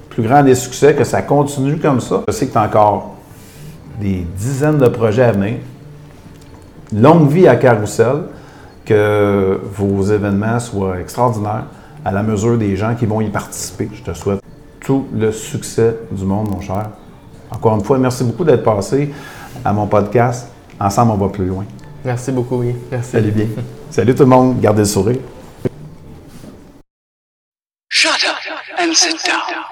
plus 0.10 0.22
grand 0.22 0.43
des 0.43 0.54
succès, 0.54 0.93
que 0.93 1.06
ça 1.06 1.22
continue 1.22 1.78
comme 1.78 2.02
ça. 2.02 2.24
Je 2.28 2.34
sais 2.34 2.48
que 2.48 2.52
tu 2.52 2.58
as 2.58 2.64
encore 2.64 3.16
des 4.00 4.26
dizaines 4.38 4.78
de 4.78 4.89
projets 4.89 5.24
à 5.24 5.32
venir. 5.32 5.56
Longue 6.93 7.30
vie 7.30 7.48
à 7.48 7.56
Carousel, 7.56 8.24
que 8.84 9.62
vos 9.74 10.04
événements 10.04 10.60
soient 10.60 11.00
extraordinaires 11.00 11.68
à 12.04 12.12
la 12.12 12.22
mesure 12.22 12.58
des 12.58 12.76
gens 12.76 12.93
qui 12.93 13.06
vont 13.06 13.22
y 13.22 13.30
participer. 13.30 13.89
Je 13.93 14.04
te 14.04 14.14
souhaite 14.14 14.41
tout 14.82 15.06
le 15.18 15.32
succès 15.32 15.96
du 16.12 16.26
monde, 16.26 16.50
mon 16.50 16.60
cher. 16.60 16.89
Encore 17.50 17.76
une 17.76 17.84
fois, 17.84 17.98
merci 17.98 18.26
beaucoup 18.26 18.43
d'être 18.43 18.64
passé 18.64 19.14
à 19.64 19.72
mon 19.72 19.88
podcast. 19.88 20.50
Ensemble, 20.78 21.14
on 21.14 21.18
va 21.18 21.30
plus 21.30 21.46
loin. 21.46 21.64
Merci 22.04 22.34
beaucoup, 22.34 22.58
oui. 22.58 22.76
Merci. 22.91 23.12
Salut 23.12 23.32
bien. 23.32 23.46
Salut 23.89 24.14
tout 24.14 24.24
le 24.24 24.30
monde. 24.30 24.60
Gardez 24.60 24.82
le 24.82 24.86
sourire. 24.86 25.20
and 28.82 28.98
sit 28.98 29.22
down. 29.24 29.71